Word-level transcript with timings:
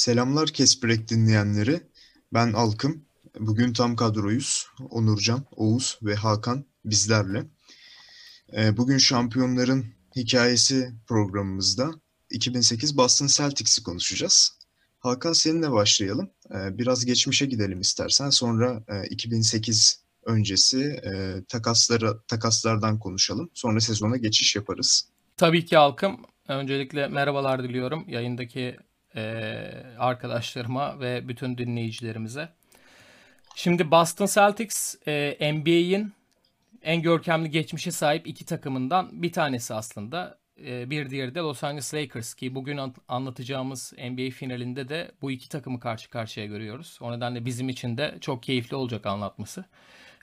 Selamlar 0.00 0.48
Kesprek 0.48 1.08
dinleyenleri. 1.08 1.80
Ben 2.34 2.52
Alkım. 2.52 3.04
Bugün 3.40 3.72
tam 3.72 3.96
kadroyuz. 3.96 4.66
Onurcan, 4.90 5.44
Oğuz 5.56 5.98
ve 6.02 6.14
Hakan 6.14 6.64
bizlerle. 6.84 7.44
Ee, 8.56 8.76
bugün 8.76 8.98
şampiyonların 8.98 9.86
hikayesi 10.16 10.90
programımızda 11.06 11.90
2008 12.30 12.96
Boston 12.96 13.26
Celtics'i 13.26 13.82
konuşacağız. 13.82 14.58
Hakan 14.98 15.32
seninle 15.32 15.70
başlayalım. 15.70 16.30
Ee, 16.54 16.78
biraz 16.78 17.04
geçmişe 17.04 17.46
gidelim 17.46 17.80
istersen. 17.80 18.30
Sonra 18.30 18.84
2008 19.10 20.04
e, 20.26 20.30
öncesi 20.30 20.82
e, 20.82 21.44
takasları 21.48 22.20
takaslardan 22.28 22.98
konuşalım. 22.98 23.50
Sonra 23.54 23.80
sezona 23.80 24.16
geçiş 24.16 24.56
yaparız. 24.56 25.08
Tabii 25.36 25.64
ki 25.64 25.78
Alkım. 25.78 26.20
Öncelikle 26.48 27.08
merhabalar 27.08 27.62
diliyorum 27.62 28.04
yayındaki 28.08 28.76
arkadaşlarıma 29.98 31.00
ve 31.00 31.28
bütün 31.28 31.58
dinleyicilerimize. 31.58 32.48
Şimdi 33.54 33.90
Boston 33.90 34.26
Celtics 34.26 34.96
e, 35.06 35.52
NBA'in 35.52 36.12
en 36.82 37.02
görkemli 37.02 37.50
geçmişe 37.50 37.90
sahip 37.90 38.26
iki 38.26 38.44
takımından 38.44 39.22
bir 39.22 39.32
tanesi 39.32 39.74
aslında. 39.74 40.38
E, 40.64 40.90
bir 40.90 41.10
diğeri 41.10 41.34
de 41.34 41.38
Los 41.38 41.64
Angeles 41.64 41.94
Lakers 41.94 42.34
ki 42.34 42.54
bugün 42.54 42.80
anlatacağımız 43.08 43.92
NBA 43.92 44.30
finalinde 44.30 44.88
de 44.88 45.12
bu 45.22 45.30
iki 45.30 45.48
takımı 45.48 45.80
karşı 45.80 46.10
karşıya 46.10 46.46
görüyoruz. 46.46 46.98
O 47.00 47.12
nedenle 47.12 47.44
bizim 47.44 47.68
için 47.68 47.98
de 47.98 48.18
çok 48.20 48.42
keyifli 48.42 48.76
olacak 48.76 49.06
anlatması. 49.06 49.64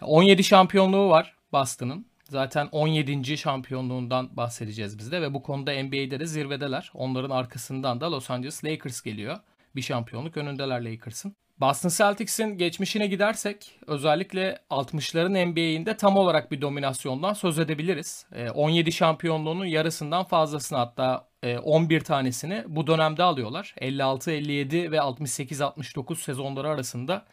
17 0.01 0.43
şampiyonluğu 0.43 1.09
var 1.09 1.35
Boston'ın. 1.51 2.05
Zaten 2.29 2.69
17. 2.71 3.37
şampiyonluğundan 3.37 4.37
bahsedeceğiz 4.37 4.97
biz 4.97 5.11
de 5.11 5.21
ve 5.21 5.33
bu 5.33 5.43
konuda 5.43 5.83
NBA'de 5.83 6.19
de 6.19 6.25
zirvedeler. 6.25 6.91
Onların 6.93 7.29
arkasından 7.29 8.01
da 8.01 8.11
Los 8.11 8.31
Angeles 8.31 8.65
Lakers 8.65 9.01
geliyor. 9.01 9.37
Bir 9.75 9.81
şampiyonluk 9.81 10.37
önündeler 10.37 10.81
Lakers'ın. 10.81 11.35
Boston 11.59 11.89
Celtics'in 11.89 12.57
geçmişine 12.57 13.07
gidersek 13.07 13.79
özellikle 13.87 14.59
60'ların 14.69 15.51
NBA'inde 15.51 15.97
tam 15.97 16.17
olarak 16.17 16.51
bir 16.51 16.61
dominasyondan 16.61 17.33
söz 17.33 17.59
edebiliriz. 17.59 18.25
17 18.53 18.89
ee, 18.89 18.91
şampiyonluğunun 18.91 19.65
yarısından 19.65 20.23
fazlasını 20.23 20.77
hatta 20.77 21.27
11 21.63 21.95
e, 21.95 22.03
tanesini 22.03 22.63
bu 22.67 22.87
dönemde 22.87 23.23
alıyorlar. 23.23 23.75
56, 23.77 24.31
57 24.31 24.91
ve 24.91 25.01
68, 25.01 25.61
69 25.61 26.19
sezonları 26.19 26.69
arasında 26.69 27.25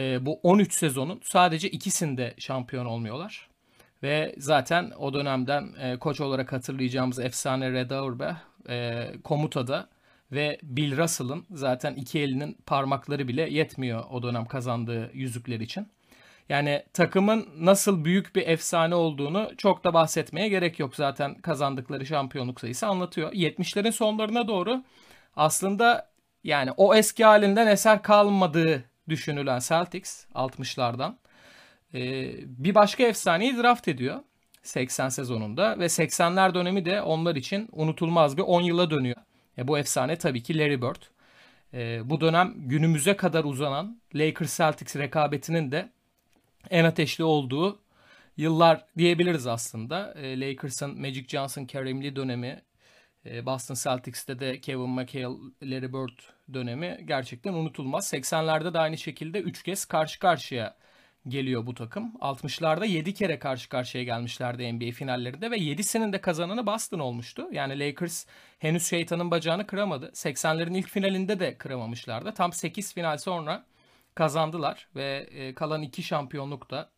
e, 0.00 0.26
bu 0.26 0.40
13 0.42 0.74
sezonun 0.74 1.20
sadece 1.24 1.70
ikisinde 1.70 2.34
şampiyon 2.38 2.86
olmuyorlar. 2.86 3.51
Ve 4.02 4.34
zaten 4.38 4.92
o 4.98 5.14
dönemden 5.14 5.68
e, 5.80 5.96
koç 5.96 6.20
olarak 6.20 6.52
hatırlayacağımız 6.52 7.18
efsane 7.18 7.72
Red 7.72 7.90
Auerbach 7.90 8.36
e, 8.68 9.08
komutada 9.24 9.88
ve 10.32 10.58
Bill 10.62 10.96
Russell'ın 10.96 11.46
zaten 11.50 11.94
iki 11.94 12.20
elinin 12.20 12.58
parmakları 12.66 13.28
bile 13.28 13.42
yetmiyor 13.50 14.04
o 14.10 14.22
dönem 14.22 14.44
kazandığı 14.44 15.10
yüzükler 15.12 15.60
için. 15.60 15.88
Yani 16.48 16.82
takımın 16.92 17.48
nasıl 17.58 18.04
büyük 18.04 18.36
bir 18.36 18.48
efsane 18.48 18.94
olduğunu 18.94 19.50
çok 19.56 19.84
da 19.84 19.94
bahsetmeye 19.94 20.48
gerek 20.48 20.78
yok. 20.78 20.96
Zaten 20.96 21.34
kazandıkları 21.34 22.06
şampiyonluk 22.06 22.60
sayısı 22.60 22.86
anlatıyor. 22.86 23.32
70'lerin 23.32 23.92
sonlarına 23.92 24.48
doğru 24.48 24.84
aslında 25.36 26.12
yani 26.44 26.70
o 26.76 26.94
eski 26.94 27.24
halinden 27.24 27.66
eser 27.66 28.02
kalmadığı 28.02 28.84
düşünülen 29.08 29.58
Celtics 29.58 30.26
60'lardan 30.34 31.12
ee, 31.12 31.21
bir 32.44 32.74
başka 32.74 33.02
efsaneyi 33.02 33.56
draft 33.56 33.88
ediyor 33.88 34.20
80 34.62 35.08
sezonunda 35.08 35.78
ve 35.78 35.84
80'ler 35.84 36.54
dönemi 36.54 36.84
de 36.84 37.02
onlar 37.02 37.36
için 37.36 37.68
unutulmaz 37.72 38.36
bir 38.36 38.42
10 38.42 38.62
yıla 38.62 38.90
dönüyor. 38.90 39.16
E, 39.58 39.68
bu 39.68 39.78
efsane 39.78 40.16
tabii 40.16 40.42
ki 40.42 40.58
Larry 40.58 40.82
Bird. 40.82 41.02
E, 41.74 42.10
bu 42.10 42.20
dönem 42.20 42.54
günümüze 42.56 43.16
kadar 43.16 43.44
uzanan 43.44 44.00
Lakers 44.14 44.56
Celtics 44.56 44.96
rekabetinin 44.96 45.72
de 45.72 45.90
en 46.70 46.84
ateşli 46.84 47.24
olduğu 47.24 47.78
yıllar 48.36 48.84
diyebiliriz 48.98 49.46
aslında. 49.46 50.14
E, 50.14 50.40
Lakers'ın 50.40 51.00
Magic 51.00 51.28
Johnson, 51.28 51.64
Kareem 51.64 52.02
Lee 52.02 52.16
dönemi, 52.16 52.62
e, 53.26 53.46
Boston 53.46 53.74
Celtics'te 53.74 54.40
de 54.40 54.60
Kevin 54.60 54.90
McHale, 54.90 55.36
Larry 55.62 55.92
Bird 55.92 56.18
dönemi 56.54 56.98
gerçekten 57.04 57.52
unutulmaz. 57.52 58.12
80'lerde 58.12 58.74
de 58.74 58.78
aynı 58.78 58.98
şekilde 58.98 59.40
3 59.40 59.62
kez 59.62 59.84
karşı 59.84 60.18
karşıya 60.18 60.76
geliyor 61.28 61.66
bu 61.66 61.74
takım. 61.74 62.12
60'larda 62.20 62.86
7 62.86 63.14
kere 63.14 63.38
karşı 63.38 63.68
karşıya 63.68 64.04
gelmişlerdi 64.04 64.72
NBA 64.72 64.92
finallerinde 64.92 65.50
ve 65.50 65.56
7'sinin 65.56 66.12
de 66.12 66.20
kazananı 66.20 66.66
Boston 66.66 66.98
olmuştu. 66.98 67.48
Yani 67.52 67.78
Lakers 67.80 68.26
henüz 68.58 68.86
şeytanın 68.86 69.30
bacağını 69.30 69.66
kıramadı. 69.66 70.06
80'lerin 70.06 70.78
ilk 70.78 70.88
finalinde 70.88 71.40
de 71.40 71.58
kıramamışlardı. 71.58 72.34
Tam 72.34 72.52
8 72.52 72.94
final 72.94 73.18
sonra 73.18 73.64
kazandılar 74.14 74.88
ve 74.96 75.28
e, 75.30 75.54
kalan 75.54 75.82
2 75.82 76.02
şampiyonluk 76.02 76.70
da 76.70 76.90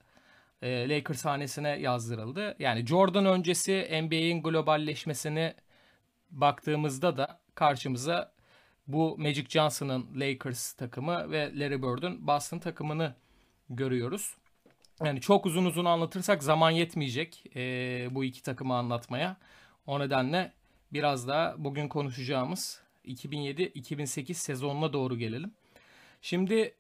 e, 0.63 0.89
Lakers 0.89 1.25
hanesine 1.25 1.69
yazdırıldı. 1.69 2.57
Yani 2.59 2.87
Jordan 2.87 3.27
öncesi 3.27 4.03
NBA'in 4.03 4.43
globalleşmesini 4.43 5.55
baktığımızda 6.31 7.17
da 7.17 7.41
karşımıza 7.55 8.35
bu 8.87 9.17
Magic 9.19 9.47
Johnson'ın 9.49 10.21
Lakers 10.21 10.73
takımı 10.73 11.31
ve 11.31 11.59
Larry 11.59 11.83
Bird'ün 11.83 12.27
Boston 12.27 12.59
takımını 12.59 13.15
görüyoruz. 13.71 14.35
Yani 15.05 15.21
çok 15.21 15.47
uzun 15.47 15.65
uzun 15.65 15.85
anlatırsak 15.85 16.43
zaman 16.43 16.71
yetmeyecek 16.71 17.45
e, 17.57 17.61
bu 18.11 18.25
iki 18.25 18.43
takımı 18.43 18.75
anlatmaya. 18.75 19.37
O 19.87 20.01
nedenle 20.01 20.53
biraz 20.93 21.29
daha 21.29 21.55
bugün 21.59 21.89
konuşacağımız 21.89 22.83
2007-2008 23.05 24.35
sezonuna 24.35 24.93
doğru 24.93 25.19
gelelim. 25.19 25.53
Şimdi 26.23 26.75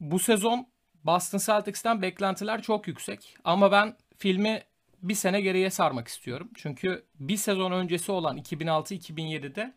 bu 0.00 0.18
sezon 0.18 0.66
Boston 1.04 1.38
Celtics'ten 1.38 2.02
beklentiler 2.02 2.62
çok 2.62 2.88
yüksek 2.88 3.36
ama 3.44 3.72
ben 3.72 3.96
filmi 4.18 4.62
bir 5.02 5.14
sene 5.14 5.40
geriye 5.40 5.70
sarmak 5.70 6.08
istiyorum. 6.08 6.50
Çünkü 6.54 7.04
bir 7.20 7.36
sezon 7.36 7.72
öncesi 7.72 8.12
olan 8.12 8.38
2006-2007'de 8.38 9.74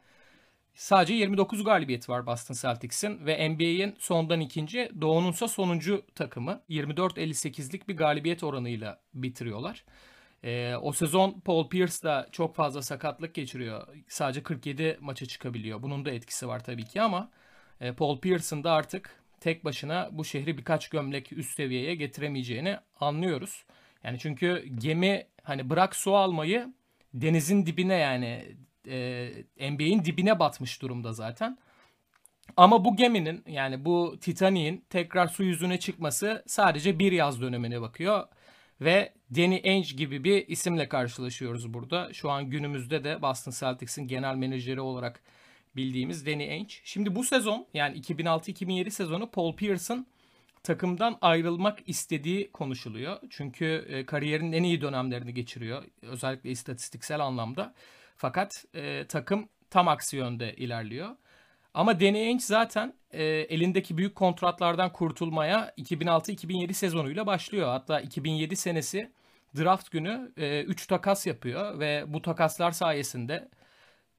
Sadece 0.73 1.13
29 1.13 1.63
galibiyet 1.63 2.09
var 2.09 2.25
Boston 2.25 2.55
Celtics'in 2.55 3.25
ve 3.25 3.49
NBA'in 3.49 3.95
sondan 3.99 4.39
ikinci, 4.39 4.91
Doğu'nunsa 5.01 5.47
sonuncu 5.47 6.05
takımı. 6.15 6.61
24-58'lik 6.69 7.87
bir 7.87 7.97
galibiyet 7.97 8.43
oranıyla 8.43 9.01
bitiriyorlar. 9.13 9.83
Ee, 10.43 10.75
o 10.81 10.91
sezon 10.91 11.39
Paul 11.39 11.69
Pierce 11.69 12.03
da 12.03 12.27
çok 12.31 12.55
fazla 12.55 12.81
sakatlık 12.81 13.35
geçiriyor. 13.35 13.87
Sadece 14.07 14.43
47 14.43 14.97
maça 15.01 15.25
çıkabiliyor. 15.25 15.83
Bunun 15.83 16.05
da 16.05 16.11
etkisi 16.11 16.47
var 16.47 16.63
tabii 16.63 16.85
ki 16.85 17.01
ama 17.01 17.31
e, 17.81 17.91
Paul 17.93 18.19
Pierce'ın 18.19 18.63
da 18.63 18.71
artık 18.71 19.21
tek 19.39 19.65
başına 19.65 20.09
bu 20.11 20.25
şehri 20.25 20.57
birkaç 20.57 20.89
gömlek 20.89 21.33
üst 21.33 21.55
seviyeye 21.55 21.95
getiremeyeceğini 21.95 22.77
anlıyoruz. 22.99 23.65
Yani 24.03 24.19
çünkü 24.19 24.65
gemi 24.75 25.27
hani 25.43 25.69
bırak 25.69 25.95
su 25.95 26.15
almayı 26.15 26.73
denizin 27.13 27.65
dibine 27.65 27.95
yani 27.95 28.55
e, 28.87 29.29
NBA'in 29.71 30.05
dibine 30.05 30.39
batmış 30.39 30.81
durumda 30.81 31.13
zaten. 31.13 31.57
Ama 32.57 32.85
bu 32.85 32.95
geminin 32.95 33.43
yani 33.47 33.85
bu 33.85 34.17
Titanic'in 34.21 34.85
tekrar 34.89 35.27
su 35.27 35.43
yüzüne 35.43 35.79
çıkması 35.79 36.43
sadece 36.47 36.99
bir 36.99 37.11
yaz 37.11 37.41
dönemine 37.41 37.81
bakıyor. 37.81 38.27
Ve 38.81 39.13
Danny 39.35 39.61
Ainge 39.65 39.95
gibi 39.95 40.23
bir 40.23 40.47
isimle 40.47 40.89
karşılaşıyoruz 40.89 41.73
burada. 41.73 42.13
Şu 42.13 42.31
an 42.31 42.49
günümüzde 42.49 43.03
de 43.03 43.21
Boston 43.21 43.51
Celtics'in 43.51 44.07
genel 44.07 44.35
menajeri 44.35 44.81
olarak 44.81 45.21
bildiğimiz 45.75 46.25
Danny 46.25 46.51
Ainge. 46.51 46.73
Şimdi 46.83 47.15
bu 47.15 47.23
sezon 47.23 47.67
yani 47.73 47.97
2006-2007 47.99 48.89
sezonu 48.89 49.31
Paul 49.31 49.55
Pierce'ın 49.55 50.07
takımdan 50.63 51.17
ayrılmak 51.21 51.79
istediği 51.87 52.51
konuşuluyor. 52.51 53.17
Çünkü 53.29 53.85
e, 53.89 54.05
kariyerinin 54.05 54.51
en 54.51 54.63
iyi 54.63 54.81
dönemlerini 54.81 55.33
geçiriyor. 55.33 55.83
Özellikle 56.01 56.51
istatistiksel 56.51 57.19
anlamda. 57.19 57.73
Fakat 58.21 58.65
e, 58.73 59.07
takım 59.07 59.49
tam 59.69 59.87
aksi 59.87 60.17
yönde 60.17 60.53
ilerliyor. 60.55 61.09
Ama 61.73 61.99
Danny 61.99 62.27
Ainge 62.27 62.43
zaten 62.43 62.93
e, 63.11 63.23
elindeki 63.23 63.97
büyük 63.97 64.15
kontratlardan 64.15 64.93
kurtulmaya 64.93 65.73
2006-2007 65.77 66.73
sezonuyla 66.73 67.25
başlıyor. 67.25 67.67
Hatta 67.67 68.01
2007 68.01 68.55
senesi 68.55 69.11
draft 69.57 69.91
günü 69.91 70.31
3 70.37 70.83
e, 70.83 70.87
takas 70.87 71.27
yapıyor 71.27 71.79
ve 71.79 72.03
bu 72.07 72.21
takaslar 72.21 72.71
sayesinde 72.71 73.49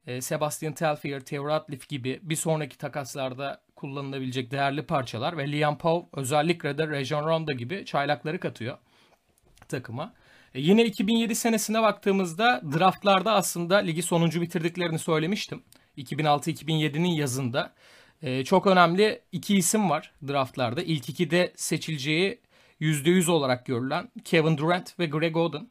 e, 0.07 0.21
Sebastian 0.21 0.73
Telfair, 0.73 1.19
Theo 1.19 1.47
Ratliff 1.47 1.89
gibi 1.89 2.19
bir 2.23 2.35
sonraki 2.35 2.77
takaslarda 2.77 3.61
kullanılabilecek 3.75 4.51
değerli 4.51 4.85
parçalar 4.85 5.37
ve 5.37 5.51
Liam 5.51 5.77
Pau 5.77 6.09
özellikle 6.13 6.77
de 6.77 6.87
Rajon 6.87 7.25
Rondo 7.25 7.51
gibi 7.51 7.85
çaylakları 7.85 8.39
katıyor 8.39 8.77
takıma. 9.67 10.13
E, 10.53 10.61
yine 10.61 10.85
2007 10.85 11.35
senesine 11.35 11.81
baktığımızda 11.81 12.61
draftlarda 12.79 13.33
aslında 13.33 13.77
ligi 13.77 14.03
sonuncu 14.03 14.41
bitirdiklerini 14.41 14.99
söylemiştim. 14.99 15.63
2006-2007'nin 15.97 17.13
yazında. 17.13 17.73
E, 18.21 18.43
çok 18.43 18.67
önemli 18.67 19.21
iki 19.31 19.57
isim 19.57 19.89
var 19.89 20.13
draftlarda. 20.27 20.81
İlk 20.81 21.09
iki 21.09 21.31
de 21.31 21.53
seçileceği 21.55 22.41
%100 22.81 23.31
olarak 23.31 23.65
görülen 23.65 24.11
Kevin 24.25 24.57
Durant 24.57 24.99
ve 24.99 25.05
Greg 25.05 25.37
Oden. 25.37 25.69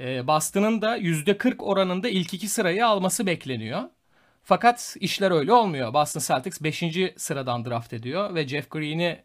E, 0.00 0.26
Boston'ın 0.26 0.82
da 0.82 0.98
%40 0.98 1.62
oranında 1.62 2.08
ilk 2.08 2.34
iki 2.34 2.48
sırayı 2.48 2.86
alması 2.86 3.26
bekleniyor. 3.26 3.82
Fakat 4.42 4.96
işler 5.00 5.30
öyle 5.30 5.52
olmuyor. 5.52 5.94
Boston 5.94 6.20
Celtics 6.20 6.62
5. 6.62 6.82
sıradan 7.16 7.64
draft 7.64 7.92
ediyor 7.92 8.34
ve 8.34 8.48
Jeff 8.48 8.70
Green'i 8.70 9.22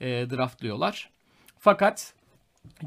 e, 0.00 0.06
draftlıyorlar. 0.30 1.10
Fakat 1.58 2.14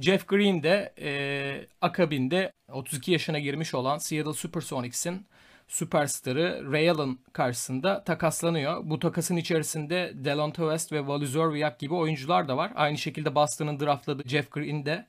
Jeff 0.02 0.28
Green 0.28 0.64
de 0.64 0.94
e, 1.02 1.68
akabinde 1.82 2.52
32 2.72 3.12
yaşına 3.12 3.40
girmiş 3.40 3.74
olan 3.74 3.98
Seattle 3.98 4.34
Supersonics'in 4.34 5.26
süperstarı 5.68 6.72
Ray 6.72 6.90
Allen 6.90 7.18
karşısında 7.34 8.04
takaslanıyor. 8.04 8.82
Bu 8.84 9.00
takasın 9.00 9.36
içerisinde 9.36 10.12
Delonte 10.16 10.62
West 10.62 10.92
ve 10.92 10.98
Wally 11.00 11.28
Zerviak 11.28 11.80
gibi 11.80 11.94
oyuncular 11.94 12.48
da 12.48 12.58
var. 12.58 12.72
Aynı 12.76 12.98
şekilde 12.98 13.36
Boston'ın 13.36 13.80
draftladığı 13.80 14.30
Jeff 14.30 14.52
Green 14.52 14.86
de 14.86 15.08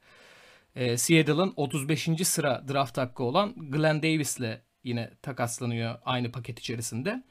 e, 0.76 0.96
Seattle'ın 0.96 1.52
35. 1.56 2.08
sıra 2.24 2.64
draft 2.68 2.98
hakkı 2.98 3.22
olan 3.22 3.54
Glenn 3.70 4.02
Davis'le 4.02 4.60
yine 4.84 5.10
takaslanıyor 5.22 5.94
aynı 6.04 6.32
paket 6.32 6.58
içerisinde. 6.58 7.22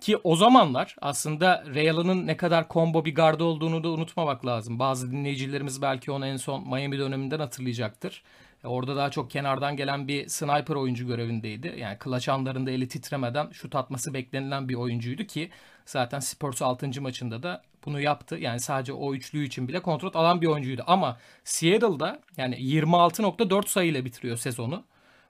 Ki 0.00 0.16
o 0.16 0.36
zamanlar 0.36 0.96
aslında 1.00 1.64
Ray 1.74 1.90
Allen'ın 1.90 2.26
ne 2.26 2.36
kadar 2.36 2.68
combo 2.70 3.04
bir 3.04 3.14
gardı 3.14 3.44
olduğunu 3.44 3.84
da 3.84 3.88
unutmamak 3.88 4.46
lazım. 4.46 4.78
Bazı 4.78 5.12
dinleyicilerimiz 5.12 5.82
belki 5.82 6.12
onu 6.12 6.26
en 6.26 6.36
son 6.36 6.68
Miami 6.68 6.98
döneminden 6.98 7.38
hatırlayacaktır. 7.38 8.22
E, 8.64 8.68
orada 8.68 8.96
daha 8.96 9.10
çok 9.10 9.30
kenardan 9.30 9.76
gelen 9.76 10.08
bir 10.08 10.28
sniper 10.28 10.74
oyuncu 10.74 11.06
görevindeydi. 11.06 11.74
Yani 11.78 11.98
clutch 12.04 12.28
anlarında 12.28 12.70
eli 12.70 12.88
titremeden 12.88 13.50
şut 13.50 13.74
atması 13.74 14.14
beklenilen 14.14 14.68
bir 14.68 14.74
oyuncuydu 14.74 15.24
ki 15.24 15.50
zaten 15.86 16.20
Spurs 16.20 16.62
6. 16.62 17.02
maçında 17.02 17.42
da 17.42 17.62
bunu 17.84 18.00
yaptı. 18.00 18.36
Yani 18.36 18.60
sadece 18.60 18.92
o 18.92 19.14
üçlü 19.14 19.44
için 19.44 19.68
bile 19.68 19.82
kontrol 19.82 20.10
alan 20.14 20.40
bir 20.40 20.46
oyuncuydu. 20.46 20.84
Ama 20.86 21.18
Seattle'da 21.44 22.20
yani 22.36 22.54
26.4 22.54 23.68
sayıyla 23.68 24.04
bitiriyor 24.04 24.36
sezonu. 24.36 24.84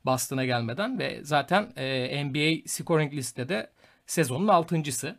Boston'a 0.06 0.44
gelmeden 0.44 0.98
ve 0.98 1.20
zaten 1.22 1.72
e, 1.76 2.24
NBA 2.24 2.68
scoring 2.68 3.14
listede 3.14 3.70
sezonun 4.06 4.48
altıncısı. 4.48 5.18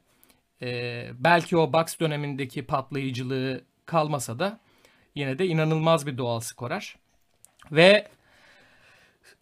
E, 0.62 1.10
belki 1.20 1.58
o 1.58 1.74
Bucks 1.74 2.00
dönemindeki 2.00 2.66
patlayıcılığı 2.66 3.62
kalmasa 3.86 4.40
da 4.40 4.60
yine 5.16 5.40
de 5.40 5.46
inanılmaz 5.46 6.08
bir 6.08 6.18
doğal 6.18 6.40
skorer. 6.40 6.96
Ve 7.72 8.08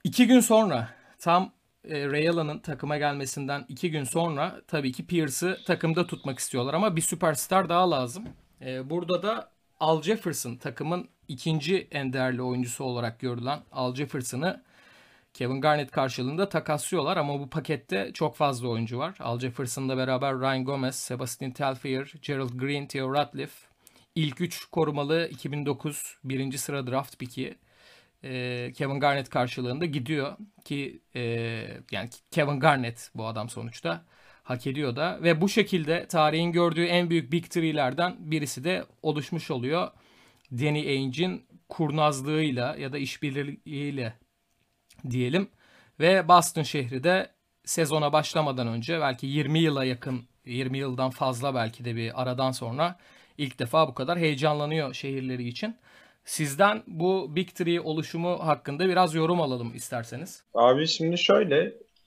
iki 0.03 0.27
gün 0.27 0.39
sonra 0.39 0.89
tam 1.19 1.51
e, 1.83 2.07
Ray 2.07 2.30
Allen'ın 2.30 2.59
takıma 2.59 2.97
gelmesinden 2.97 3.65
iki 3.69 3.92
gün 3.92 4.03
sonra 4.03 4.62
tabii 4.68 4.92
ki 4.92 5.07
Pierce'ı 5.07 5.57
takımda 5.65 6.07
tutmak 6.07 6.39
istiyorlar 6.39 6.74
ama 6.74 6.95
bir 6.95 7.01
süperstar 7.01 7.69
daha 7.69 7.92
lazım. 7.92 8.25
E, 8.62 8.89
burada 8.89 9.24
da 9.24 9.51
Al 9.80 10.01
Jefferson 10.01 10.56
takımın 10.56 11.09
ikinci 11.27 11.88
en 11.92 12.13
değerli 12.13 12.42
oyuncusu 12.42 12.83
olarak 12.83 13.19
görülen 13.19 13.59
Al 13.71 13.95
Jefferson'ı 13.95 14.63
Kevin 15.35 15.61
Garnett 15.61 15.91
karşılığında 15.91 16.49
takaslıyorlar 16.49 17.17
ama 17.17 17.39
bu 17.39 17.49
pakette 17.49 18.11
çok 18.13 18.35
fazla 18.35 18.67
oyuncu 18.67 18.97
var. 18.97 19.15
Al 19.19 19.39
Jefferson'la 19.39 19.97
beraber 19.97 20.39
Ryan 20.39 20.65
Gomez, 20.65 20.95
Sebastian 20.95 21.51
Telfair, 21.51 22.13
Gerald 22.21 22.59
Green, 22.59 22.87
Theo 22.87 23.13
Ratliff. 23.13 23.53
İlk 24.15 24.41
3 24.41 24.65
korumalı 24.65 25.27
2009 25.31 26.17
birinci 26.23 26.57
sıra 26.57 26.87
draft 26.87 27.19
pick'i 27.19 27.55
e, 28.23 28.71
Kevin 28.75 28.99
Garnett 28.99 29.29
karşılığında 29.29 29.85
gidiyor 29.85 30.37
ki 30.65 30.99
e, 31.15 31.21
yani 31.91 32.09
Kevin 32.31 32.59
Garnett 32.59 33.11
bu 33.15 33.25
adam 33.27 33.49
sonuçta 33.49 34.05
hak 34.43 34.67
ediyor 34.67 34.95
da 34.95 35.19
ve 35.23 35.41
bu 35.41 35.49
şekilde 35.49 36.07
tarihin 36.07 36.51
gördüğü 36.51 36.85
en 36.85 37.09
büyük 37.09 37.31
big 37.31 37.45
three'lerden 37.45 38.15
birisi 38.19 38.63
de 38.63 38.85
oluşmuş 39.01 39.51
oluyor. 39.51 39.91
Danny 40.51 40.87
Ainge'in 40.87 41.45
kurnazlığıyla 41.69 42.75
ya 42.75 42.93
da 42.93 42.97
işbirliğiyle 42.97 44.13
diyelim 45.09 45.47
ve 46.00 46.27
Boston 46.27 46.63
şehri 46.63 47.03
de 47.03 47.30
sezona 47.65 48.13
başlamadan 48.13 48.68
önce 48.68 49.00
belki 49.00 49.27
20 49.27 49.59
yıla 49.59 49.83
yakın 49.83 50.21
20 50.45 50.77
yıldan 50.77 51.09
fazla 51.09 51.56
belki 51.56 51.86
de 51.86 51.95
bir 51.95 52.21
aradan 52.21 52.51
sonra 52.51 52.97
ilk 53.38 53.59
defa 53.59 53.88
bu 53.88 53.94
kadar 53.94 54.19
heyecanlanıyor 54.19 54.94
şehirleri 54.94 55.47
için. 55.47 55.75
Sizden 56.25 56.83
bu 56.88 57.36
Big 57.36 57.50
Three 57.50 57.80
oluşumu 57.80 58.47
hakkında 58.47 58.88
biraz 58.88 59.15
yorum 59.15 59.42
alalım 59.42 59.75
isterseniz. 59.75 60.44
Abi 60.53 60.88
şimdi 60.88 61.18
şöyle, 61.18 61.57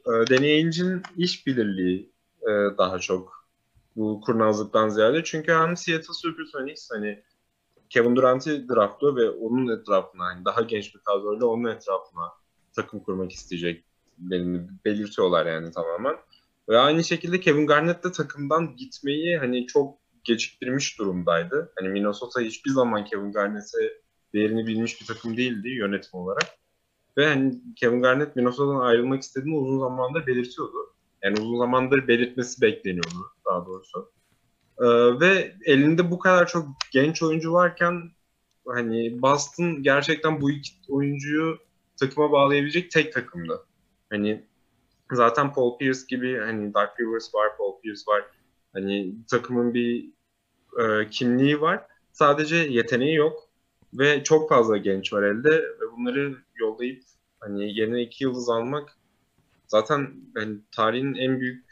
e, 0.07 0.13
deneyicinin 0.31 1.03
iş 1.17 1.47
bilirliği 1.47 2.13
e, 2.43 2.51
daha 2.79 2.99
çok 2.99 3.49
bu 3.97 4.21
kurnazlıktan 4.21 4.89
ziyade. 4.89 5.25
Çünkü 5.25 5.53
hem 5.53 5.77
Seattle 5.77 6.15
Supersonics 6.15 6.91
hani 6.93 7.23
Kevin 7.91 8.17
Durant'i 8.17 8.69
draftlıyor 8.69 9.17
ve 9.17 9.31
onun 9.31 9.79
etrafına 9.81 10.25
hani 10.25 10.45
daha 10.45 10.63
genç 10.63 10.95
bir 10.95 11.01
kadroyla 11.01 11.47
onun 11.47 11.65
etrafına 11.65 12.33
takım 12.83 13.01
kurmak 13.01 13.33
isteyeceklerini 13.33 14.61
belirtiyorlar 14.85 15.47
yani 15.47 15.71
tamamen. 15.73 16.17
Ve 16.69 16.79
aynı 16.79 17.05
şekilde 17.05 17.41
Kevin 17.41 17.67
Garnett 17.67 18.05
de 18.05 18.13
takımdan 18.13 18.77
gitmeyi 18.77 19.39
hani 19.39 19.67
çok 19.67 19.99
geciktirmiş 20.25 20.99
durumdaydı. 20.99 21.73
Hani 21.79 21.89
Minnesota 21.89 22.41
hiçbir 22.41 22.71
zaman 22.71 23.05
Kevin 23.05 23.33
Garnett'e 23.33 24.03
değerini 24.35 24.67
bilmiş 24.67 25.01
bir 25.01 25.07
takım 25.07 25.37
değildi 25.37 25.69
yönetim 25.69 26.21
olarak. 26.21 26.59
Ve 27.17 27.27
hani 27.27 27.61
Kevin 27.77 28.03
Garnett 28.03 28.37
Minnesota'dan 28.37 28.81
ayrılmak 28.81 29.23
istediğini 29.23 29.57
uzun 29.57 29.79
zamandır 29.79 30.27
belirtiyordu. 30.27 30.95
Yani 31.23 31.41
uzun 31.41 31.59
zamandır 31.59 32.09
belirtmesi 32.09 32.63
bekleniyordu 32.63 33.33
daha 33.47 33.67
doğrusu. 33.67 34.13
Ee, 34.81 34.87
ve 35.21 35.55
elinde 35.65 36.11
bu 36.11 36.19
kadar 36.19 36.47
çok 36.47 36.69
genç 36.93 37.23
oyuncu 37.23 37.53
varken 37.53 38.11
hani 38.67 39.23
Boston 39.23 39.83
gerçekten 39.83 40.41
bu 40.41 40.51
iki 40.51 40.73
oyuncuyu 40.89 41.59
takıma 42.01 42.33
bağlayabilecek 42.33 42.91
tek 42.91 43.13
takımdı. 43.13 43.67
Hani 44.11 44.47
zaten 45.13 45.53
Paul 45.53 45.79
Pierce 45.79 46.01
gibi 46.09 46.39
hani 46.39 46.75
Dark 46.75 47.01
Rivers 47.01 47.35
var, 47.35 47.57
Paul 47.57 47.81
Pierce 47.81 48.03
var. 48.09 48.25
Hani 48.73 49.15
takımın 49.31 49.75
bir 49.75 50.11
e, 50.81 51.11
kimliği 51.11 51.61
var. 51.61 51.87
Sadece 52.13 52.57
yeteneği 52.57 53.15
yok. 53.15 53.49
Ve 53.95 54.25
çok 54.25 54.49
fazla 54.49 54.77
genç 54.77 55.13
var 55.13 55.23
elde 55.23 55.51
ve 55.51 55.93
bunları 55.97 56.37
yollayıp 56.55 57.03
hani 57.41 57.79
yerine 57.79 58.03
iki 58.03 58.25
yıldız 58.25 58.49
almak 58.49 58.99
zaten 59.67 60.15
yani 60.37 60.59
tarihin 60.71 61.15
en 61.15 61.41
büyük 61.41 61.65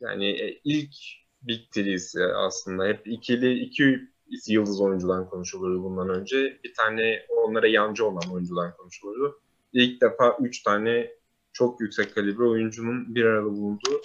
yani 0.00 0.30
e, 0.30 0.60
ilk 0.64 0.94
Big 1.42 1.60
Three'si 1.70 2.24
aslında. 2.24 2.86
Hep 2.86 3.06
ikili, 3.06 3.58
iki 3.58 4.08
yıldız 4.46 4.80
oyuncudan 4.80 5.28
konuşulurdu 5.30 5.84
bundan 5.84 6.08
önce. 6.08 6.60
Bir 6.64 6.74
tane 6.74 7.26
onlara 7.28 7.66
yancı 7.66 8.06
olan 8.06 8.32
oyuncudan 8.32 8.76
konuşulurdu. 8.76 9.40
İlk 9.72 10.00
defa 10.00 10.36
üç 10.40 10.62
tane 10.62 11.10
çok 11.52 11.80
yüksek 11.80 12.14
kalibre 12.14 12.44
oyuncunun 12.44 13.14
bir 13.14 13.24
arada 13.24 13.46
bulunduğu 13.46 14.00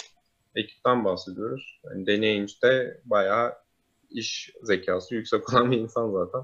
ekipten 0.56 1.06
bahsediyoruz. 1.06 1.80
Yani 1.84 2.08
deneyince 2.08 2.56
de 2.64 3.02
bayağı 3.06 3.54
iş 4.10 4.52
zekası 4.64 5.16
yüksek 5.16 5.54
olan 5.54 5.72
bir 5.72 5.78
insan 5.78 6.12
zaten. 6.12 6.42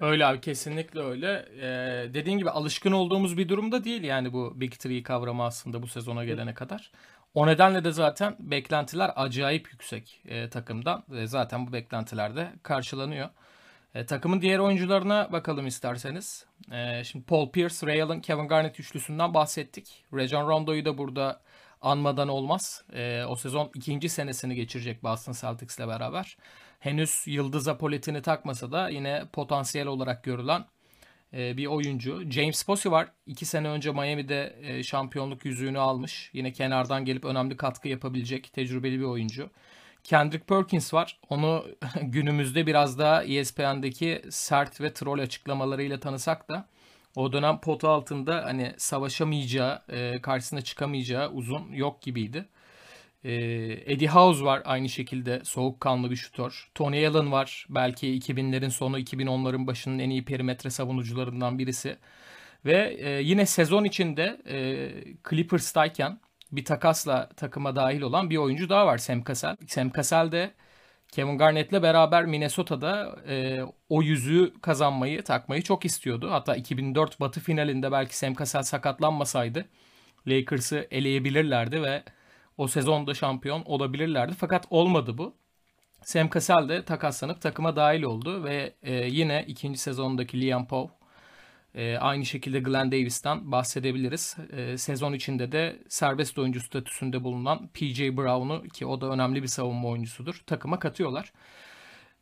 Öyle 0.00 0.26
abi 0.26 0.40
kesinlikle 0.40 1.00
öyle. 1.00 1.48
Ee, 1.60 2.14
dediğin 2.14 2.38
gibi 2.38 2.50
alışkın 2.50 2.92
olduğumuz 2.92 3.38
bir 3.38 3.48
durumda 3.48 3.84
değil 3.84 4.02
yani 4.02 4.32
bu 4.32 4.60
Big 4.60 4.72
Three 4.72 5.02
kavramı 5.02 5.44
aslında 5.44 5.82
bu 5.82 5.86
sezona 5.86 6.24
gelene 6.24 6.54
kadar. 6.54 6.92
O 7.34 7.46
nedenle 7.46 7.84
de 7.84 7.92
zaten 7.92 8.36
beklentiler 8.38 9.12
acayip 9.16 9.72
yüksek 9.72 10.22
e, 10.24 10.50
takımdan. 10.50 11.04
E, 11.16 11.26
zaten 11.26 11.66
bu 11.66 11.72
beklentiler 11.72 12.36
de 12.36 12.52
karşılanıyor. 12.62 13.28
E, 13.94 14.06
takımın 14.06 14.40
diğer 14.40 14.58
oyuncularına 14.58 15.32
bakalım 15.32 15.66
isterseniz. 15.66 16.46
E, 16.72 17.04
şimdi 17.04 17.24
Paul 17.24 17.50
Pierce, 17.50 17.86
Ray 17.86 18.02
Allen, 18.02 18.20
Kevin 18.20 18.48
Garnett 18.48 18.80
üçlüsünden 18.80 19.34
bahsettik. 19.34 20.04
Rajon 20.14 20.48
Rondo'yu 20.48 20.84
da 20.84 20.98
burada 20.98 21.40
anmadan 21.82 22.28
olmaz. 22.28 22.84
E, 22.92 23.24
o 23.24 23.36
sezon 23.36 23.70
ikinci 23.74 24.08
senesini 24.08 24.54
geçirecek 24.54 25.02
Boston 25.02 25.32
Celtics'le 25.32 25.88
beraber 25.88 26.36
henüz 26.84 27.22
yıldız 27.26 27.68
apoletini 27.68 28.22
takmasa 28.22 28.72
da 28.72 28.88
yine 28.88 29.24
potansiyel 29.32 29.86
olarak 29.86 30.24
görülen 30.24 30.64
e, 31.32 31.56
bir 31.56 31.66
oyuncu. 31.66 32.30
James 32.30 32.62
Posey 32.62 32.92
var. 32.92 33.08
İki 33.26 33.46
sene 33.46 33.68
önce 33.68 33.92
Miami'de 33.92 34.56
e, 34.62 34.82
şampiyonluk 34.82 35.44
yüzüğünü 35.44 35.78
almış. 35.78 36.30
Yine 36.32 36.52
kenardan 36.52 37.04
gelip 37.04 37.24
önemli 37.24 37.56
katkı 37.56 37.88
yapabilecek 37.88 38.52
tecrübeli 38.52 38.98
bir 38.98 39.04
oyuncu. 39.04 39.50
Kendrick 40.04 40.46
Perkins 40.46 40.94
var. 40.94 41.18
Onu 41.28 41.66
günümüzde 42.02 42.66
biraz 42.66 42.98
daha 42.98 43.24
ESPN'deki 43.24 44.22
sert 44.30 44.80
ve 44.80 44.92
troll 44.92 45.18
açıklamalarıyla 45.18 46.00
tanısak 46.00 46.48
da 46.48 46.68
o 47.16 47.32
dönem 47.32 47.60
potu 47.60 47.88
altında 47.88 48.44
hani 48.44 48.74
savaşamayacağı, 48.76 49.82
e, 49.88 50.20
karşısına 50.22 50.62
çıkamayacağı 50.62 51.30
uzun 51.30 51.72
yok 51.72 52.02
gibiydi. 52.02 52.48
Ee, 53.24 53.32
Eddie 53.86 54.08
House 54.08 54.44
var 54.44 54.62
aynı 54.64 54.88
şekilde 54.88 55.40
soğukkanlı 55.44 56.10
bir 56.10 56.16
şutör. 56.16 56.70
Tony 56.74 57.06
Allen 57.06 57.32
var 57.32 57.66
belki 57.70 58.06
2000'lerin 58.18 58.70
sonu 58.70 58.98
2010'ların 58.98 59.66
başının 59.66 59.98
en 59.98 60.10
iyi 60.10 60.24
perimetre 60.24 60.70
savunucularından 60.70 61.58
birisi. 61.58 61.96
Ve 62.64 62.96
e, 63.00 63.10
yine 63.22 63.46
sezon 63.46 63.84
içinde 63.84 64.40
e, 64.48 64.88
Clippers'tayken 65.30 66.20
bir 66.56 66.64
takasla 66.64 67.28
takıma 67.28 67.76
dahil 67.76 68.00
olan 68.00 68.30
bir 68.30 68.36
oyuncu 68.36 68.68
daha 68.68 68.86
var 68.86 68.98
Sam 68.98 69.24
Cassell. 69.24 69.56
Sam 69.66 69.92
Cassell 69.92 70.32
de 70.32 70.54
Kevin 71.12 71.38
Garnett'le 71.38 71.82
beraber 71.82 72.26
Minnesota'da 72.26 73.16
e, 73.28 73.62
o 73.88 74.02
yüzüğü 74.02 74.52
kazanmayı, 74.62 75.22
takmayı 75.24 75.62
çok 75.62 75.84
istiyordu. 75.84 76.30
Hatta 76.30 76.56
2004 76.56 77.20
Batı 77.20 77.40
finalinde 77.40 77.92
belki 77.92 78.16
Sam 78.18 78.34
Cassell 78.34 78.62
sakatlanmasaydı 78.62 79.64
Lakers'ı 80.26 80.88
eleyebilirlerdi 80.90 81.82
ve 81.82 82.02
o 82.58 82.68
sezonda 82.68 83.14
şampiyon 83.14 83.62
olabilirlerdi. 83.64 84.34
Fakat 84.34 84.66
olmadı 84.70 85.18
bu. 85.18 85.34
Sam 86.02 86.30
Cassell 86.30 86.68
de 86.68 86.84
takaslanıp 86.84 87.40
takıma 87.40 87.76
dahil 87.76 88.02
oldu 88.02 88.44
ve 88.44 88.74
e, 88.82 88.92
yine 88.94 89.44
ikinci 89.48 89.78
sezondaki 89.78 90.40
Liam 90.40 90.66
Powe 90.66 91.03
e, 91.74 91.96
aynı 91.96 92.24
şekilde 92.26 92.60
Glenn 92.60 92.92
Davis'ten 92.92 93.52
bahsedebiliriz. 93.52 94.36
E, 94.52 94.78
sezon 94.78 95.12
içinde 95.12 95.52
de 95.52 95.78
serbest 95.88 96.38
oyuncu 96.38 96.60
statüsünde 96.60 97.24
bulunan 97.24 97.68
PJ 97.68 98.00
Brown'u 98.00 98.62
ki 98.68 98.86
o 98.86 99.00
da 99.00 99.06
önemli 99.06 99.42
bir 99.42 99.48
savunma 99.48 99.88
oyuncusudur 99.88 100.42
takıma 100.46 100.78
katıyorlar. 100.78 101.32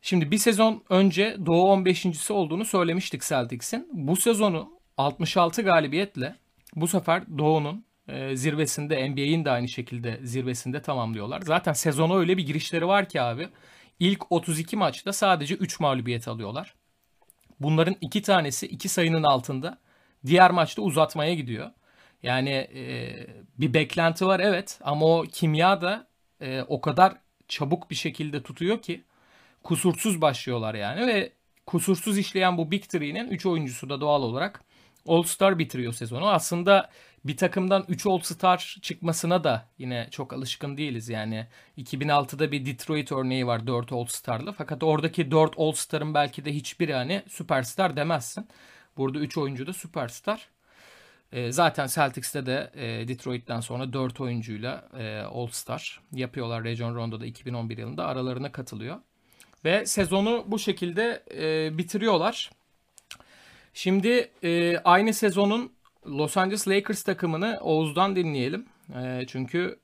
Şimdi 0.01 0.31
bir 0.31 0.37
sezon 0.37 0.83
önce 0.89 1.37
Doğu 1.45 1.75
15.si 1.75 2.33
olduğunu 2.33 2.65
söylemiştik 2.65 3.21
Celtics'in. 3.21 3.89
Bu 3.93 4.15
sezonu 4.15 4.69
66 4.97 5.61
galibiyetle 5.61 6.35
bu 6.75 6.87
sefer 6.87 7.37
Doğu'nun 7.37 7.85
e, 8.07 8.35
zirvesinde 8.35 9.09
NBA'in 9.09 9.45
de 9.45 9.51
aynı 9.51 9.67
şekilde 9.67 10.19
zirvesinde 10.23 10.81
tamamlıyorlar. 10.81 11.41
Zaten 11.41 11.73
sezona 11.73 12.17
öyle 12.17 12.37
bir 12.37 12.45
girişleri 12.45 12.87
var 12.87 13.09
ki 13.09 13.21
abi. 13.21 13.49
İlk 13.99 14.31
32 14.31 14.77
maçta 14.77 15.13
sadece 15.13 15.55
3 15.55 15.79
mağlubiyet 15.79 16.27
alıyorlar. 16.27 16.75
Bunların 17.63 17.95
iki 18.01 18.21
tanesi 18.21 18.67
iki 18.67 18.89
sayının 18.89 19.23
altında. 19.23 19.77
Diğer 20.25 20.51
maçta 20.51 20.81
uzatmaya 20.81 21.33
gidiyor. 21.33 21.71
Yani 22.23 22.49
e, 22.49 23.13
bir 23.57 23.73
beklenti 23.73 24.25
var 24.25 24.39
evet 24.39 24.79
ama 24.83 25.05
o 25.05 25.23
kimya 25.23 25.81
da 25.81 26.07
e, 26.41 26.61
o 26.61 26.81
kadar 26.81 27.13
çabuk 27.47 27.89
bir 27.89 27.95
şekilde 27.95 28.43
tutuyor 28.43 28.81
ki 28.81 29.03
kusursuz 29.63 30.21
başlıyorlar 30.21 30.75
yani 30.75 31.07
ve 31.07 31.33
kusursuz 31.65 32.17
işleyen 32.17 32.57
bu 32.57 32.71
Big 32.71 32.83
Three'nin 32.83 33.27
3 33.29 33.45
oyuncusu 33.45 33.89
da 33.89 34.01
doğal 34.01 34.23
olarak 34.23 34.63
All-Star 35.07 35.59
bitiriyor 35.59 35.93
sezonu. 35.93 36.29
Aslında 36.29 36.89
bir 37.25 37.37
takımdan 37.37 37.85
3 37.87 38.05
All-Star 38.05 38.77
çıkmasına 38.81 39.43
da 39.43 39.69
yine 39.77 40.07
çok 40.11 40.33
alışkın 40.33 40.77
değiliz. 40.77 41.09
Yani 41.09 41.47
2006'da 41.77 42.51
bir 42.51 42.65
Detroit 42.65 43.11
örneği 43.11 43.47
var 43.47 43.67
4 43.67 43.91
All-Star'lı. 43.91 44.53
Fakat 44.53 44.83
oradaki 44.83 45.31
4 45.31 45.53
All-Star'ın 45.57 46.13
belki 46.13 46.45
de 46.45 46.53
hiçbiri 46.53 46.93
hani 46.93 47.23
süperstar 47.27 47.95
demezsin. 47.95 48.47
Burada 48.97 49.19
3 49.19 49.37
oyuncu 49.37 49.67
da 49.67 49.73
süperstar. 49.73 50.47
E, 51.31 51.51
zaten 51.51 51.87
Celtics'te 51.87 52.45
de 52.45 52.71
e, 52.75 53.07
Detroit'ten 53.07 53.59
sonra 53.59 53.93
4 53.93 54.21
oyuncuyla 54.21 54.89
e, 54.97 55.19
All-Star 55.19 56.01
yapıyorlar. 56.11 56.63
Region 56.63 56.95
Rondo'da 56.95 57.25
2011 57.25 57.77
yılında 57.77 58.05
aralarına 58.05 58.51
katılıyor. 58.51 58.97
Ve 59.65 59.85
sezonu 59.85 60.43
bu 60.47 60.59
şekilde 60.59 61.23
e, 61.37 61.77
bitiriyorlar. 61.77 62.51
Şimdi 63.73 64.31
e, 64.43 64.77
aynı 64.77 65.13
sezonun 65.13 65.71
Los 66.07 66.37
Angeles 66.37 66.67
Lakers 66.67 67.03
takımını 67.03 67.59
Oğuz'dan 67.61 68.15
dinleyelim. 68.15 68.65
E, 68.95 69.23
çünkü 69.27 69.79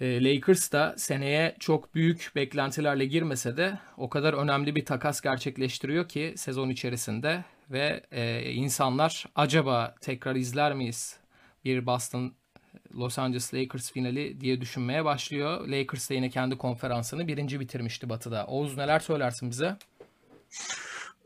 e, 0.00 0.24
Lakers 0.24 0.72
da 0.72 0.94
seneye 0.98 1.56
çok 1.60 1.94
büyük 1.94 2.32
beklentilerle 2.34 3.04
girmese 3.04 3.56
de 3.56 3.78
o 3.96 4.08
kadar 4.08 4.34
önemli 4.34 4.76
bir 4.76 4.84
takas 4.84 5.20
gerçekleştiriyor 5.20 6.08
ki 6.08 6.34
sezon 6.36 6.70
içerisinde 6.70 7.44
ve 7.70 8.02
e, 8.10 8.52
insanlar 8.52 9.24
acaba 9.34 9.94
tekrar 10.00 10.36
izler 10.36 10.74
miyiz 10.74 11.16
bir 11.64 11.86
Boston 11.86 12.34
Los 12.94 13.18
Angeles 13.18 13.54
Lakers 13.54 13.92
finali 13.92 14.40
diye 14.40 14.60
düşünmeye 14.60 15.04
başlıyor. 15.04 15.68
Lakers 15.68 16.10
da 16.10 16.14
yine 16.14 16.30
kendi 16.30 16.58
konferansını 16.58 17.28
birinci 17.28 17.60
bitirmişti 17.60 18.08
Batı'da. 18.08 18.46
Oğuz 18.46 18.76
neler 18.76 19.00
söylersin 19.00 19.50
bize? 19.50 19.76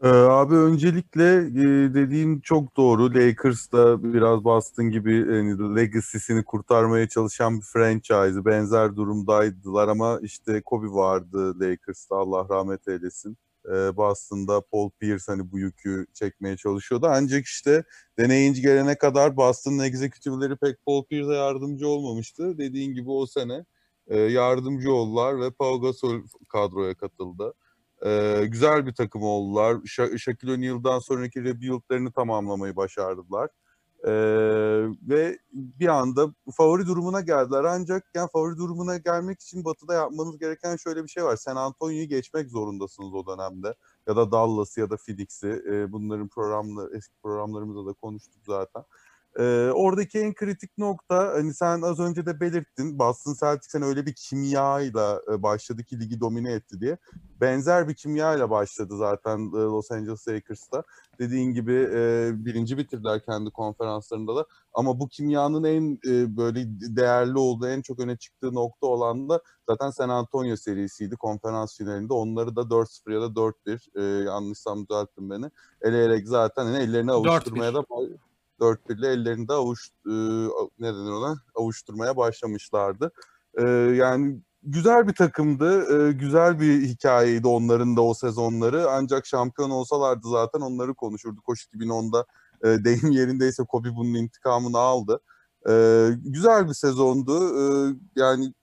Ee, 0.03 0.09
abi 0.09 0.55
öncelikle 0.55 1.37
e, 1.37 1.95
dediğin 1.95 2.41
çok 2.41 2.77
doğru. 2.77 3.15
Lakers 3.15 3.73
da 3.73 4.03
biraz 4.15 4.45
Boston 4.45 4.91
gibi 4.91 5.15
yani 5.17 5.77
legacy'sini 5.77 6.45
kurtarmaya 6.45 7.09
çalışan 7.09 7.57
bir 7.61 7.65
franchise. 7.65 8.45
Benzer 8.45 8.97
durumdaydılar 8.97 9.89
ama 9.89 10.19
işte 10.23 10.63
Kobe 10.63 10.87
vardı 10.87 11.61
Lakers'ta 11.61 12.17
Allah 12.17 12.47
rahmet 12.51 12.89
eylesin. 12.89 13.37
Ee, 13.69 13.97
Boston'da 13.97 14.61
Paul 14.73 14.91
Pierce 14.91 15.25
hani 15.27 15.53
bu 15.53 15.59
yükü 15.59 16.07
çekmeye 16.15 16.57
çalışıyordu. 16.57 17.07
Ancak 17.11 17.47
işte 17.47 17.85
deneyinci 18.19 18.63
gelene 18.63 18.99
kadar 18.99 19.37
Boston'ın 19.37 19.79
executive'leri 19.79 20.57
pek 20.57 20.87
Paul 20.87 21.05
Pierce'e 21.05 21.35
yardımcı 21.35 21.89
olmamıştı. 21.89 22.59
Dediğin 22.59 22.95
gibi 22.95 23.11
o 23.11 23.27
sene 23.27 23.65
e, 24.09 24.19
yardımcı 24.21 24.93
oldular 24.93 25.41
ve 25.41 25.51
Pau 25.51 25.81
Gasol 25.81 26.21
kadroya 26.49 26.95
katıldı. 26.95 27.55
Ee, 28.07 28.45
güzel 28.49 28.87
bir 28.87 28.95
takım 28.95 29.23
oldular. 29.23 29.75
Sha- 29.75 30.19
Shaquille 30.19 30.53
O'Neal'dan 30.53 30.99
sonraki 30.99 31.45
rebuild'lerini 31.45 32.13
tamamlamayı 32.13 32.77
başardılar. 32.77 33.51
Ee, 34.05 34.11
ve 35.09 35.39
bir 35.53 35.89
anda 35.89 36.35
favori 36.57 36.87
durumuna 36.87 37.21
geldiler. 37.21 37.65
Ancak 37.65 38.05
yani 38.15 38.29
favori 38.33 38.57
durumuna 38.57 38.97
gelmek 38.97 39.41
için 39.41 39.65
Batı'da 39.65 39.95
yapmanız 39.95 40.39
gereken 40.39 40.77
şöyle 40.77 41.03
bir 41.05 41.09
şey 41.09 41.25
var. 41.25 41.37
San 41.37 41.57
Antonio'yu 41.57 42.09
geçmek 42.09 42.49
zorundasınız 42.51 43.15
o 43.15 43.27
dönemde. 43.27 43.75
Ya 44.09 44.17
da 44.17 44.33
Dallas'ı 44.33 44.81
ya 44.81 44.91
da 44.91 44.97
Phoenix'i. 44.97 45.63
Ee, 45.71 45.93
bunların 45.93 46.29
programları, 46.29 46.97
eski 46.97 47.15
programlarımızda 47.23 47.87
da 47.87 47.93
konuştuk 47.93 48.43
zaten. 48.47 48.83
Ee, 49.39 49.71
oradaki 49.75 50.19
en 50.19 50.35
kritik 50.35 50.79
nokta 50.79 51.33
hani 51.35 51.55
sen 51.55 51.83
az 51.83 52.01
önce 52.01 52.27
de 52.27 52.41
belirttin 52.41 52.99
Boston 52.99 53.35
Celtics'in 53.41 53.83
öyle 53.83 54.07
bir 54.07 54.15
kimyayla 54.15 55.23
e, 55.33 55.43
başladı 55.43 55.85
ki 55.85 56.01
ligi 56.01 56.21
domine 56.21 56.53
etti 56.53 56.81
diye. 56.81 56.99
Benzer 57.41 57.89
bir 57.89 57.95
kimyayla 57.95 58.51
başladı 58.51 58.97
zaten 58.97 59.39
e, 59.39 59.57
Los 59.57 59.91
Angeles 59.91 60.29
Lakers'ta. 60.29 60.83
Dediğin 61.19 61.55
gibi 61.55 61.89
e, 61.95 62.31
birinci 62.35 62.79
bitirdiler 62.79 63.23
kendi 63.23 63.51
konferanslarında 63.51 64.37
da. 64.37 64.47
Ama 64.75 65.01
bu 65.01 65.09
kimyanın 65.09 65.65
en 65.65 65.99
e, 66.07 66.37
böyle 66.37 66.65
değerli 66.97 67.39
olduğu, 67.39 67.69
en 67.69 67.83
çok 67.83 67.99
öne 68.01 68.17
çıktığı 68.17 68.55
nokta 68.55 68.87
olan 68.87 69.29
da 69.29 69.41
zaten 69.69 69.91
San 69.91 70.09
Antonio 70.09 70.57
serisiydi 70.57 71.17
konferans 71.17 71.79
finalinde. 71.79 72.13
Onları 72.13 72.57
da 72.57 72.61
4-0 72.61 73.13
ya 73.13 73.21
da 73.21 73.27
4-1 73.27 73.81
e, 73.95 74.25
yanlışsam 74.25 74.87
düzelttin 74.89 75.31
beni. 75.31 75.51
Eleyerek 75.83 76.29
zaten 76.29 76.65
hani 76.65 76.79
ellerini 76.79 77.13
avuşturmaya 77.13 77.71
4-1. 77.71 77.75
da 77.75 77.83
4 78.61 78.89
birle 78.89 79.09
ellerinde 79.09 79.53
avuç 79.53 79.89
e, 80.07 80.13
ne 80.79 80.93
ona 80.93 81.37
avuşturmaya 81.55 82.17
başlamışlardı. 82.17 83.13
E, 83.59 83.63
yani 83.97 84.41
güzel 84.63 85.09
bir 85.09 85.15
takımdı. 85.15 85.99
E, 86.09 86.13
güzel 86.13 86.61
bir 86.61 86.83
hikayeydi 86.83 87.49
onların 87.49 87.97
da 87.97 88.03
o 88.03 88.15
sezonları. 88.15 88.91
Ancak 88.91 89.27
şampiyon 89.27 89.71
olsalardı 89.71 90.29
zaten 90.31 90.61
onları 90.61 90.95
konuşurduk. 90.95 91.45
Koş 91.45 91.67
2010'da 91.67 92.27
e, 92.65 92.85
deyim 92.85 93.11
yerindeyse 93.11 93.65
Kobe 93.65 93.97
bunun 93.97 94.15
intikamını 94.15 94.79
aldı. 94.79 95.21
E, 95.69 96.07
güzel 96.17 96.69
bir 96.69 96.75
sezondu. 96.75 97.59
E, 97.59 97.95
yani 98.17 98.55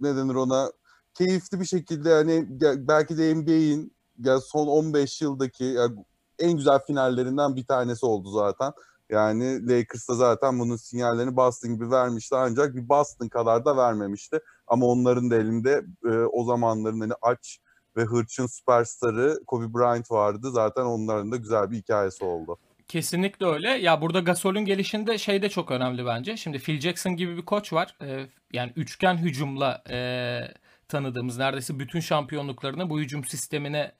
ne 0.00 0.16
denir 0.16 0.34
ona 0.34 0.70
keyifli 1.14 1.60
bir 1.60 1.64
şekilde 1.64 2.08
yani 2.08 2.46
belki 2.88 3.18
de 3.18 3.34
NBA'in 3.34 3.96
yani 4.18 4.40
son 4.40 4.66
15 4.66 5.22
yıldaki 5.22 5.64
yani 5.64 5.96
en 6.38 6.56
güzel 6.56 6.78
finallerinden 6.86 7.56
bir 7.56 7.66
tanesi 7.66 8.06
oldu 8.06 8.30
zaten. 8.30 8.72
Yani 9.10 9.68
Lakers 9.68 10.08
da 10.08 10.14
zaten 10.14 10.58
bunun 10.58 10.76
sinyallerini 10.76 11.36
Boston 11.36 11.74
gibi 11.74 11.90
vermişti 11.90 12.36
ancak 12.36 12.74
bir 12.74 12.88
Boston 12.88 13.28
kadar 13.28 13.64
da 13.64 13.76
vermemişti. 13.76 14.40
Ama 14.66 14.86
onların 14.86 15.30
da 15.30 15.36
elinde 15.36 15.84
e, 16.04 16.08
o 16.08 16.44
zamanların 16.44 17.00
hani 17.00 17.12
aç 17.22 17.58
ve 17.96 18.04
hırçın 18.04 18.46
süperstarı 18.46 19.40
Kobe 19.46 19.74
Bryant 19.74 20.10
vardı. 20.10 20.50
Zaten 20.50 20.82
onların 20.82 21.32
da 21.32 21.36
güzel 21.36 21.70
bir 21.70 21.76
hikayesi 21.76 22.24
oldu. 22.24 22.58
Kesinlikle 22.88 23.46
öyle. 23.46 23.68
Ya 23.68 24.00
burada 24.00 24.20
Gasol'ün 24.20 24.64
gelişinde 24.64 25.18
şey 25.18 25.42
de 25.42 25.48
çok 25.48 25.70
önemli 25.70 26.06
bence. 26.06 26.36
Şimdi 26.36 26.58
Phil 26.58 26.80
Jackson 26.80 27.16
gibi 27.16 27.36
bir 27.36 27.44
koç 27.44 27.72
var. 27.72 27.96
Ee, 28.02 28.26
yani 28.52 28.72
üçgen 28.76 29.16
hücumla 29.16 29.82
e, 29.90 30.40
tanıdığımız 30.88 31.38
neredeyse 31.38 31.78
bütün 31.78 32.00
şampiyonluklarını 32.00 32.90
bu 32.90 33.00
hücum 33.00 33.24
sistemine 33.24 33.92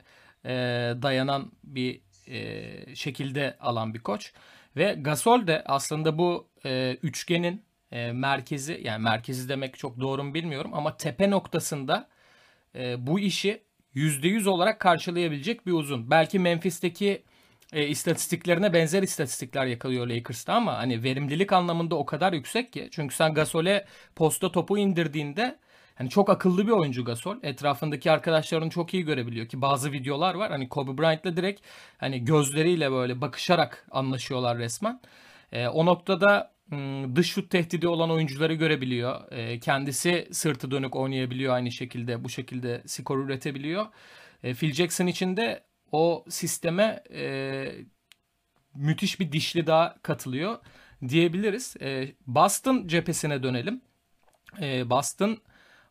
e, 0.44 0.52
dayanan 1.02 1.52
bir 1.64 2.00
e, 2.26 2.94
şekilde 2.94 3.56
alan 3.60 3.94
bir 3.94 3.98
koç. 3.98 4.32
Ve 4.76 4.96
Gasol 5.00 5.46
de 5.46 5.62
aslında 5.66 6.18
bu 6.18 6.48
e, 6.64 6.96
üçgenin 7.02 7.62
e, 7.92 8.12
merkezi 8.12 8.80
yani 8.84 9.02
merkezi 9.02 9.48
demek 9.48 9.78
çok 9.78 10.00
doğru 10.00 10.24
mu 10.24 10.34
bilmiyorum 10.34 10.70
ama 10.74 10.96
tepe 10.96 11.30
noktasında 11.30 12.08
e, 12.74 13.06
bu 13.06 13.20
işi 13.20 13.62
%100 13.94 14.48
olarak 14.48 14.80
karşılayabilecek 14.80 15.66
bir 15.66 15.72
uzun. 15.72 16.10
Belki 16.10 16.38
Memphis'teki 16.38 17.22
e, 17.72 17.86
istatistiklerine 17.86 18.72
benzer 18.72 19.02
istatistikler 19.02 19.66
yakalıyor 19.66 20.06
Lakers'ta 20.06 20.54
ama 20.54 20.78
hani 20.78 21.02
verimlilik 21.02 21.52
anlamında 21.52 21.94
o 21.94 22.06
kadar 22.06 22.32
yüksek 22.32 22.72
ki. 22.72 22.88
Çünkü 22.92 23.14
sen 23.14 23.34
Gasol'e 23.34 23.86
posta 24.16 24.52
topu 24.52 24.78
indirdiğinde 24.78 25.58
Hani 25.96 26.10
çok 26.10 26.30
akıllı 26.30 26.66
bir 26.66 26.72
oyuncu 26.72 27.04
Gasol. 27.04 27.36
Etrafındaki 27.42 28.10
arkadaşlarını 28.10 28.70
çok 28.70 28.94
iyi 28.94 29.04
görebiliyor 29.04 29.48
ki 29.48 29.62
bazı 29.62 29.92
videolar 29.92 30.34
var. 30.34 30.50
Hani 30.50 30.68
Kobe 30.68 30.98
Bryant'la 30.98 31.36
direkt 31.36 31.60
hani 31.98 32.24
gözleriyle 32.24 32.92
böyle 32.92 33.20
bakışarak 33.20 33.86
anlaşıyorlar 33.90 34.58
resmen. 34.58 35.00
E, 35.52 35.68
o 35.68 35.86
noktada 35.86 36.56
dış 37.14 37.30
şut 37.30 37.50
tehdidi 37.50 37.88
olan 37.88 38.10
oyuncuları 38.10 38.54
görebiliyor. 38.54 39.32
E, 39.32 39.60
kendisi 39.60 40.28
sırtı 40.32 40.70
dönük 40.70 40.96
oynayabiliyor 40.96 41.54
aynı 41.54 41.72
şekilde. 41.72 42.24
Bu 42.24 42.28
şekilde 42.28 42.82
skor 42.86 43.18
üretebiliyor. 43.18 43.86
E, 44.42 44.54
Phil 44.54 44.72
Jackson 44.72 45.06
için 45.06 45.36
de 45.36 45.64
o 45.92 46.24
sisteme 46.28 47.02
e, 47.12 47.72
müthiş 48.74 49.20
bir 49.20 49.32
dişli 49.32 49.66
daha 49.66 49.96
katılıyor 50.02 50.58
diyebiliriz. 51.08 51.76
E, 51.80 52.12
Boston 52.26 52.86
cephesine 52.86 53.42
dönelim. 53.42 53.80
e, 54.60 54.90
Boston 54.90 55.38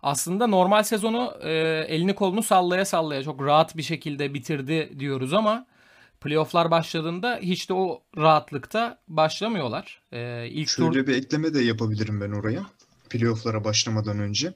aslında 0.05 0.47
normal 0.47 0.83
sezonu 0.83 1.33
e, 1.41 1.51
elini 1.87 2.15
kolunu 2.15 2.43
sallaya 2.43 2.85
sallaya 2.85 3.23
çok 3.23 3.41
rahat 3.41 3.77
bir 3.77 3.83
şekilde 3.83 4.33
bitirdi 4.33 4.99
diyoruz 4.99 5.33
ama 5.33 5.65
playofflar 6.21 6.71
başladığında 6.71 7.39
hiç 7.41 7.69
de 7.69 7.73
o 7.73 8.03
rahatlıkta 8.17 8.99
başlamıyorlar. 9.07 10.01
E, 10.11 10.47
ilk 10.47 10.69
Şöyle 10.69 10.91
tur 10.91 11.07
bir 11.07 11.15
ekleme 11.15 11.53
de 11.53 11.61
yapabilirim 11.61 12.21
ben 12.21 12.31
oraya. 12.31 12.65
Playoff'lara 13.09 13.63
başlamadan 13.63 14.19
önce. 14.19 14.53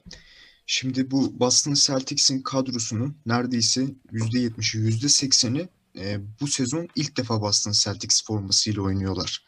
Şimdi 0.66 1.10
bu 1.10 1.40
Boston 1.40 1.74
Celtics'in 1.74 2.42
kadrosunun 2.42 3.16
neredeyse 3.26 3.86
%70'i 4.12 4.90
%80'i 4.90 5.68
e, 5.98 6.18
bu 6.40 6.46
sezon 6.46 6.88
ilk 6.96 7.16
defa 7.16 7.40
Boston 7.40 7.72
Celtics 7.72 8.24
formasıyla 8.24 8.82
oynuyorlar. 8.82 9.44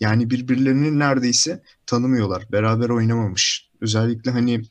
Yani 0.00 0.30
birbirlerini 0.30 0.98
neredeyse 0.98 1.62
tanımıyorlar. 1.86 2.46
Beraber 2.52 2.88
oynamamış. 2.88 3.70
Özellikle 3.80 4.30
hani 4.30 4.62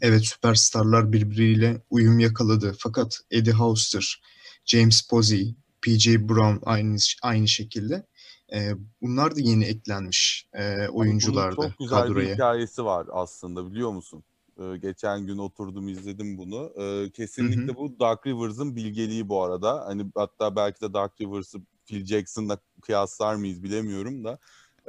evet 0.00 0.24
süperstarlar 0.26 1.12
birbiriyle 1.12 1.82
uyum 1.90 2.18
yakaladı. 2.18 2.74
Fakat 2.78 3.20
Eddie 3.30 3.52
Hoster, 3.52 4.22
James 4.64 5.08
Posey, 5.08 5.54
PJ 5.82 6.08
Brown 6.08 6.58
aynı 6.62 6.96
aynı 7.22 7.48
şekilde. 7.48 8.06
E, 8.52 8.72
bunlar 9.02 9.36
da 9.36 9.40
yeni 9.40 9.64
eklenmiş 9.64 10.46
e, 10.52 10.88
oyunculardı 10.88 11.56
Bunun 11.56 11.68
çok 11.68 11.78
güzel 11.78 12.02
bir 12.02 12.08
kadroya. 12.08 12.34
hikayesi 12.34 12.84
var 12.84 13.06
aslında 13.12 13.70
biliyor 13.70 13.90
musun? 13.90 14.24
Ee, 14.60 14.76
geçen 14.76 15.26
gün 15.26 15.38
oturdum 15.38 15.88
izledim 15.88 16.38
bunu. 16.38 16.72
Ee, 16.76 17.10
kesinlikle 17.10 17.62
Hı 17.62 17.72
hı. 17.72 17.76
bu 17.76 18.00
Dark 18.00 18.26
Rivers'ın 18.26 18.76
bilgeliği 18.76 19.28
bu 19.28 19.42
arada. 19.42 19.86
Hani 19.86 20.06
hatta 20.14 20.56
belki 20.56 20.80
de 20.80 20.92
Dark 20.92 21.20
Rivers'ı 21.20 21.58
Phil 21.86 22.04
Jackson'la 22.04 22.58
kıyaslar 22.82 23.34
mıyız 23.34 23.62
bilemiyorum 23.62 24.24
da. 24.24 24.38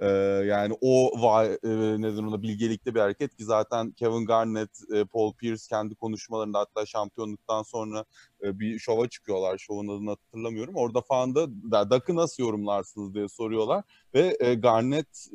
Ee, 0.01 0.07
yani 0.45 0.77
o 0.81 1.11
e, 1.63 1.69
neden 2.01 2.23
ona 2.23 2.41
bilgelikli 2.41 2.95
bir 2.95 2.99
hareket 2.99 3.35
ki 3.35 3.43
zaten 3.45 3.91
Kevin 3.91 4.25
Garnett, 4.25 4.69
e, 4.95 5.05
Paul 5.05 5.33
Pierce 5.33 5.63
kendi 5.69 5.95
konuşmalarında 5.95 6.59
hatta 6.59 6.85
şampiyonluktan 6.85 7.63
sonra 7.63 8.05
e, 8.43 8.59
bir 8.59 8.79
şova 8.79 9.09
çıkıyorlar. 9.09 9.57
Şovun 9.57 9.87
adını 9.87 10.09
hatırlamıyorum. 10.09 10.75
Orada 10.75 11.01
falan 11.01 11.35
da 11.35 11.91
Duck'ı 11.91 12.15
nasıl 12.15 12.43
yorumlarsınız 12.43 13.13
diye 13.13 13.27
soruyorlar. 13.29 13.83
Ve 14.13 14.37
e, 14.39 14.53
Garnett 14.55 15.27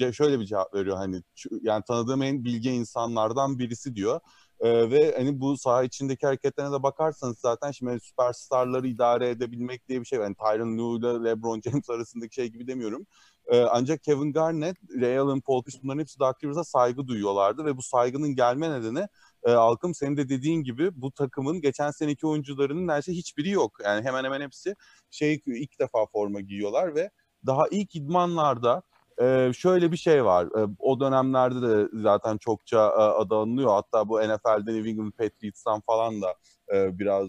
e, 0.00 0.12
şöyle 0.12 0.40
bir 0.40 0.44
cevap 0.46 0.74
veriyor 0.74 0.96
hani 0.96 1.22
"Şu- 1.34 1.60
yani 1.62 1.82
tanıdığım 1.88 2.22
en 2.22 2.44
bilge 2.44 2.70
insanlardan 2.72 3.58
birisi 3.58 3.94
diyor. 3.96 4.20
E, 4.60 4.90
ve 4.90 5.14
hani 5.16 5.40
bu 5.40 5.56
saha 5.58 5.84
içindeki 5.84 6.26
hareketlerine 6.26 6.72
de 6.72 6.82
bakarsanız 6.82 7.38
zaten 7.38 7.70
şimdi 7.70 7.90
hani 7.90 8.00
süperstarları 8.00 8.86
idare 8.88 9.28
edebilmek 9.30 9.88
diye 9.88 10.00
bir 10.00 10.04
şey. 10.06 10.18
Yani 10.18 10.34
Tyronn 10.34 10.78
Lue 10.78 10.98
ile 10.98 11.30
LeBron 11.30 11.60
James 11.60 11.90
arasındaki 11.90 12.34
şey 12.34 12.48
gibi 12.48 12.66
demiyorum. 12.66 13.06
E, 13.46 13.60
ancak 13.60 14.02
Kevin 14.02 14.32
Garnett, 14.32 14.76
Ray 15.00 15.18
Allen, 15.18 15.40
Paul 15.40 15.62
Pierce 15.62 15.78
bunların 15.82 16.00
hepsi 16.00 16.18
Doc 16.18 16.34
Rivers'a 16.44 16.64
saygı 16.64 17.06
duyuyorlardı 17.06 17.64
ve 17.64 17.76
bu 17.76 17.82
saygının 17.82 18.34
gelme 18.34 18.70
nedeni 18.70 19.06
e, 19.44 19.52
Alkım 19.52 19.94
senin 19.94 20.16
de 20.16 20.28
dediğin 20.28 20.62
gibi 20.62 21.02
bu 21.02 21.12
takımın 21.12 21.60
geçen 21.60 21.90
seneki 21.90 22.26
oyuncularının 22.26 22.86
neredeyse 22.86 23.12
hiçbiri 23.12 23.50
yok. 23.50 23.72
Yani 23.84 24.04
hemen 24.04 24.24
hemen 24.24 24.40
hepsi 24.40 24.74
şey 25.10 25.42
ilk 25.46 25.80
defa 25.80 26.06
forma 26.06 26.40
giyiyorlar 26.40 26.94
ve 26.94 27.10
daha 27.46 27.62
ilk 27.70 27.96
idmanlarda 27.96 28.82
e, 29.22 29.52
şöyle 29.56 29.92
bir 29.92 29.96
şey 29.96 30.24
var. 30.24 30.46
E, 30.46 30.68
o 30.78 31.00
dönemlerde 31.00 31.68
de 31.68 31.88
zaten 31.92 32.38
çokça 32.38 32.78
e, 32.78 33.00
adı. 33.00 33.66
Hatta 33.66 34.08
bu 34.08 34.20
NFL'de 34.20 34.74
New 34.74 34.90
England 34.90 35.12
Patriots'tan 35.12 35.80
falan 35.80 36.22
da 36.22 36.34
e, 36.74 36.98
biraz 36.98 37.28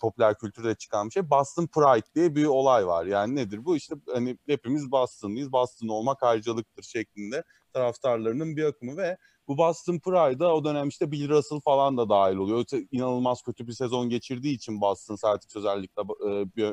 popüler 0.00 0.38
kültürde 0.38 0.74
çıkan 0.74 1.06
bir 1.06 1.12
şey. 1.12 1.30
Boston 1.30 1.66
Pride 1.66 2.14
diye 2.14 2.34
bir 2.34 2.44
olay 2.44 2.86
var. 2.86 3.06
Yani 3.06 3.34
nedir 3.34 3.64
bu? 3.64 3.76
İşte 3.76 3.94
hani 4.12 4.38
hepimiz 4.46 4.92
Boston'lıyız. 4.92 5.52
Boston 5.52 5.88
olmak 5.88 6.22
ayrıcalıktır 6.22 6.82
şeklinde 6.82 7.44
taraftarlarının 7.72 8.56
bir 8.56 8.64
akımı 8.64 8.96
ve 8.96 9.16
bu 9.48 9.58
Boston 9.58 9.98
Pride'a 9.98 10.54
o 10.54 10.64
dönem 10.64 10.88
işte 10.88 11.12
Bill 11.12 11.28
Russell 11.28 11.60
falan 11.60 11.96
da 11.96 12.08
dahil 12.08 12.36
oluyor. 12.36 12.60
Öte, 12.60 12.86
inanılmaz 12.90 13.42
kötü 13.42 13.66
bir 13.66 13.72
sezon 13.72 14.08
geçirdiği 14.08 14.54
için 14.54 14.80
Boston 14.80 15.16
Celtics 15.16 15.56
özellikle 15.56 16.02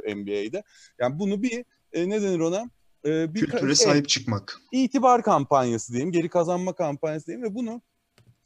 e, 0.10 0.16
NBA'de. 0.16 0.64
Yani 1.00 1.20
bunu 1.20 1.44
bir 1.44 1.66
e, 1.94 2.10
ne 2.10 2.22
denir 2.22 2.40
ona? 2.40 2.70
E, 3.06 3.34
bir 3.34 3.40
Kültüre 3.40 3.76
sahip 3.76 4.10
çıkmak. 4.10 4.62
itibar 4.72 5.24
kampanyası 5.24 5.94
diyeyim, 5.94 6.12
geri 6.12 6.30
kazanma 6.30 6.74
kampanyası 6.74 7.28
diyeyim 7.28 7.46
ve 7.46 7.56
bunu 7.56 7.82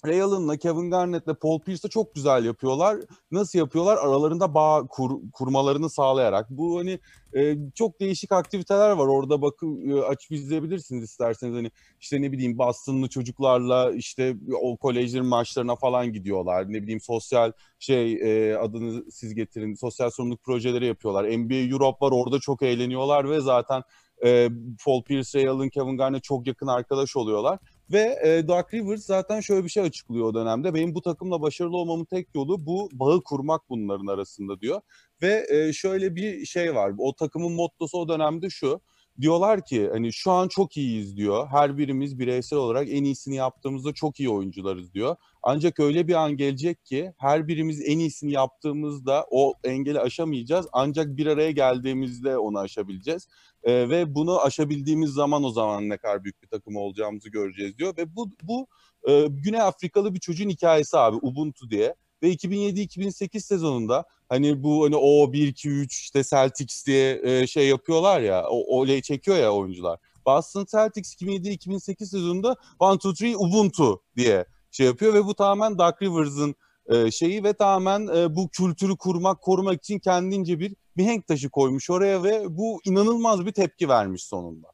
Ray 0.05 0.21
Allen'la, 0.21 0.57
Kevin 0.57 0.91
Garnett'le, 0.91 1.39
Paul 1.41 1.59
Pierce'la 1.59 1.89
çok 1.89 2.15
güzel 2.15 2.45
yapıyorlar. 2.45 2.97
Nasıl 3.31 3.59
yapıyorlar? 3.59 3.97
Aralarında 3.97 4.53
bağ 4.53 4.87
kur, 4.87 5.11
kurmalarını 5.33 5.89
sağlayarak. 5.89 6.49
Bu 6.49 6.79
hani 6.79 6.99
e, 7.35 7.57
çok 7.75 7.99
değişik 7.99 8.31
aktiviteler 8.31 8.91
var. 8.91 9.07
Orada 9.07 9.41
bakın 9.41 9.89
e, 9.89 10.01
açıp 10.01 10.31
izleyebilirsiniz 10.31 11.03
isterseniz. 11.03 11.55
Hani 11.55 11.71
işte 11.99 12.21
ne 12.21 12.31
bileyim 12.31 12.57
Boston'lı 12.57 13.09
çocuklarla 13.09 13.91
işte 13.91 14.35
o 14.61 14.77
kolejlerin 14.77 15.25
maçlarına 15.25 15.75
falan 15.75 16.13
gidiyorlar. 16.13 16.73
Ne 16.73 16.83
bileyim 16.83 17.01
sosyal 17.01 17.51
şey 17.79 18.13
e, 18.13 18.57
adını 18.57 19.11
siz 19.11 19.35
getirin. 19.35 19.73
Sosyal 19.73 20.09
sorumluluk 20.09 20.43
projeleri 20.43 20.85
yapıyorlar. 20.85 21.23
NBA 21.37 21.73
Europe 21.73 22.05
var. 22.05 22.11
Orada 22.11 22.39
çok 22.39 22.61
eğleniyorlar 22.61 23.29
ve 23.29 23.39
zaten 23.39 23.83
e, 24.25 24.49
Paul 24.85 25.03
Pierce, 25.03 25.39
Ray 25.39 25.47
Allen, 25.47 25.69
Kevin 25.69 25.97
Garnett 25.97 26.23
çok 26.23 26.47
yakın 26.47 26.67
arkadaş 26.67 27.15
oluyorlar. 27.15 27.59
Ve 27.91 28.19
e, 28.23 28.47
Doc 28.47 28.65
Rivers 28.73 29.05
zaten 29.05 29.39
şöyle 29.39 29.63
bir 29.63 29.69
şey 29.69 29.83
açıklıyor 29.83 30.25
o 30.25 30.33
dönemde. 30.33 30.73
Benim 30.73 30.95
bu 30.95 31.01
takımla 31.01 31.41
başarılı 31.41 31.77
olmamın 31.77 32.05
tek 32.05 32.35
yolu 32.35 32.65
bu 32.65 32.89
bağı 32.93 33.23
kurmak 33.23 33.69
bunların 33.69 34.07
arasında 34.07 34.61
diyor. 34.61 34.81
Ve 35.21 35.45
e, 35.49 35.73
şöyle 35.73 36.15
bir 36.15 36.45
şey 36.45 36.75
var. 36.75 36.93
O 36.97 37.15
takımın 37.15 37.51
mottosu 37.51 37.97
o 37.97 38.09
dönemde 38.09 38.49
şu. 38.49 38.81
Diyorlar 39.21 39.65
ki 39.65 39.89
hani 39.91 40.13
şu 40.13 40.31
an 40.31 40.47
çok 40.47 40.77
iyiyiz 40.77 41.17
diyor. 41.17 41.47
Her 41.47 41.77
birimiz 41.77 42.19
bireysel 42.19 42.59
olarak 42.59 42.89
en 42.89 43.03
iyisini 43.03 43.35
yaptığımızda 43.35 43.93
çok 43.93 44.19
iyi 44.19 44.29
oyuncularız 44.29 44.93
diyor. 44.93 45.15
Ancak 45.43 45.79
öyle 45.79 46.07
bir 46.07 46.13
an 46.13 46.37
gelecek 46.37 46.85
ki 46.85 47.13
her 47.17 47.47
birimiz 47.47 47.81
en 47.81 47.99
iyisini 47.99 48.31
yaptığımızda 48.31 49.25
o 49.31 49.53
engeli 49.63 49.99
aşamayacağız. 49.99 50.67
Ancak 50.73 51.17
bir 51.17 51.25
araya 51.25 51.51
geldiğimizde 51.51 52.37
onu 52.37 52.59
aşabileceğiz. 52.59 53.27
Ee, 53.63 53.89
ve 53.89 54.15
bunu 54.15 54.41
aşabildiğimiz 54.41 55.09
zaman 55.09 55.43
o 55.43 55.49
zaman 55.49 55.89
ne 55.89 55.97
kadar 55.97 56.23
büyük 56.23 56.43
bir 56.43 56.47
takım 56.47 56.75
olacağımızı 56.75 57.29
göreceğiz 57.29 57.77
diyor. 57.77 57.97
Ve 57.97 58.15
bu, 58.15 58.29
bu 58.43 58.67
e, 59.09 59.27
Güney 59.29 59.61
Afrikalı 59.61 60.13
bir 60.13 60.19
çocuğun 60.19 60.49
hikayesi 60.49 60.97
abi 60.97 61.17
Ubuntu 61.21 61.69
diye. 61.69 61.95
Ve 62.23 62.33
2007-2008 62.33 63.39
sezonunda 63.39 64.05
hani 64.29 64.63
bu 64.63 64.85
hani 64.85 64.95
o 64.95 65.33
1-2-3 65.33 65.87
işte 65.87 66.23
Celtics 66.23 66.85
diye 66.85 67.21
e, 67.23 67.47
şey 67.47 67.67
yapıyorlar 67.67 68.21
ya 68.21 68.45
o 68.49 68.77
olay 68.79 69.01
çekiyor 69.01 69.37
ya 69.37 69.53
oyuncular. 69.53 69.99
Boston 70.25 70.65
Celtics 70.71 71.15
2007-2008 71.15 72.05
sezonunda 72.05 72.55
1-2-3 72.79 73.35
Ubuntu 73.37 74.01
diye 74.17 74.45
şey 74.71 74.85
yapıyor 74.85 75.13
ve 75.13 75.25
bu 75.25 75.35
tamamen 75.35 75.77
Doc 75.77 75.93
Rivers'ın 76.01 76.55
e, 76.85 77.11
şeyi 77.11 77.43
ve 77.43 77.53
tamamen 77.53 78.07
e, 78.15 78.35
bu 78.35 78.49
kültürü 78.49 78.97
kurmak, 78.97 79.41
korumak 79.41 79.83
için 79.83 79.99
kendince 79.99 80.59
bir 80.59 80.75
mihenk 80.95 81.27
taşı 81.27 81.49
koymuş 81.49 81.89
oraya 81.89 82.23
ve 82.23 82.57
bu 82.57 82.81
inanılmaz 82.85 83.45
bir 83.45 83.51
tepki 83.51 83.89
vermiş 83.89 84.23
sonunda. 84.23 84.67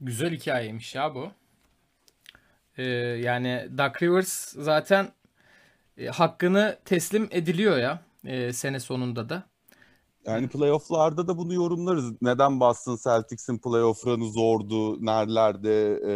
Güzel 0.00 0.32
hikayeymiş 0.32 0.94
ya 0.94 1.14
bu. 1.14 1.30
Ee, 2.76 2.82
yani 3.22 3.68
Doc 3.78 4.02
Rivers 4.02 4.48
zaten 4.48 5.12
e, 5.98 6.06
hakkını 6.06 6.78
teslim 6.84 7.28
ediliyor 7.30 7.78
ya 7.78 8.02
e, 8.24 8.52
sene 8.52 8.80
sonunda 8.80 9.28
da. 9.28 9.51
Yani 10.26 10.48
playofflarda 10.48 11.28
da 11.28 11.38
bunu 11.38 11.54
yorumlarız. 11.54 12.22
Neden 12.22 12.60
Boston 12.60 12.98
Celtics'in 13.04 13.58
playoff 13.58 14.06
run'ı 14.06 14.32
zordu, 14.32 15.06
nerelerde 15.06 16.00
e, 16.06 16.14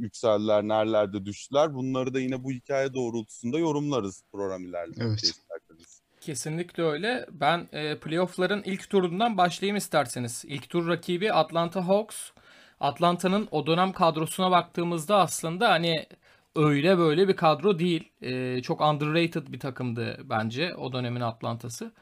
yükseldiler, 0.00 0.62
nerelerde 0.62 1.24
düştüler. 1.24 1.74
Bunları 1.74 2.14
da 2.14 2.20
yine 2.20 2.44
bu 2.44 2.50
hikaye 2.50 2.94
doğrultusunda 2.94 3.58
yorumlarız 3.58 4.22
program 4.32 4.64
ilerledikçe 4.64 5.04
Evet. 5.06 5.22
isterseniz. 5.22 6.00
Kesinlikle 6.20 6.82
öyle. 6.82 7.26
Ben 7.32 7.68
e, 7.72 7.98
playoff'ların 7.98 8.62
ilk 8.64 8.90
turundan 8.90 9.38
başlayayım 9.38 9.76
isterseniz. 9.76 10.44
İlk 10.46 10.70
tur 10.70 10.88
rakibi 10.88 11.32
Atlanta 11.32 11.88
Hawks. 11.88 12.30
Atlanta'nın 12.80 13.48
o 13.50 13.66
dönem 13.66 13.92
kadrosuna 13.92 14.50
baktığımızda 14.50 15.16
aslında 15.18 15.68
hani 15.68 16.06
öyle 16.56 16.98
böyle 16.98 17.28
bir 17.28 17.36
kadro 17.36 17.78
değil. 17.78 18.12
E, 18.22 18.62
çok 18.62 18.80
underrated 18.80 19.52
bir 19.52 19.60
takımdı 19.60 20.20
bence 20.24 20.74
o 20.74 20.92
dönemin 20.92 21.20
Atlanta'sı. 21.20 21.92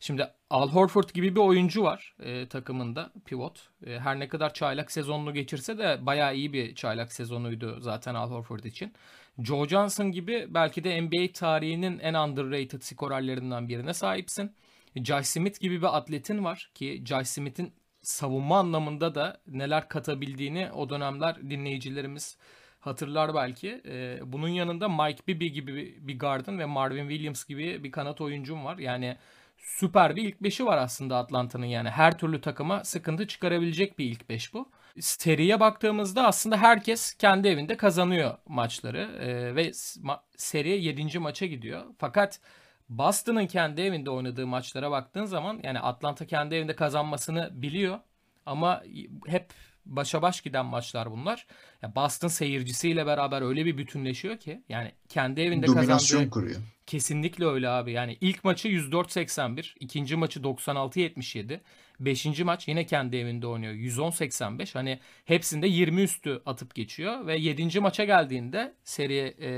Şimdi 0.00 0.28
Al 0.50 0.70
Horford 0.70 1.08
gibi 1.14 1.34
bir 1.34 1.40
oyuncu 1.40 1.82
var 1.82 2.14
e, 2.20 2.48
takımında 2.48 3.12
pivot. 3.24 3.68
E, 3.86 3.98
her 3.98 4.18
ne 4.18 4.28
kadar 4.28 4.54
çaylak 4.54 4.92
sezonunu 4.92 5.34
geçirse 5.34 5.78
de 5.78 6.06
bayağı 6.06 6.36
iyi 6.36 6.52
bir 6.52 6.74
çaylak 6.74 7.12
sezonuydu 7.12 7.80
zaten 7.80 8.14
Al 8.14 8.30
Horford 8.30 8.64
için. 8.64 8.92
Joe 9.38 9.68
Johnson 9.68 10.12
gibi 10.12 10.46
belki 10.48 10.84
de 10.84 11.00
NBA 11.00 11.32
tarihinin 11.32 11.98
en 11.98 12.14
underrated 12.14 12.82
skorerlerinden 12.82 13.68
birine 13.68 13.94
sahipsin. 13.94 14.52
Josh 14.96 15.26
Smith 15.26 15.60
gibi 15.60 15.78
bir 15.82 15.96
atletin 15.96 16.44
var 16.44 16.70
ki 16.74 17.02
Josh 17.06 17.26
Smith'in 17.26 17.72
savunma 18.02 18.58
anlamında 18.58 19.14
da 19.14 19.40
neler 19.46 19.88
katabildiğini 19.88 20.70
o 20.72 20.90
dönemler 20.90 21.50
dinleyicilerimiz 21.50 22.38
hatırlar 22.80 23.34
belki. 23.34 23.82
Ee, 23.86 24.20
bunun 24.24 24.48
yanında 24.48 24.88
Mike 24.88 25.26
Bibby 25.26 25.46
gibi 25.46 25.98
bir 26.00 26.18
guard'ın 26.18 26.58
ve 26.58 26.64
Marvin 26.64 27.08
Williams 27.08 27.44
gibi 27.44 27.84
bir 27.84 27.92
kanat 27.92 28.20
oyuncum 28.20 28.64
var. 28.64 28.78
Yani 28.78 29.16
süper 29.58 30.16
bir 30.16 30.22
ilk 30.22 30.42
beşi 30.42 30.66
var 30.66 30.78
aslında 30.78 31.16
Atlanta'nın 31.16 31.66
yani 31.66 31.90
her 31.90 32.18
türlü 32.18 32.40
takıma 32.40 32.84
sıkıntı 32.84 33.26
çıkarabilecek 33.26 33.98
bir 33.98 34.04
ilk 34.04 34.28
beş 34.28 34.54
bu. 34.54 34.70
Seriye 35.00 35.60
baktığımızda 35.60 36.26
aslında 36.26 36.56
herkes 36.56 37.14
kendi 37.14 37.48
evinde 37.48 37.76
kazanıyor 37.76 38.38
maçları 38.48 39.10
ee, 39.20 39.56
ve 39.56 39.68
ma- 39.68 40.20
seriye 40.36 40.78
7. 40.78 41.18
maça 41.18 41.46
gidiyor. 41.46 41.84
Fakat 41.98 42.40
Boston'ın 42.88 43.46
kendi 43.46 43.80
evinde 43.80 44.10
oynadığı 44.10 44.46
maçlara 44.46 44.90
baktığın 44.90 45.24
zaman 45.24 45.60
yani 45.62 45.80
Atlanta 45.80 46.26
kendi 46.26 46.54
evinde 46.54 46.76
kazanmasını 46.76 47.50
biliyor 47.52 47.98
ama 48.46 48.82
hep 49.26 49.52
başa 49.86 50.22
baş 50.22 50.40
giden 50.40 50.66
maçlar 50.66 51.10
bunlar. 51.10 51.46
Ya 51.82 51.94
Boston 51.94 52.28
seyircisiyle 52.28 53.06
beraber 53.06 53.42
öyle 53.42 53.66
bir 53.66 53.78
bütünleşiyor 53.78 54.36
ki 54.36 54.62
yani 54.68 54.92
kendi 55.08 55.40
evinde 55.40 55.66
Dominasyon 55.66 55.98
kazandığı 55.98 56.30
kuruyor. 56.30 56.60
Kesinlikle 56.88 57.46
öyle 57.46 57.68
abi. 57.68 57.92
Yani 57.92 58.18
ilk 58.20 58.44
maçı 58.44 58.68
104-81, 58.68 59.74
ikinci 59.80 60.16
maçı 60.16 60.40
96-77, 60.40 61.60
beşinci 62.00 62.44
maç 62.44 62.68
yine 62.68 62.86
kendi 62.86 63.16
evinde 63.16 63.46
oynuyor 63.46 63.74
110-85. 63.74 64.74
Hani 64.74 65.00
hepsinde 65.24 65.68
20 65.68 66.02
üstü 66.02 66.42
atıp 66.46 66.74
geçiyor 66.74 67.26
ve 67.26 67.36
yedinci 67.36 67.80
maça 67.80 68.04
geldiğinde 68.04 68.74
seri 68.84 69.36
e, 69.40 69.50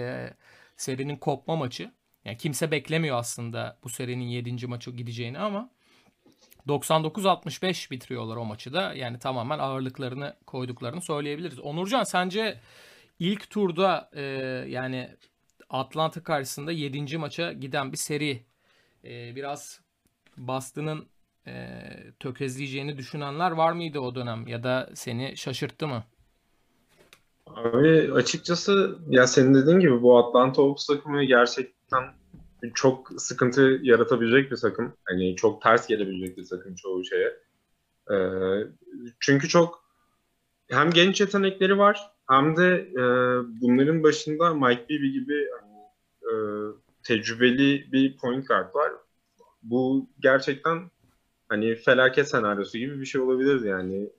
serinin 0.77 1.17
kopma 1.17 1.57
maçı. 1.57 1.93
Yani 2.25 2.37
kimse 2.37 2.71
beklemiyor 2.71 3.19
aslında 3.19 3.79
bu 3.85 3.89
serinin 3.89 4.25
7. 4.25 4.67
maçı 4.67 4.91
gideceğini 4.91 5.39
ama 5.39 5.71
99-65 6.69 7.91
bitiriyorlar 7.91 8.37
o 8.37 8.45
maçı 8.45 8.73
da. 8.73 8.95
Yani 8.95 9.19
tamamen 9.19 9.59
ağırlıklarını 9.59 10.37
koyduklarını 10.47 11.01
söyleyebiliriz. 11.01 11.59
Onurcan 11.59 12.05
sence 12.05 12.61
ilk 13.19 13.51
turda 13.51 14.11
e, 14.13 14.23
yani 14.69 15.11
Atlanta 15.71 16.23
karşısında 16.23 16.73
7. 16.73 17.19
maça 17.19 17.53
giden 17.53 17.93
bir 17.93 17.97
seri 17.97 18.43
e, 19.05 19.37
biraz 19.37 19.81
Boston'ın 20.37 21.07
e, 21.47 21.81
tökezleyeceğini 22.21 22.97
düşünenler 22.97 23.51
var 23.51 23.73
mıydı 23.73 24.01
o 24.01 24.15
dönem 24.15 24.47
ya 24.47 24.63
da 24.63 24.91
seni 24.95 25.37
şaşırttı 25.37 25.89
mı? 25.89 26.05
Abi 27.47 28.13
açıkçası 28.13 28.99
ya 29.09 29.27
senin 29.27 29.55
dediğin 29.55 29.81
gibi 29.81 30.03
bu 30.03 30.19
Atlanta 30.19 30.63
Hawks 30.63 30.87
takımı 30.87 31.25
gerçekten 31.25 32.05
çok 32.75 33.13
sıkıntı 33.19 33.81
yaratabilecek 33.83 34.51
bir 34.51 34.57
takım. 34.57 34.93
Hani 35.05 35.37
çok 35.37 35.63
ters 35.63 35.87
gelebilecek 35.87 36.37
bir 36.37 36.47
takım 36.47 36.75
çoğu 36.75 37.05
şeye. 37.05 37.37
Ee, 38.11 38.67
çünkü 39.21 39.49
çok 39.49 39.85
hem 40.71 40.91
genç 40.91 41.21
yetenekleri 41.21 41.79
var 41.79 42.11
hem 42.31 42.57
de 42.57 42.89
e, 42.93 43.03
bunların 43.61 44.03
başında 44.03 44.55
Mike 44.55 44.89
Bibby 44.89 45.13
gibi 45.13 45.49
hani, 45.61 45.81
e, 46.23 46.33
tecrübeli 47.03 47.93
bir 47.93 48.17
point 48.17 48.49
guard 48.49 48.75
var. 48.75 48.93
Bu 49.63 50.09
gerçekten 50.21 50.91
hani 51.49 51.75
felaket 51.75 52.29
senaryosu 52.29 52.79
gibi 52.79 53.01
bir 53.01 53.07
şey 53.07 53.21
olabilirdi 53.21 53.69
yani. 53.69 54.11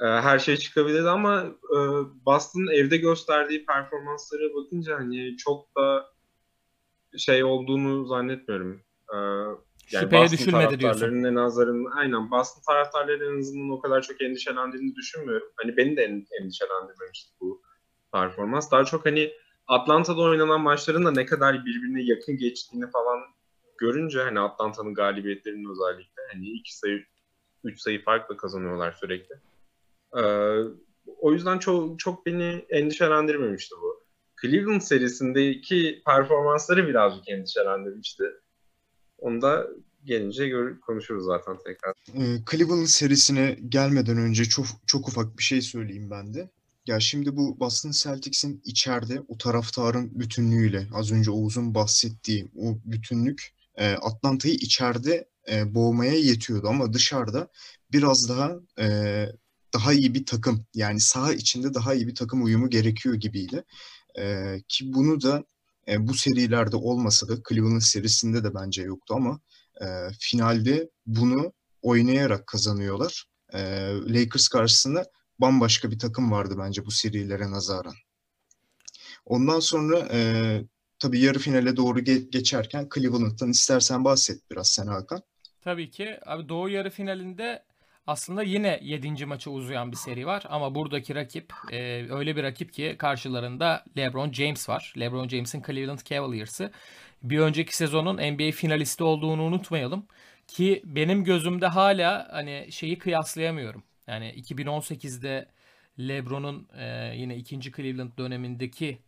E, 0.00 0.06
her 0.06 0.38
şey 0.38 0.56
çıkabilirdi 0.56 1.08
ama 1.08 1.44
e, 1.70 1.78
Boston'ın 2.26 2.72
evde 2.72 2.96
gösterdiği 2.96 3.66
performanslara 3.66 4.54
bakınca 4.54 4.98
hani 4.98 5.36
çok 5.36 5.76
da 5.76 6.14
şey 7.18 7.44
olduğunu 7.44 8.06
zannetmiyorum. 8.06 8.80
Ee, 9.14 9.16
yani 9.92 10.02
Şüpheye 10.02 10.28
düşülmedi 10.30 10.80
diyorsun. 10.80 11.24
En 11.24 11.34
azından, 11.34 11.90
aynen 11.96 12.30
Boston 12.30 12.62
taraftarları 12.66 13.34
en 13.34 13.38
azından 13.40 13.70
o 13.70 13.80
kadar 13.80 14.02
çok 14.02 14.22
endişelendiğini 14.22 14.94
düşünmüyorum. 14.94 15.48
Hani 15.56 15.76
beni 15.76 15.96
de 15.96 16.02
endişelendirmemişti 16.40 17.32
bu 17.40 17.62
performans. 18.12 18.70
Daha 18.70 18.84
çok 18.84 19.06
hani 19.06 19.32
Atlanta'da 19.66 20.20
oynanan 20.20 20.60
maçların 20.60 21.04
da 21.04 21.10
ne 21.10 21.26
kadar 21.26 21.64
birbirine 21.64 22.02
yakın 22.02 22.36
geçtiğini 22.36 22.90
falan 22.90 23.20
görünce 23.78 24.22
hani 24.22 24.40
Atlanta'nın 24.40 24.94
galibiyetlerinin 24.94 25.70
özellikle 25.70 26.22
hani 26.32 26.46
iki 26.46 26.76
sayı 26.76 27.04
üç 27.64 27.80
sayı 27.80 28.04
farkla 28.04 28.36
kazanıyorlar 28.36 28.92
sürekli. 28.92 29.34
Ee, 30.16 30.58
o 31.20 31.32
yüzden 31.32 31.58
çok 31.58 31.98
çok 31.98 32.26
beni 32.26 32.66
endişelendirmemişti 32.68 33.74
bu. 33.82 34.04
Cleveland 34.42 34.80
serisindeki 34.80 36.02
performansları 36.06 36.88
birazcık 36.88 37.28
endişelendirmişti. 37.28 38.24
Onu 39.24 39.42
da 39.42 39.66
gelince 40.04 40.48
gör, 40.48 40.80
konuşuruz 40.80 41.24
zaten 41.24 41.56
tekrar. 41.66 41.94
Ee, 42.14 42.38
Cleveland 42.50 42.86
serisine 42.86 43.58
gelmeden 43.68 44.16
önce 44.16 44.44
çok 44.44 44.66
çok 44.86 45.08
ufak 45.08 45.38
bir 45.38 45.42
şey 45.42 45.62
söyleyeyim 45.62 46.10
ben 46.10 46.34
de. 46.34 46.50
Ya 46.86 47.00
şimdi 47.00 47.36
bu 47.36 47.60
Boston 47.60 47.90
Celtics'in 47.90 48.62
içeride 48.64 49.22
o 49.28 49.38
taraftarın 49.38 50.20
bütünlüğüyle 50.20 50.86
az 50.94 51.12
önce 51.12 51.30
Oğuz'un 51.30 51.74
bahsettiği 51.74 52.48
o 52.56 52.78
bütünlük 52.84 53.54
e, 53.74 53.92
Atlanta'yı 53.92 54.54
içeride 54.54 55.28
e, 55.50 55.74
boğmaya 55.74 56.14
yetiyordu 56.14 56.68
ama 56.68 56.92
dışarıda 56.92 57.48
biraz 57.92 58.28
daha 58.28 58.56
e, 58.78 58.86
daha 59.74 59.92
iyi 59.92 60.14
bir 60.14 60.26
takım 60.26 60.66
yani 60.74 61.00
saha 61.00 61.32
içinde 61.32 61.74
daha 61.74 61.94
iyi 61.94 62.06
bir 62.06 62.14
takım 62.14 62.44
uyumu 62.44 62.70
gerekiyor 62.70 63.14
gibiydi. 63.14 63.64
E, 64.18 64.56
ki 64.68 64.92
bunu 64.92 65.22
da 65.22 65.44
e, 65.88 66.08
bu 66.08 66.14
serilerde 66.14 66.76
olmasa 66.76 67.28
da 67.28 67.34
Cleveland 67.48 67.80
serisinde 67.80 68.44
de 68.44 68.54
bence 68.54 68.82
yoktu 68.82 69.14
ama 69.14 69.40
e, 69.80 69.86
finalde 70.20 70.90
bunu 71.06 71.52
oynayarak 71.82 72.46
kazanıyorlar. 72.46 73.24
E, 73.52 73.60
Lakers 74.08 74.48
karşısında 74.48 75.04
bambaşka 75.38 75.90
bir 75.90 75.98
takım 75.98 76.32
vardı 76.32 76.54
bence 76.58 76.84
bu 76.86 76.90
serilere 76.90 77.50
nazaran. 77.50 77.94
Ondan 79.24 79.60
sonra 79.60 80.08
e, 80.12 80.60
tabii 80.98 81.20
yarı 81.20 81.38
finale 81.38 81.76
doğru 81.76 82.00
ge- 82.00 82.30
geçerken 82.30 82.88
Cleveland'dan 82.94 83.50
istersen 83.50 84.04
bahset 84.04 84.50
biraz 84.50 84.68
sen 84.68 84.86
Hakan. 84.86 85.22
Tabii 85.60 85.90
ki. 85.90 86.18
Abi 86.26 86.48
Doğu 86.48 86.68
yarı 86.68 86.90
finalinde 86.90 87.64
aslında 88.06 88.42
yine 88.42 88.80
7. 88.82 89.26
maça 89.26 89.50
uzayan 89.50 89.92
bir 89.92 89.96
seri 89.96 90.26
var 90.26 90.44
ama 90.48 90.74
buradaki 90.74 91.14
rakip 91.14 91.52
e, 91.72 92.06
öyle 92.10 92.36
bir 92.36 92.42
rakip 92.42 92.72
ki 92.72 92.94
karşılarında 92.98 93.84
LeBron 93.96 94.32
James 94.32 94.68
var. 94.68 94.94
LeBron 94.98 95.28
James'in 95.28 95.62
Cleveland 95.62 95.98
Cavaliers'ı. 96.04 96.70
Bir 97.22 97.38
önceki 97.38 97.76
sezonun 97.76 98.16
NBA 98.32 98.50
finalisti 98.52 99.04
olduğunu 99.04 99.42
unutmayalım 99.42 100.06
ki 100.48 100.82
benim 100.84 101.24
gözümde 101.24 101.66
hala 101.66 102.28
hani 102.32 102.68
şeyi 102.70 102.98
kıyaslayamıyorum. 102.98 103.82
Yani 104.06 104.34
2018'de 104.36 105.46
LeBron'un 105.98 106.68
e, 106.78 107.14
yine 107.16 107.36
ikinci 107.36 107.72
Cleveland 107.72 108.10
dönemindeki 108.18 108.98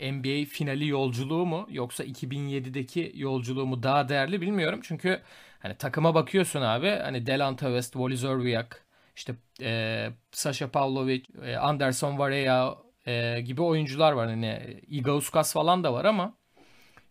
NBA 0.00 0.44
finali 0.44 0.88
yolculuğu 0.88 1.46
mu 1.46 1.66
yoksa 1.70 2.04
2007'deki 2.04 3.12
yolculuğu 3.14 3.66
mu 3.66 3.82
daha 3.82 4.08
değerli 4.08 4.40
bilmiyorum. 4.40 4.80
Çünkü 4.82 5.20
hani 5.64 5.74
takıma 5.74 6.14
bakıyorsun 6.14 6.60
abi 6.62 6.88
hani 6.88 7.26
Delanta 7.26 7.66
West, 7.66 7.92
Wally 7.92 8.16
Zerbiak, 8.16 8.86
işte 9.16 9.34
e, 9.60 10.10
Sasha 10.32 10.70
Pavlovic, 10.70 11.22
e, 11.42 11.56
Anderson 11.56 12.18
Varela 12.18 12.78
e, 13.06 13.40
gibi 13.40 13.62
oyuncular 13.62 14.12
var. 14.12 14.28
Hani 14.28 14.80
Igauskas 14.88 15.52
falan 15.52 15.84
da 15.84 15.92
var 15.92 16.04
ama 16.04 16.36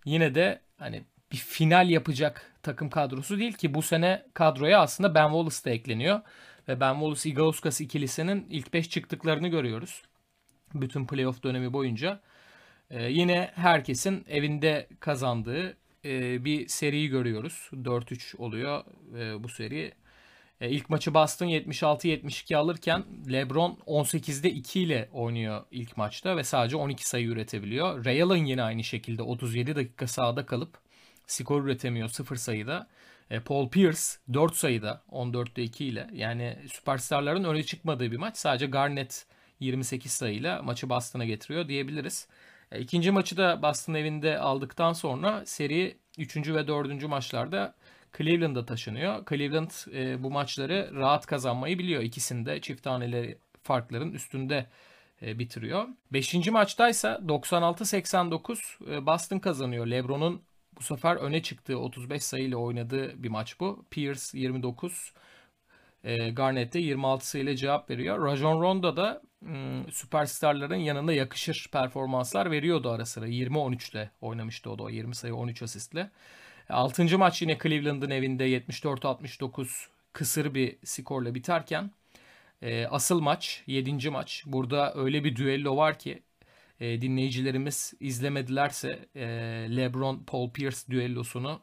yine 0.06 0.36
de 0.36 0.62
hani 0.78 1.04
bir 1.32 1.38
final 1.38 1.90
yapacak 1.90 2.54
takım 2.64 2.90
kadrosu 2.90 3.40
değil 3.40 3.54
ki 3.54 3.74
bu 3.74 3.82
sene 3.82 4.26
kadroya 4.34 4.82
aslında 4.82 5.16
Ben 5.16 5.28
Wallace 5.28 5.66
da 5.66 5.70
ekleniyor. 5.70 6.22
Ve 6.68 6.80
Ben 6.80 6.94
Wallace 6.94 7.30
Igauskas 7.30 7.82
ikilisinin 7.82 8.48
ilk 8.50 8.74
5 8.74 8.90
çıktıklarını 8.90 9.48
görüyoruz. 9.48 10.02
Bütün 10.74 11.08
playoff 11.08 11.44
dönemi 11.44 11.74
boyunca. 11.74 12.22
Ee, 12.90 13.04
yine 13.04 13.52
herkesin 13.56 14.26
evinde 14.30 14.88
kazandığı 15.00 15.78
e, 16.06 16.46
bir 16.46 16.68
seriyi 16.68 17.10
görüyoruz. 17.10 17.70
4-3 17.74 18.38
oluyor 18.38 18.84
e, 19.18 19.44
bu 19.44 19.50
seri. 19.50 19.94
E, 20.62 20.70
ilk 20.70 20.90
maçı 20.90 21.14
Boston 21.14 21.48
76-72 21.48 22.56
alırken 22.56 23.04
LeBron 23.32 23.78
18'de 23.88 24.52
2 24.52 24.82
ile 24.82 25.10
oynuyor 25.14 25.64
ilk 25.72 25.98
maçta 25.98 26.38
ve 26.38 26.44
sadece 26.44 26.76
12 26.76 27.08
sayı 27.10 27.28
üretebiliyor. 27.28 28.06
Ray 28.06 28.22
Allen 28.22 28.46
yine 28.46 28.64
aynı 28.64 28.84
şekilde 28.84 29.22
37 29.22 29.76
dakika 29.76 30.08
sahada 30.08 30.46
kalıp 30.46 30.78
skor 31.28 31.64
üretemiyor 31.64 32.10
0 32.10 32.36
sayıda. 32.36 32.88
E, 33.30 33.40
Paul 33.40 33.70
Pierce 33.70 34.02
4 34.34 34.56
sayıda 34.56 35.04
14'te 35.12 35.64
2 35.64 35.86
ile 35.86 36.08
yani 36.14 36.58
süperstarların 36.74 37.44
öne 37.44 37.64
çıkmadığı 37.64 38.12
bir 38.12 38.18
maç. 38.18 38.38
Sadece 38.38 38.66
Garnett 38.66 39.26
28 39.60 40.12
sayıyla 40.12 40.62
maçı 40.62 40.90
Boston'a 40.90 41.26
getiriyor 41.26 41.68
diyebiliriz. 41.68 42.28
E, 42.74 42.80
ikinci 42.80 43.12
maçı 43.12 43.38
da 43.38 43.62
Boston 43.62 43.94
evinde 43.94 44.40
aldıktan 44.40 44.94
sonra 44.94 45.46
seri 45.46 45.98
3. 46.18 46.38
ve 46.38 46.68
4. 46.68 47.04
maçlarda 47.04 47.76
Cleveland'a 48.18 48.66
taşınıyor. 48.66 49.26
Cleveland 49.30 49.72
e, 49.94 50.24
bu 50.24 50.32
maçları 50.32 50.92
rahat 50.96 51.26
kazanmayı 51.26 51.80
biliyor. 51.80 52.02
İkisinde 52.04 52.62
çift 52.62 52.84
taneli 52.84 53.38
farkların 53.64 54.12
üstünde 54.12 54.66
e, 55.22 55.40
bitiriyor. 55.40 55.88
Beşinci 56.14 56.52
maçtaysa 56.52 57.20
96-89 57.28 58.96
e, 58.96 59.06
Boston 59.06 59.40
kazanıyor. 59.40 59.88
LeBron'un 59.88 60.42
bu 60.78 60.84
sefer 60.84 61.16
öne 61.16 61.42
çıktığı 61.42 61.80
35 61.80 62.24
sayıyla 62.24 62.58
oynadığı 62.58 63.24
bir 63.24 63.30
maç 63.30 63.60
bu. 63.60 63.86
Pierce 63.92 64.22
29, 64.34 65.14
e, 66.04 66.30
Garnett 66.30 66.74
de 66.74 66.80
26 66.80 67.28
sayıyla 67.28 67.56
cevap 67.56 67.90
veriyor. 67.90 68.26
Rajon 68.26 68.62
Rondo 68.62 68.98
da 68.98 69.22
Hmm, 69.44 69.92
süperstarların 69.92 70.76
yanında 70.76 71.14
yakışır 71.14 71.70
performanslar 71.72 72.52
veriyordu 72.52 72.90
ara 72.92 73.06
sıra. 73.06 73.28
20-13'le 73.28 74.12
oynamıştı 74.22 74.72
o 74.72 74.80
da. 74.80 74.92
20 74.92 75.16
sayı 75.16 75.36
13 75.36 75.64
asistle. 75.64 76.12
Altıncı 76.70 77.20
maç 77.20 77.42
yine 77.42 77.58
Cleveland'ın 77.64 78.10
evinde 78.10 78.46
74-69 78.50 79.88
kısır 80.14 80.54
bir 80.54 80.78
skorla 80.86 81.36
biterken 81.36 81.92
e, 82.62 82.86
asıl 82.88 83.22
maç 83.22 83.64
7. 83.68 84.10
maç. 84.10 84.44
Burada 84.46 84.94
öyle 84.96 85.24
bir 85.24 85.36
düello 85.36 85.78
var 85.78 86.00
ki 86.00 86.24
e, 86.80 87.02
dinleyicilerimiz 87.02 87.94
izlemedilerse 88.00 89.00
e, 89.16 89.26
LeBron 89.78 90.24
Paul 90.28 90.52
Pierce 90.52 90.78
düellosunu 90.90 91.62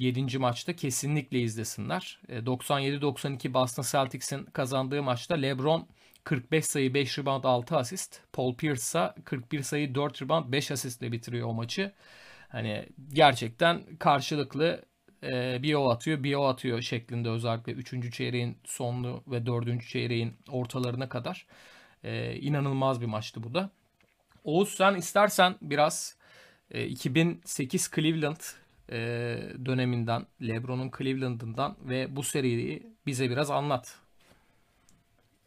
7. 0.00 0.38
maçta 0.38 0.76
kesinlikle 0.76 1.40
izlesinler. 1.40 2.20
E, 2.28 2.38
97-92 2.38 3.54
Boston 3.54 3.82
Celtics'in 3.82 4.44
kazandığı 4.44 5.02
maçta 5.02 5.34
LeBron 5.34 5.88
45 6.24 6.66
sayı 6.66 6.94
5 6.94 7.18
rebound 7.18 7.44
6 7.44 7.76
asist. 7.76 8.20
Paul 8.32 8.54
Pierce 8.56 8.80
ise 8.80 9.14
41 9.24 9.62
sayı 9.62 9.94
4 9.94 10.22
rebound 10.22 10.52
5 10.52 10.70
asistle 10.70 11.12
bitiriyor 11.12 11.48
o 11.48 11.54
maçı. 11.54 11.92
Hani 12.48 12.86
gerçekten 13.12 13.96
karşılıklı 13.98 14.82
e, 15.22 15.62
bir 15.62 15.74
o 15.74 15.90
atıyor 15.90 16.22
bir 16.22 16.34
o 16.34 16.44
atıyor 16.46 16.82
şeklinde 16.82 17.28
özellikle 17.28 17.72
3. 17.72 18.12
çeyreğin 18.12 18.58
sonlu 18.64 19.24
ve 19.26 19.46
4. 19.46 19.88
çeyreğin 19.88 20.36
ortalarına 20.48 21.08
kadar. 21.08 21.46
E, 22.04 22.36
inanılmaz 22.36 23.00
bir 23.00 23.06
maçtı 23.06 23.42
bu 23.42 23.54
da. 23.54 23.70
Oğuz 24.44 24.68
sen 24.68 24.94
istersen 24.94 25.54
biraz 25.62 26.16
e, 26.70 26.86
2008 26.86 27.90
Cleveland 27.94 28.40
e, 28.90 28.96
döneminden, 29.66 30.26
LeBron'un 30.42 30.90
Cleveland'ından 30.98 31.76
ve 31.88 32.16
bu 32.16 32.22
seriyi 32.22 32.86
bize 33.06 33.30
biraz 33.30 33.50
anlat. 33.50 34.00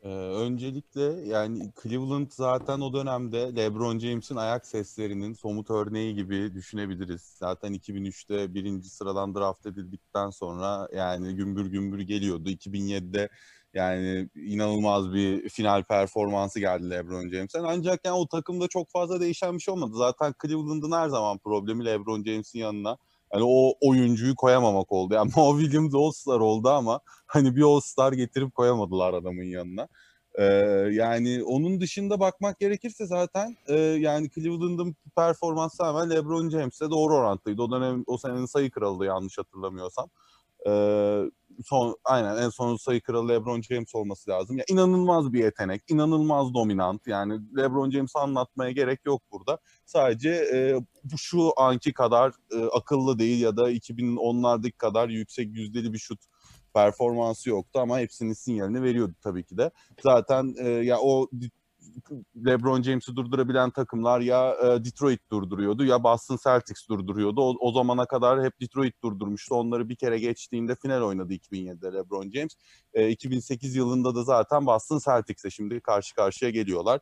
Ee, 0.03 0.09
öncelikle 0.09 1.01
yani 1.27 1.71
Cleveland 1.83 2.27
zaten 2.31 2.79
o 2.79 2.93
dönemde 2.93 3.55
LeBron 3.55 3.99
James'in 3.99 4.35
ayak 4.35 4.65
seslerinin 4.65 5.33
somut 5.33 5.69
örneği 5.69 6.15
gibi 6.15 6.53
düşünebiliriz. 6.53 7.21
Zaten 7.21 7.73
2003'te 7.73 8.53
birinci 8.53 8.89
sıradan 8.89 9.35
draft 9.35 9.65
edildikten 9.65 10.29
sonra 10.29 10.87
yani 10.95 11.35
gümbür 11.35 11.65
gümbür 11.65 11.99
geliyordu. 11.99 12.49
2007'de 12.49 13.29
yani 13.73 14.29
inanılmaz 14.35 15.13
bir 15.13 15.49
final 15.49 15.83
performansı 15.83 16.59
geldi 16.59 16.89
LeBron 16.89 17.29
James'ten. 17.29 17.63
Ancak 17.63 18.05
yani 18.05 18.15
o 18.15 18.27
takımda 18.27 18.67
çok 18.67 18.89
fazla 18.89 19.19
değişen 19.19 19.55
bir 19.55 19.59
şey 19.59 19.73
olmadı. 19.73 19.93
Zaten 19.95 20.33
Cleveland'ın 20.41 20.91
her 20.91 21.09
zaman 21.09 21.37
problemi 21.37 21.85
LeBron 21.85 22.23
James'in 22.23 22.59
yanına 22.59 22.97
hani 23.33 23.43
o 23.47 23.73
oyuncuyu 23.81 24.35
koyamamak 24.35 24.91
oldu. 24.91 25.13
Yani 25.13 25.31
Mo 25.35 25.59
Williams 25.59 25.95
All-Star 25.95 26.39
oldu 26.39 26.69
ama 26.69 26.99
hani 27.27 27.55
bir 27.55 27.61
All-Star 27.61 28.13
getirip 28.13 28.55
koyamadılar 28.55 29.13
adamın 29.13 29.43
yanına. 29.43 29.87
Ee, 30.35 30.43
yani 30.91 31.43
onun 31.43 31.81
dışında 31.81 32.19
bakmak 32.19 32.59
gerekirse 32.59 33.05
zaten 33.05 33.57
e, 33.67 33.75
yani 33.79 34.29
Cleveland'ın 34.29 34.95
performansı 35.15 35.77
tamamen 35.77 36.09
LeBron 36.09 36.49
James'le 36.49 36.81
doğru 36.81 37.15
orantılıydı. 37.15 37.61
O 37.61 37.71
dönem 37.71 38.03
o 38.07 38.17
senenin 38.17 38.45
sayı 38.45 38.71
kralı 38.71 39.05
yanlış 39.05 39.37
hatırlamıyorsam. 39.37 40.09
Ee, 40.67 41.23
son 41.65 41.95
aynen 42.05 42.37
en 42.37 42.49
son 42.49 42.75
sayı 42.75 43.01
kralı 43.01 43.29
LeBron 43.29 43.61
James 43.61 43.95
olması 43.95 44.29
lazım. 44.29 44.57
Ya 44.57 44.63
inanılmaz 44.67 45.33
bir 45.33 45.39
yetenek, 45.39 45.81
inanılmaz 45.87 46.53
dominant. 46.53 47.07
Yani 47.07 47.39
LeBron 47.57 47.91
James'i 47.91 48.19
anlatmaya 48.19 48.71
gerek 48.71 48.99
yok 49.05 49.21
burada. 49.31 49.57
Sadece 49.85 50.29
e, 50.29 50.75
bu 51.03 51.17
şu 51.17 51.51
anki 51.57 51.93
kadar 51.93 52.33
e, 52.51 52.63
akıllı 52.65 53.19
değil 53.19 53.41
ya 53.41 53.57
da 53.57 53.71
2010'lardaki 53.71 54.77
kadar 54.77 55.09
yüksek 55.09 55.55
yüzdeli 55.55 55.93
bir 55.93 55.99
şut 55.99 56.19
performansı 56.73 57.49
yoktu 57.49 57.79
ama 57.79 57.99
hepsinin 57.99 58.33
sinyalini 58.33 58.83
veriyordu 58.83 59.13
tabii 59.23 59.43
ki 59.43 59.57
de. 59.57 59.71
Zaten 60.01 60.55
e, 60.59 60.69
ya 60.69 60.99
o 60.99 61.29
LeBron 62.35 62.81
James'i 62.81 63.15
durdurabilen 63.15 63.71
takımlar 63.71 64.19
ya 64.19 64.55
e, 64.63 64.85
Detroit 64.85 65.31
durduruyordu 65.31 65.85
ya 65.85 66.03
Boston 66.03 66.37
Celtics 66.43 66.89
durduruyordu. 66.89 67.41
O, 67.41 67.55
o 67.59 67.71
zamana 67.71 68.05
kadar 68.05 68.43
hep 68.43 68.61
Detroit 68.61 69.03
durdurmuştu. 69.03 69.55
Onları 69.55 69.89
bir 69.89 69.95
kere 69.95 70.19
geçtiğinde 70.19 70.75
final 70.75 71.01
oynadı 71.01 71.33
2007'de 71.33 71.93
LeBron 71.93 72.31
James. 72.31 72.55
E, 72.93 73.09
2008 73.09 73.75
yılında 73.75 74.15
da 74.15 74.23
zaten 74.23 74.65
Boston 74.65 74.99
Celtics'e 75.05 75.49
şimdi 75.49 75.81
karşı 75.81 76.15
karşıya 76.15 76.51
geliyorlar. 76.51 76.99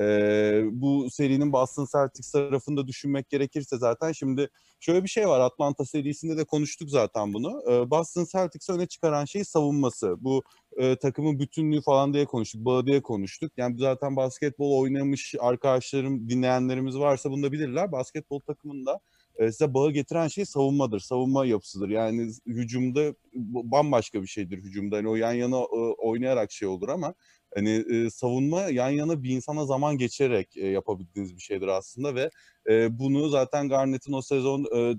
Ee, 0.00 0.62
bu 0.72 1.10
serinin 1.10 1.52
Boston 1.52 1.86
Celtics 1.92 2.32
tarafında 2.32 2.86
düşünmek 2.86 3.30
gerekirse 3.30 3.78
zaten 3.78 4.12
şimdi 4.12 4.48
şöyle 4.80 5.02
bir 5.04 5.08
şey 5.08 5.28
var 5.28 5.40
Atlanta 5.40 5.84
serisinde 5.84 6.36
de 6.36 6.44
konuştuk 6.44 6.90
zaten 6.90 7.34
bunu. 7.34 7.62
Ee, 7.70 7.90
Boston 7.90 8.26
Celtics'i 8.32 8.72
öne 8.72 8.86
çıkaran 8.86 9.24
şey 9.24 9.44
savunması. 9.44 10.16
Bu 10.24 10.42
e, 10.76 10.96
takımın 10.96 11.38
bütünlüğü 11.38 11.82
falan 11.82 12.14
diye 12.14 12.24
konuştuk, 12.24 12.64
bağı 12.64 12.86
diye 12.86 13.02
konuştuk. 13.02 13.52
Yani 13.56 13.78
zaten 13.78 14.16
basketbol 14.16 14.80
oynamış 14.80 15.34
arkadaşlarım, 15.40 16.28
dinleyenlerimiz 16.28 16.98
varsa 16.98 17.30
bunu 17.30 17.42
da 17.42 17.52
bilirler. 17.52 17.92
Basketbol 17.92 18.40
takımında 18.40 19.00
size 19.40 19.74
bağı 19.74 19.90
getiren 19.90 20.28
şey 20.28 20.44
savunmadır, 20.44 21.00
savunma 21.00 21.46
yapısıdır. 21.46 21.88
Yani 21.88 22.32
hücumda 22.46 23.14
bambaşka 23.34 24.22
bir 24.22 24.26
şeydir 24.26 24.58
hücumda. 24.58 24.96
Yani 24.96 25.08
o 25.08 25.14
yan 25.14 25.32
yana 25.32 25.64
oynayarak 25.98 26.52
şey 26.52 26.68
olur 26.68 26.88
ama 26.88 27.14
hani 27.54 27.70
e, 27.70 28.10
savunma 28.10 28.60
yan 28.60 28.90
yana 28.90 29.22
bir 29.22 29.30
insana 29.30 29.66
zaman 29.66 29.98
geçerek 29.98 30.56
e, 30.56 30.66
yapabildiğiniz 30.66 31.36
bir 31.36 31.40
şeydir 31.42 31.68
aslında 31.68 32.14
ve 32.14 32.30
e, 32.70 32.98
bunu 32.98 33.28
zaten 33.28 33.68
Garnett'in 33.68 34.12
o 34.12 34.22
sezon 34.22 34.66
e, 34.76 34.94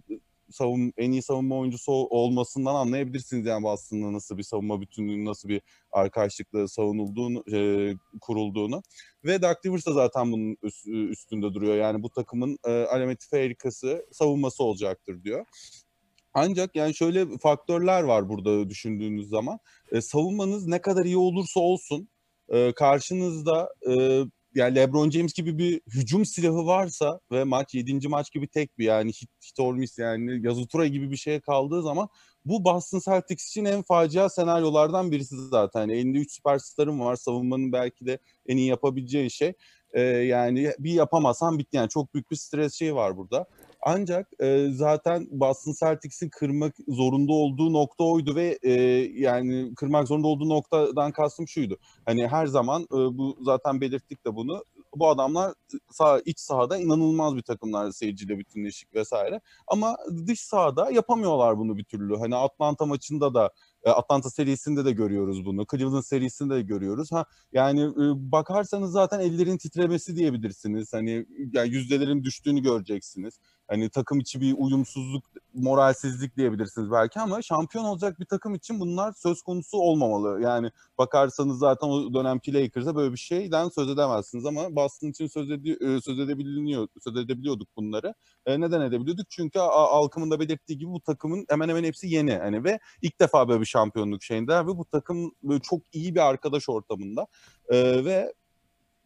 savun 0.51 0.93
en 0.97 1.11
iyi 1.11 1.21
savunma 1.21 1.57
oyuncusu 1.57 1.91
olmasından 1.91 2.75
anlayabilirsiniz 2.75 3.45
yani 3.45 3.69
aslında 3.69 4.13
nasıl 4.13 4.37
bir 4.37 4.43
savunma 4.43 4.81
bütünlüğünün 4.81 5.25
nasıl 5.25 5.49
bir 5.49 5.61
arkadaşlıkla 5.91 6.67
savunulduğunu 6.67 7.43
e, 7.53 7.93
kurulduğunu 8.21 8.83
ve 9.25 9.41
Doug 9.41 9.57
Rivers 9.65 9.85
da 9.85 9.93
zaten 9.93 10.31
bunun 10.31 10.57
üstünde 11.09 11.53
duruyor 11.53 11.75
yani 11.75 12.03
bu 12.03 12.09
takımın 12.09 12.57
e, 12.65 12.71
alameti 12.71 13.29
farikası 13.29 14.05
savunması 14.11 14.63
olacaktır 14.63 15.23
diyor. 15.23 15.45
Ancak 16.33 16.75
yani 16.75 16.95
şöyle 16.95 17.37
faktörler 17.37 18.03
var 18.03 18.29
burada 18.29 18.69
düşündüğünüz 18.69 19.29
zaman. 19.29 19.59
E, 19.91 20.01
savunmanız 20.01 20.67
ne 20.67 20.81
kadar 20.81 21.05
iyi 21.05 21.17
olursa 21.17 21.59
olsun 21.59 22.09
e, 22.49 22.73
karşınızda 22.73 23.69
e, 23.89 24.23
yani 24.55 24.75
LeBron 24.75 25.09
James 25.09 25.33
gibi 25.33 25.57
bir 25.57 25.81
hücum 25.87 26.25
silahı 26.25 26.65
varsa 26.65 27.19
ve 27.31 27.43
maç 27.43 27.75
7. 27.75 28.07
maç 28.07 28.31
gibi 28.31 28.47
tek 28.47 28.77
bir 28.77 28.85
yani 28.85 29.09
hit, 29.09 29.29
hit 29.45 29.59
or 29.59 29.75
miss 29.75 29.97
yani 29.97 30.45
yazı 30.45 30.67
tura 30.67 30.87
gibi 30.87 31.11
bir 31.11 31.17
şeye 31.17 31.39
kaldığı 31.39 31.81
zaman 31.81 32.09
bu 32.45 32.63
Boston 32.63 32.99
Celtics 33.05 33.47
için 33.47 33.65
en 33.65 33.81
facia 33.81 34.29
senaryolardan 34.29 35.11
birisi 35.11 35.35
zaten. 35.47 35.81
Yani 35.81 35.93
elinde 35.93 36.17
3 36.17 36.31
süperstarım 36.31 36.99
var. 36.99 37.15
Savunmanın 37.15 37.71
belki 37.71 38.05
de 38.05 38.19
en 38.47 38.57
iyi 38.57 38.67
yapabileceği 38.67 39.31
şey. 39.31 39.53
Ee, 39.93 40.01
yani 40.01 40.71
bir 40.79 40.93
yapamazsan 40.93 41.59
bitti. 41.59 41.77
Yani 41.77 41.89
çok 41.89 42.13
büyük 42.13 42.31
bir 42.31 42.35
stres 42.35 42.73
şeyi 42.73 42.95
var 42.95 43.17
burada. 43.17 43.45
Ancak 43.81 44.27
e, 44.39 44.67
zaten 44.71 45.27
Boston 45.31 45.73
Celtics'in 45.79 46.29
kırmak 46.29 46.75
zorunda 46.87 47.33
olduğu 47.33 47.73
nokta 47.73 48.03
oydu 48.03 48.35
ve 48.35 48.59
e, 48.63 48.71
yani 49.21 49.75
kırmak 49.75 50.07
zorunda 50.07 50.27
olduğu 50.27 50.49
noktadan 50.49 51.11
kastım 51.11 51.47
şuydu. 51.47 51.77
Hani 52.05 52.27
her 52.27 52.47
zaman 52.47 52.83
e, 52.83 52.95
bu 52.95 53.37
zaten 53.41 53.81
belirttik 53.81 54.25
de 54.25 54.35
bunu. 54.35 54.63
Bu 54.95 55.09
adamlar 55.09 55.53
sağ, 55.91 56.19
iç 56.25 56.39
sahada 56.39 56.77
inanılmaz 56.77 57.35
bir 57.35 57.41
takımlar 57.41 57.91
seyirciyle 57.91 58.39
bütünleşik 58.39 58.95
vesaire. 58.95 59.41
Ama 59.67 59.97
dış 60.27 60.39
sahada 60.39 60.91
yapamıyorlar 60.91 61.57
bunu 61.57 61.77
bir 61.77 61.83
türlü. 61.83 62.17
Hani 62.17 62.35
Atlanta 62.35 62.85
maçında 62.85 63.33
da 63.33 63.51
Atlanta 63.85 64.29
serisinde 64.29 64.85
de 64.85 64.91
görüyoruz 64.91 65.45
bunu. 65.45 65.65
Cleveland 65.71 66.03
serisinde 66.03 66.55
de 66.55 66.61
görüyoruz. 66.61 67.11
Ha 67.11 67.25
yani 67.53 67.91
bakarsanız 68.31 68.91
zaten 68.91 69.19
ellerin 69.19 69.57
titremesi 69.57 70.15
diyebilirsiniz. 70.15 70.93
Hani 70.93 71.25
yani 71.53 71.69
yüzdelerin 71.69 72.23
düştüğünü 72.23 72.61
göreceksiniz. 72.61 73.39
Hani 73.69 73.89
takım 73.89 74.19
içi 74.19 74.41
bir 74.41 74.55
uyumsuzluk, 74.57 75.25
moralsizlik 75.53 76.37
diyebilirsiniz 76.37 76.91
belki 76.91 77.19
ama 77.19 77.41
şampiyon 77.41 77.85
olacak 77.85 78.19
bir 78.19 78.25
takım 78.25 78.55
için 78.55 78.79
bunlar 78.79 79.13
söz 79.13 79.41
konusu 79.41 79.77
olmamalı. 79.77 80.41
Yani 80.41 80.71
bakarsanız 80.97 81.59
zaten 81.59 81.87
o 81.87 82.13
dönemki 82.13 82.53
Lakers'a 82.53 82.95
böyle 82.95 83.13
bir 83.13 83.17
şeyden 83.17 83.69
söz 83.69 83.89
edemezsiniz 83.89 84.45
ama 84.45 84.75
Boston 84.75 85.07
için 85.07 85.27
söz, 85.27 85.51
edi- 85.51 86.01
söz 86.01 86.19
edebiliyor, 86.19 86.87
söz 87.03 87.17
edebiliyorduk 87.17 87.67
bunları. 87.77 88.13
E, 88.45 88.61
neden 88.61 88.81
edebiliyorduk? 88.81 89.29
Çünkü 89.29 89.59
Alkım'ın 89.59 90.31
da 90.31 90.39
belirttiği 90.39 90.77
gibi 90.77 90.91
bu 90.91 91.01
takımın 91.01 91.45
hemen 91.49 91.69
hemen 91.69 91.83
hepsi 91.83 92.07
yeni. 92.07 92.37
Hani 92.37 92.63
ve 92.63 92.79
ilk 93.01 93.19
defa 93.19 93.49
böyle 93.49 93.61
bir 93.61 93.65
şampiyonluk 93.65 94.23
şeyinde 94.23 94.65
ve 94.65 94.67
bu 94.67 94.85
takım 94.85 95.31
böyle 95.43 95.59
çok 95.61 95.81
iyi 95.93 96.15
bir 96.15 96.29
arkadaş 96.29 96.69
ortamında. 96.69 97.27
E, 97.69 98.05
ve 98.05 98.33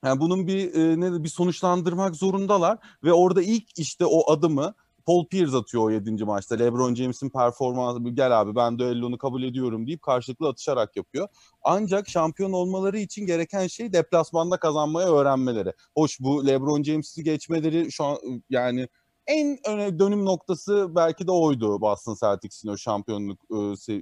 yani 0.04 0.20
bunun 0.20 0.48
bir 0.48 0.74
e, 0.76 1.00
ne 1.00 1.24
bir 1.24 1.30
sonuçlandırmak 1.30 2.16
zorundalar 2.16 2.78
ve 3.04 3.14
orada 3.14 3.42
ilk 3.42 3.80
işte 3.80 4.06
o 4.06 4.32
adımı 4.32 4.74
Paul 5.06 5.28
Pierce 5.28 5.58
atıyor 5.58 5.84
o 5.84 5.90
7. 5.90 6.24
maçta. 6.24 6.56
LeBron 6.56 6.96
James'in 6.96 7.30
performansı 7.30 8.10
gel 8.10 8.42
abi 8.42 8.56
ben 8.56 8.80
düellonu 8.80 9.18
kabul 9.18 9.44
ediyorum 9.44 9.88
deyip 9.88 10.02
karşılıklı 10.02 10.50
atışarak 10.50 10.96
yapıyor. 10.96 11.28
Ancak 11.64 12.10
şampiyon 12.10 12.52
olmaları 12.54 13.00
için 13.00 13.26
gereken 13.26 13.68
şey 13.68 13.94
deplasmanda 13.94 14.58
kazanmayı 14.58 15.08
öğrenmeleri. 15.08 15.74
Hoş 15.96 16.20
bu 16.20 16.48
LeBron 16.48 16.84
James'i 16.84 17.24
geçmeleri 17.24 17.92
şu 17.92 18.04
an 18.04 18.18
yani 18.50 18.88
en 19.28 19.58
öne 19.68 20.00
dönüm 20.00 20.26
noktası 20.26 20.88
belki 20.96 21.28
de 21.28 21.32
oydu 21.32 21.82
Boston 21.82 22.16
Celtics'in 22.20 22.70
o 22.70 22.78
şampiyonluk 22.78 23.40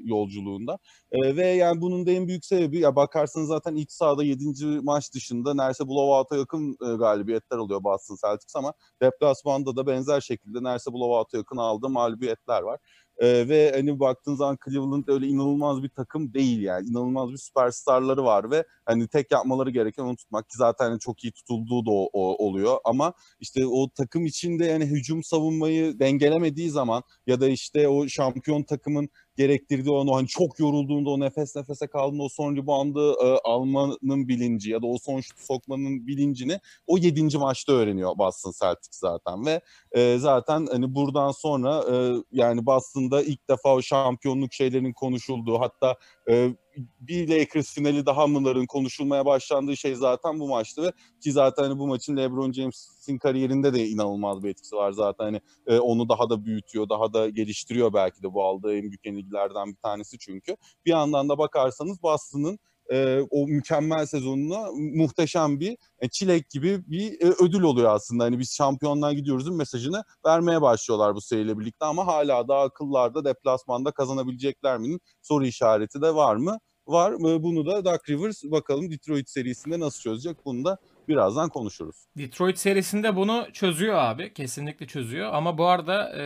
yolculuğunda. 0.03 0.79
Ve 1.13 1.47
yani 1.47 1.81
bunun 1.81 2.05
da 2.05 2.11
en 2.11 2.27
büyük 2.27 2.45
sebebi 2.45 2.79
ya 2.79 2.95
bakarsanız 2.95 3.47
zaten 3.47 3.75
ilk 3.75 3.91
sahada 3.91 4.23
7. 4.23 4.45
maç 4.83 5.13
dışında 5.13 5.53
neredeyse 5.53 5.87
blowout'a 5.87 6.37
yakın 6.37 6.77
galibiyetler 6.99 7.57
oluyor 7.57 7.83
Boston 7.83 8.17
Celtics 8.27 8.55
ama 8.55 8.73
deplasmanda 9.01 9.75
da 9.75 9.87
benzer 9.87 10.21
şekilde 10.21 10.63
neredeyse 10.63 10.93
blowout'a 10.93 11.37
yakın 11.37 11.57
aldığı 11.57 11.89
mağlubiyetler 11.89 12.61
var. 12.61 12.79
Ee, 13.21 13.49
ve 13.49 13.71
hani 13.75 13.99
baktığın 13.99 14.35
zaman 14.35 14.57
Cleveland 14.65 15.07
öyle 15.07 15.27
inanılmaz 15.27 15.83
bir 15.83 15.89
takım 15.89 16.33
değil 16.33 16.61
yani. 16.61 16.87
İnanılmaz 16.87 17.31
bir 17.31 17.37
süperstarları 17.37 18.23
var 18.23 18.51
ve 18.51 18.63
hani 18.85 19.07
tek 19.07 19.31
yapmaları 19.31 19.69
gereken 19.69 20.03
onu 20.03 20.15
tutmak 20.15 20.49
ki 20.49 20.57
zaten 20.57 20.85
hani 20.85 20.99
çok 20.99 21.23
iyi 21.23 21.31
tutulduğu 21.31 21.85
da 21.85 21.91
o, 21.91 22.09
o, 22.13 22.47
oluyor 22.47 22.77
ama 22.85 23.13
işte 23.39 23.65
o 23.65 23.89
takım 23.89 24.25
içinde 24.25 24.65
yani 24.65 24.85
hücum 24.85 25.23
savunmayı 25.23 25.99
dengelemediği 25.99 26.69
zaman 26.69 27.03
ya 27.27 27.41
da 27.41 27.49
işte 27.49 27.87
o 27.87 28.07
şampiyon 28.07 28.63
takımın 28.63 29.09
gerektirdiği 29.37 29.93
onu 29.93 30.15
hani 30.15 30.27
çok 30.27 30.59
yorulduğunda 30.59 31.09
o 31.09 31.19
nefes 31.19 31.55
nefese 31.55 31.87
kaldığında 31.87 32.23
o 32.23 32.29
son 32.29 32.55
reboundı 32.55 33.11
e, 33.11 33.39
almanın 33.43 34.27
bilinci 34.27 34.71
ya 34.71 34.81
da 34.81 34.87
o 34.87 34.97
son 34.97 35.21
şutu 35.21 35.45
sokmanın 35.45 36.07
bilincini 36.07 36.59
o 36.87 36.97
yedinci 36.97 37.37
maçta 37.37 37.73
öğreniyor 37.73 38.17
Boston 38.17 38.53
Celtics 38.61 38.99
zaten 38.99 39.45
ve 39.45 39.61
e, 39.91 40.17
zaten 40.17 40.67
hani 40.71 40.95
buradan 40.95 41.31
sonra 41.31 41.83
e, 41.91 42.15
yani 42.31 42.65
Boston'da 42.65 43.23
ilk 43.23 43.49
defa 43.49 43.75
o 43.75 43.81
şampiyonluk 43.81 44.53
şeylerinin 44.53 44.93
konuşulduğu 44.93 45.59
hatta 45.59 45.95
e, 46.29 46.55
bir 46.99 47.29
Lakers 47.29 47.73
finali 47.73 48.05
daha 48.05 48.27
mıların 48.27 48.65
konuşulmaya 48.65 49.25
başlandığı 49.25 49.77
şey 49.77 49.95
zaten 49.95 50.39
bu 50.39 50.47
maçtı 50.47 50.93
ki 51.23 51.31
zaten 51.31 51.63
hani 51.63 51.79
bu 51.79 51.87
maçın 51.87 52.17
LeBron 52.17 52.51
James'in 52.51 53.17
kariyerinde 53.17 53.73
de 53.73 53.87
inanılmaz 53.87 54.43
bir 54.43 54.49
etkisi 54.49 54.75
var 54.75 54.91
zaten 54.91 55.25
hani 55.25 55.41
e, 55.67 55.79
onu 55.79 56.09
daha 56.09 56.29
da 56.29 56.45
büyütüyor, 56.45 56.89
daha 56.89 57.13
da 57.13 57.29
geliştiriyor 57.29 57.93
belki 57.93 58.23
de 58.23 58.33
bu 58.33 58.43
aldığı 58.43 58.75
en 58.75 58.81
büyük 58.81 59.05
yenilgilerden 59.05 59.67
bir 59.67 59.77
tanesi 59.77 60.17
çünkü. 60.17 60.55
Bir 60.85 60.91
yandan 60.91 61.29
da 61.29 61.37
bakarsanız 61.37 62.03
Boston'ın 62.03 62.59
e, 62.91 63.19
o 63.29 63.47
mükemmel 63.47 64.05
sezonuna 64.05 64.71
muhteşem 64.71 65.59
bir 65.59 65.77
e, 65.99 66.09
çilek 66.09 66.49
gibi 66.49 66.83
bir 66.87 67.21
e, 67.21 67.33
ödül 67.43 67.61
oluyor 67.61 67.95
aslında. 67.95 68.23
Hani 68.23 68.39
biz 68.39 68.55
şampiyonluğa 68.55 69.13
gidiyoruzun 69.13 69.57
mesajını 69.57 70.03
vermeye 70.25 70.61
başlıyorlar 70.61 71.15
bu 71.15 71.21
seriyle 71.21 71.59
birlikte 71.59 71.85
ama 71.85 72.07
hala 72.07 72.47
daha 72.47 72.61
akıllarda 72.61 73.25
deplasmanda 73.25 73.91
kazanabilecekler 73.91 74.77
minin 74.77 74.99
soru 75.21 75.45
işareti 75.45 76.01
de 76.01 76.15
var 76.15 76.35
mı? 76.35 76.57
Var. 76.87 77.11
E, 77.13 77.43
bunu 77.43 77.65
da 77.65 77.85
Duck 77.85 78.09
Rivers 78.09 78.43
bakalım 78.43 78.91
Detroit 78.91 79.29
serisinde 79.29 79.79
nasıl 79.79 80.01
çözecek 80.01 80.37
bunu 80.45 80.65
da 80.65 80.77
birazdan 81.07 81.49
konuşuruz. 81.49 82.05
Detroit 82.17 82.57
serisinde 82.57 83.15
bunu 83.15 83.47
çözüyor 83.53 83.95
abi. 83.95 84.33
Kesinlikle 84.33 84.87
çözüyor. 84.87 85.33
Ama 85.33 85.57
bu 85.57 85.65
arada 85.65 86.09
e, 86.09 86.21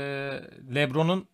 LeBron'un 0.75 1.27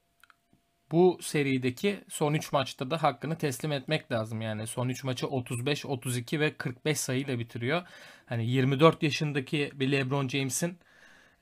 bu 0.91 1.17
serideki 1.21 1.99
son 2.09 2.33
3 2.33 2.51
maçta 2.53 2.91
da 2.91 3.03
hakkını 3.03 3.37
teslim 3.37 3.71
etmek 3.71 4.11
lazım. 4.11 4.41
Yani 4.41 4.67
son 4.67 4.89
3 4.89 5.03
maçı 5.03 5.27
35, 5.27 5.85
32 5.85 6.39
ve 6.39 6.53
45 6.57 6.99
sayıyla 6.99 7.39
bitiriyor. 7.39 7.81
Hani 8.25 8.47
24 8.47 9.03
yaşındaki 9.03 9.71
bir 9.73 9.91
LeBron 9.91 10.27
James'in 10.27 10.77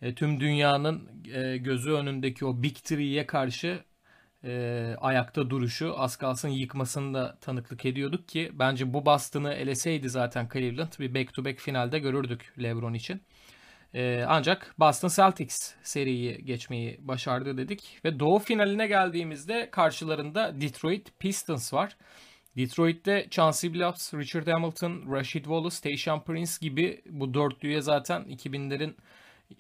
e, 0.02 0.16
tüm 0.16 0.40
dünyanın 0.40 1.10
e, 1.34 1.58
gözü 1.58 1.92
önündeki 1.92 2.46
o 2.46 2.64
Big 2.64 2.76
Three'ye 2.76 3.28
karşı 3.28 3.84
e, 4.44 4.96
ayakta 5.02 5.50
duruşu 5.50 5.94
az 6.00 6.18
kalsın 6.18 6.50
yıkmasını 6.50 7.14
da 7.14 7.38
tanıklık 7.42 7.86
ediyorduk 7.86 8.28
ki 8.28 8.52
bence 8.54 8.94
bu 8.94 9.06
bastını 9.06 9.54
eleseydi 9.54 10.10
zaten 10.10 10.50
Cleveland 10.54 10.94
bir 11.00 11.16
back 11.16 11.34
to 11.34 11.46
back 11.46 11.60
finalde 11.60 12.00
görürdük 12.00 12.54
LeBron 12.64 12.94
için. 12.94 13.22
Ee, 13.94 14.26
ancak 14.28 14.76
Boston 14.80 15.10
Celtics 15.16 15.74
seriyi 15.84 16.46
geçmeyi 16.46 16.98
başardı 17.00 17.58
dedik. 17.58 18.00
Ve 18.06 18.20
doğu 18.20 18.40
finaline 18.40 18.88
geldiğimizde 18.88 19.70
karşılarında 19.72 20.62
Detroit 20.62 21.20
Pistons 21.20 21.74
var. 21.74 21.98
Detroit'te 22.58 23.28
Chauncey 23.30 23.74
Billups, 23.74 24.14
Richard 24.14 24.48
Hamilton, 24.48 25.04
Rashid 25.12 25.44
Wallace, 25.44 25.76
Tayshaun 25.84 26.20
Prince 26.20 26.52
gibi 26.62 27.02
bu 27.10 27.34
dörtlüye 27.34 27.82
zaten 27.82 28.22
2000'lerin 28.22 28.94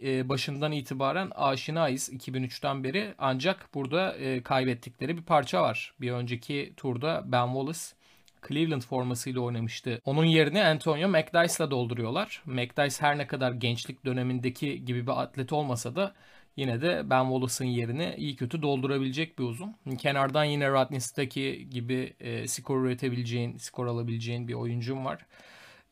e, 0.03 0.29
başından 0.29 0.71
itibaren 0.71 1.31
aşinayız 1.35 2.09
2003'ten 2.09 2.83
beri. 2.83 3.13
Ancak 3.17 3.69
burada 3.73 4.15
e, 4.15 4.43
kaybettikleri 4.43 5.17
bir 5.17 5.23
parça 5.23 5.61
var. 5.61 5.93
Bir 6.01 6.11
önceki 6.11 6.73
turda 6.77 7.23
Ben 7.25 7.45
Wallace 7.45 7.98
Cleveland 8.47 8.81
formasıyla 8.81 9.41
oynamıştı. 9.41 10.01
Onun 10.05 10.25
yerine 10.25 10.65
Antonio 10.65 11.09
McDyess'la 11.09 11.71
dolduruyorlar. 11.71 12.41
McDyess 12.45 13.01
her 13.01 13.17
ne 13.17 13.27
kadar 13.27 13.51
gençlik 13.51 14.05
dönemindeki 14.05 14.85
gibi 14.85 15.07
bir 15.07 15.21
atlet 15.21 15.53
olmasa 15.53 15.95
da 15.95 16.13
yine 16.55 16.81
de 16.81 17.09
Ben 17.09 17.23
Wallace'ın 17.23 17.67
yerini 17.67 18.15
iyi 18.17 18.35
kötü 18.35 18.61
doldurabilecek 18.61 19.39
bir 19.39 19.43
uzun. 19.43 19.75
Kenardan 19.97 20.43
yine 20.43 20.99
Stuckey 20.99 21.63
gibi 21.63 22.13
e, 22.19 22.47
skor 22.47 22.85
üretebileceğin, 22.85 23.57
skor 23.57 23.87
alabileceğin 23.87 24.47
bir 24.47 24.53
oyuncum 24.53 25.05
var. 25.05 25.25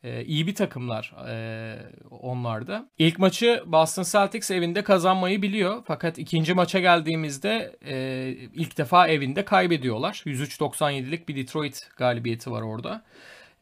E, 0.04 0.24
iyi 0.24 0.46
bir 0.46 0.54
takımlar 0.54 1.14
e, 1.28 1.76
onlar 2.10 2.66
da. 2.66 2.88
İlk 2.98 3.18
maçı 3.18 3.62
Boston 3.66 4.02
Celtics 4.02 4.50
evinde 4.50 4.84
kazanmayı 4.84 5.42
biliyor. 5.42 5.82
Fakat 5.86 6.18
ikinci 6.18 6.54
maça 6.54 6.80
geldiğimizde 6.80 7.76
e, 7.86 8.28
ilk 8.54 8.78
defa 8.78 9.08
evinde 9.08 9.44
kaybediyorlar. 9.44 10.22
103-97'lik 10.26 11.28
bir 11.28 11.36
Detroit 11.36 11.88
galibiyeti 11.96 12.50
var 12.50 12.62
orada. 12.62 13.04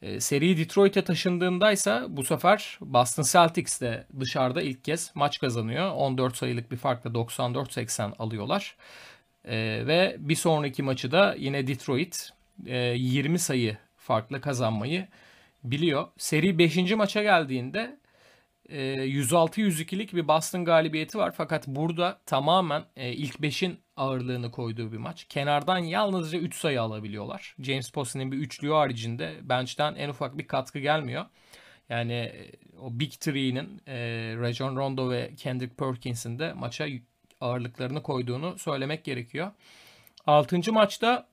E, 0.03 0.21
seri 0.21 0.59
Detroit'e 0.59 1.05
taşındığındaysa 1.05 2.07
bu 2.09 2.25
sefer 2.25 2.79
Boston 2.81 3.23
Celtics 3.23 3.81
de 3.81 4.07
dışarıda 4.21 4.63
ilk 4.63 4.85
kez 4.85 5.11
maç 5.15 5.39
kazanıyor. 5.39 5.91
14 5.91 6.37
sayılık 6.37 6.71
bir 6.71 6.77
farkla 6.77 7.11
94-80 7.11 8.17
alıyorlar. 8.17 8.77
E, 9.45 9.57
ve 9.87 10.17
bir 10.19 10.37
sonraki 10.37 10.83
maçı 10.83 11.13
da 11.13 11.35
yine 11.39 11.67
Detroit 11.67 12.31
e, 12.67 12.77
20 12.77 13.39
sayı 13.39 13.77
farkla 13.97 14.41
kazanmayı 14.41 15.09
biliyor. 15.65 16.09
Seri 16.19 16.59
5. 16.59 16.93
maça 16.93 17.23
geldiğinde 17.23 17.99
106-102'lik 18.69 20.15
e, 20.15 20.17
bir 20.17 20.29
Boston 20.29 20.65
galibiyeti 20.65 21.19
var. 21.19 21.35
Fakat 21.37 21.67
burada 21.67 22.21
tamamen 22.27 22.85
e, 22.97 23.13
ilk 23.13 23.35
5'in 23.35 23.81
ağırlığını 23.97 24.51
koyduğu 24.51 24.93
bir 24.93 24.97
maç. 24.97 25.25
Kenardan 25.29 25.79
yalnızca 25.79 26.39
3 26.39 26.55
sayı 26.55 26.83
alabiliyorlar. 26.83 27.55
James 27.59 27.91
Posey'nin 27.91 28.33
bir 28.33 28.37
üçlüğü 28.37 28.73
haricinde 28.73 29.37
bench'ten 29.43 29.95
en 29.95 30.09
ufak 30.09 30.39
bir 30.39 30.47
katkı 30.47 30.79
gelmiyor. 30.79 31.27
Yani 31.89 32.13
e, 32.13 32.51
o 32.81 33.01
Big 33.01 33.13
Three'nin 33.13 33.83
e, 33.87 33.97
Rajon 34.41 34.77
Rondo 34.77 35.11
ve 35.11 35.35
Kendrick 35.37 35.75
Perkins'in 35.77 36.39
de 36.39 36.53
maça 36.53 36.87
ağırlıklarını 37.41 38.03
koyduğunu 38.03 38.59
söylemek 38.59 39.05
gerekiyor. 39.05 39.51
6. 40.27 40.73
maçta 40.73 41.29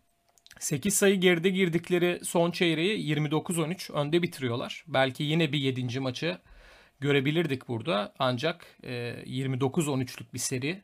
8 0.64 0.94
sayı 0.94 1.20
geride 1.20 1.50
girdikleri 1.50 2.20
son 2.26 2.52
çeyreği 2.52 3.16
29-13 3.18 3.94
önde 3.94 4.22
bitiriyorlar. 4.22 4.84
Belki 4.88 5.24
yine 5.24 5.52
bir 5.52 5.60
7. 5.60 6.00
maçı 6.00 6.38
görebilirdik 7.00 7.68
burada. 7.68 8.14
Ancak 8.20 8.66
e, 8.84 8.92
29-13'lük 9.26 10.34
bir 10.34 10.40
seri 10.40 10.82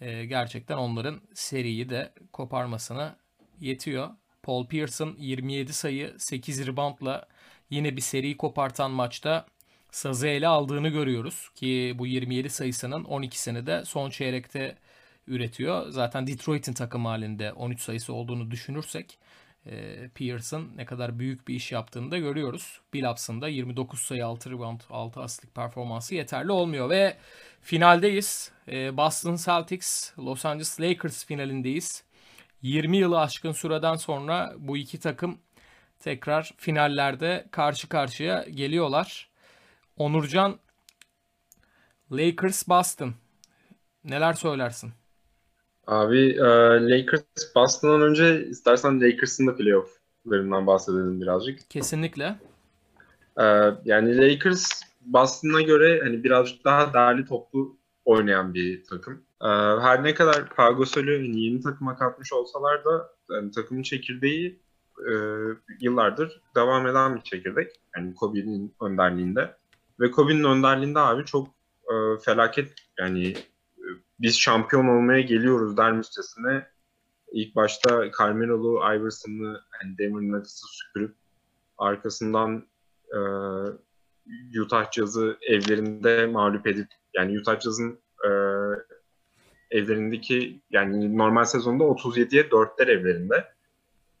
e, 0.00 0.24
gerçekten 0.24 0.76
onların 0.76 1.20
seriyi 1.34 1.88
de 1.88 2.12
koparmasına 2.32 3.16
yetiyor. 3.60 4.10
Paul 4.42 4.66
Pierce'ın 4.66 5.16
27 5.18 5.72
sayı 5.72 6.14
8 6.18 6.66
reboundla 6.66 7.28
yine 7.70 7.96
bir 7.96 8.02
seri 8.02 8.36
kopartan 8.36 8.90
maçta 8.90 9.46
sazı 9.90 10.28
ele 10.28 10.48
aldığını 10.48 10.88
görüyoruz. 10.88 11.50
Ki 11.54 11.94
bu 11.98 12.06
27 12.06 12.50
sayısının 12.50 13.04
12'sini 13.04 13.66
de 13.66 13.84
son 13.84 14.10
çeyrekte 14.10 14.76
üretiyor. 15.26 15.88
Zaten 15.88 16.26
Detroit'in 16.26 16.72
takım 16.72 17.06
halinde 17.06 17.52
13 17.52 17.80
sayısı 17.80 18.12
olduğunu 18.12 18.50
düşünürsek 18.50 19.18
e, 19.66 20.08
Pearson 20.08 20.70
ne 20.76 20.84
kadar 20.84 21.18
büyük 21.18 21.48
bir 21.48 21.54
iş 21.54 21.72
yaptığını 21.72 22.10
da 22.10 22.18
görüyoruz. 22.18 22.80
Billups'ın 22.94 23.40
da 23.40 23.48
29 23.48 24.00
sayı 24.00 24.26
6 24.26 24.50
rebound 24.50 24.80
6 24.90 25.20
asistlik 25.20 25.54
performansı 25.54 26.14
yeterli 26.14 26.52
olmuyor 26.52 26.90
ve 26.90 27.16
finaldeyiz. 27.60 28.52
E, 28.68 28.96
Boston 28.96 29.36
Celtics 29.36 30.12
Los 30.18 30.44
Angeles 30.44 30.80
Lakers 30.80 31.24
finalindeyiz. 31.24 32.04
20 32.62 32.96
yılı 32.96 33.20
aşkın 33.20 33.52
süreden 33.52 33.94
sonra 33.94 34.54
bu 34.58 34.76
iki 34.76 35.00
takım 35.00 35.38
tekrar 36.00 36.52
finallerde 36.56 37.46
karşı 37.50 37.88
karşıya 37.88 38.44
geliyorlar. 38.50 39.30
Onurcan 39.96 40.58
Lakers 42.12 42.68
Boston 42.68 43.14
neler 44.04 44.32
söylersin? 44.32 44.92
Abi 45.86 46.30
e, 46.30 46.44
Lakers 46.90 47.54
Boston'dan 47.54 48.02
önce 48.02 48.46
istersen 48.46 49.00
Lakers'ın 49.00 49.46
da 49.46 49.56
playoff'larından 49.56 50.66
bahsedelim 50.66 51.20
birazcık. 51.20 51.70
Kesinlikle. 51.70 52.38
E, 53.40 53.44
yani 53.84 54.16
Lakers 54.16 54.82
Boston'a 55.00 55.62
göre 55.62 56.00
hani 56.02 56.24
birazcık 56.24 56.64
daha 56.64 56.94
değerli 56.94 57.24
toplu 57.24 57.76
oynayan 58.04 58.54
bir 58.54 58.84
takım. 58.84 59.14
E, 59.42 59.48
her 59.80 60.04
ne 60.04 60.14
kadar 60.14 60.42
Gasol'ü 60.78 61.16
hani 61.16 61.40
yeni 61.40 61.60
takıma 61.60 61.96
katmış 61.96 62.32
olsalar 62.32 62.84
da 62.84 63.10
yani 63.30 63.50
takımın 63.50 63.82
çekirdeği 63.82 64.60
e, 64.98 65.12
yıllardır 65.80 66.40
devam 66.56 66.86
eden 66.86 67.16
bir 67.16 67.22
çekirdek. 67.22 67.80
Yani 67.96 68.14
Kobe'nin 68.14 68.74
önderliğinde. 68.82 69.56
Ve 70.00 70.10
Kobe'nin 70.10 70.44
önderliğinde 70.44 70.98
abi 70.98 71.24
çok 71.24 71.48
e, 71.84 71.94
felaket 72.24 72.74
yani 72.98 73.34
biz 74.22 74.40
şampiyon 74.40 74.88
olmaya 74.88 75.20
geliyoruz 75.20 75.76
dermişçesine 75.76 76.66
ilk 77.32 77.56
başta 77.56 78.10
Carmelo'lu, 78.18 78.78
Iverson'lı 78.94 79.64
yani 79.74 79.98
Denver 79.98 80.22
Nuggets'ı 80.22 80.66
süpürüp 80.66 81.14
arkasından 81.78 82.66
e, 83.14 83.18
Utah 84.60 84.92
Jazz'ı 84.92 85.38
evlerinde 85.42 86.26
mağlup 86.26 86.66
edip 86.66 86.88
yani 87.14 87.38
Utah 87.38 87.60
Jazz'ın 87.60 87.98
e, 88.24 88.30
evlerindeki 89.70 90.60
yani 90.70 91.18
normal 91.18 91.44
sezonda 91.44 91.84
37'ye 91.84 92.42
4'ler 92.42 92.90
evlerinde. 92.90 93.52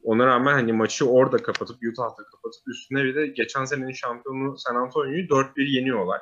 Ona 0.02 0.26
rağmen 0.26 0.52
hani 0.52 0.72
maçı 0.72 1.10
orada 1.10 1.36
kapatıp 1.36 1.76
Utah'ta 1.92 2.24
kapatıp 2.24 2.68
üstüne 2.68 3.04
bir 3.04 3.14
de 3.14 3.26
geçen 3.26 3.64
senenin 3.64 3.92
şampiyonu 3.92 4.58
San 4.58 4.74
Antonio'yu 4.74 5.26
4-1 5.26 5.62
yeniyorlar. 5.62 6.20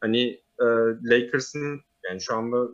Hani 0.00 0.40
e, 0.60 0.64
Lakers'ın 1.02 1.80
yani 2.08 2.20
şu 2.20 2.34
anda 2.34 2.68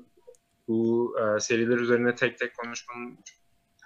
bu 0.69 1.15
e, 1.19 1.41
seriler 1.41 1.77
üzerine 1.77 2.15
tek 2.15 2.39
tek 2.39 2.57
konuşmanın 2.57 3.19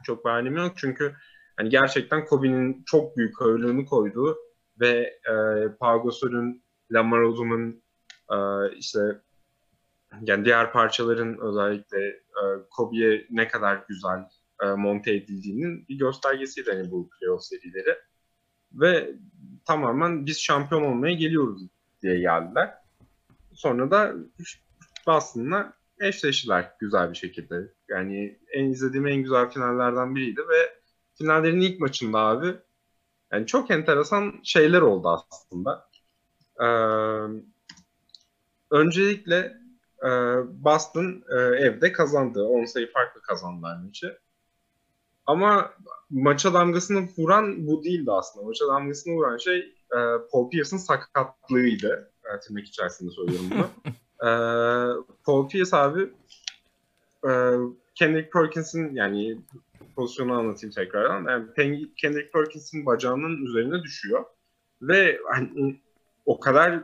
çok 0.04 0.24
bir 0.24 0.30
anlamı 0.30 0.58
yok. 0.58 0.72
Çünkü 0.76 1.14
hani 1.56 1.68
gerçekten 1.68 2.24
Kobe'nin 2.24 2.82
çok 2.86 3.16
büyük 3.16 3.42
ağırlığını 3.42 3.84
koyduğu 3.84 4.36
ve 4.80 5.20
e, 5.30 5.34
Pau 5.80 6.02
Gasol'ün, 6.02 6.64
Lamar 6.92 7.20
Odom'un 7.20 7.82
e, 8.32 8.36
işte 8.76 8.98
yani 10.22 10.44
diğer 10.44 10.72
parçaların 10.72 11.38
özellikle 11.40 12.06
e, 12.08 12.42
Kobe'ye 12.70 13.26
ne 13.30 13.48
kadar 13.48 13.84
güzel 13.88 14.28
e, 14.62 14.66
monte 14.66 15.14
edildiğinin 15.14 15.88
bir 15.88 15.98
göstergesiydi 15.98 16.70
hani 16.72 16.90
bu 16.90 17.10
playoff 17.10 17.42
serileri. 17.42 17.98
Ve 18.72 19.14
tamamen 19.64 20.26
biz 20.26 20.40
şampiyon 20.40 20.82
olmaya 20.82 21.14
geliyoruz 21.14 21.62
diye 22.02 22.20
geldiler. 22.20 22.74
Sonra 23.52 23.90
da 23.90 24.14
Boston'la 25.06 25.75
eşleştiler 26.00 26.72
güzel 26.80 27.10
bir 27.10 27.16
şekilde. 27.16 27.72
Yani 27.88 28.38
en 28.52 28.64
izlediğim 28.64 29.06
en 29.06 29.22
güzel 29.22 29.50
finallerden 29.50 30.14
biriydi 30.14 30.40
ve 30.40 30.80
finallerin 31.14 31.60
ilk 31.60 31.80
maçında 31.80 32.18
abi 32.18 32.54
yani 33.32 33.46
çok 33.46 33.70
enteresan 33.70 34.40
şeyler 34.42 34.80
oldu 34.80 35.08
aslında. 35.08 35.88
Ee, 36.60 36.66
öncelikle 38.70 39.56
e, 40.02 40.08
Boston 40.64 41.24
e, 41.30 41.36
evde 41.36 41.92
kazandı. 41.92 42.44
10 42.44 42.64
sayı 42.64 42.92
farklı 42.92 43.22
kazandılar 43.22 43.76
maçı. 43.84 44.18
Ama 45.26 45.72
maça 46.10 46.54
damgasını 46.54 47.08
vuran 47.18 47.66
bu 47.66 47.84
değildi 47.84 48.12
aslında. 48.12 48.46
Maça 48.46 48.66
damgasını 48.68 49.14
vuran 49.14 49.36
şey 49.36 49.58
e, 49.92 49.98
Paul 50.32 50.50
Pierce'ın 50.50 50.78
sakatlığıydı. 50.80 52.12
E, 52.24 52.40
tırnak 52.40 52.66
içerisinde 52.66 53.10
söylüyorum 53.10 53.50
bunu. 53.50 53.66
e, 54.22 54.30
Paul 55.24 55.48
Pierce 55.48 55.76
abi 55.76 56.02
e, 57.28 57.30
Kendrick 57.94 58.30
Perkins'in 58.30 58.94
yani 58.94 59.38
pozisyonu 59.96 60.32
anlatayım 60.32 60.74
tekrardan. 60.74 61.30
Yani 61.30 61.94
Kendrick 61.96 62.30
Perkins'in 62.30 62.86
bacağının 62.86 63.46
üzerine 63.46 63.82
düşüyor. 63.82 64.24
Ve 64.82 65.18
hani, 65.30 65.80
o 66.26 66.40
kadar 66.40 66.80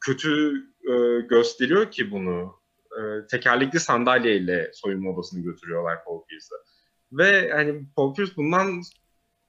kötü 0.00 0.54
e, 0.84 1.20
gösteriyor 1.20 1.90
ki 1.90 2.10
bunu. 2.10 2.60
E, 2.90 3.26
tekerlekli 3.26 3.80
sandalyeyle 3.80 4.70
soyunma 4.74 5.10
odasını 5.10 5.42
götürüyorlar 5.42 6.04
Paul 6.04 6.24
Pierce'ı. 6.24 6.58
Ve 7.12 7.50
hani 7.52 7.84
Paul 7.96 8.14
Pierce 8.14 8.36
bundan 8.36 8.82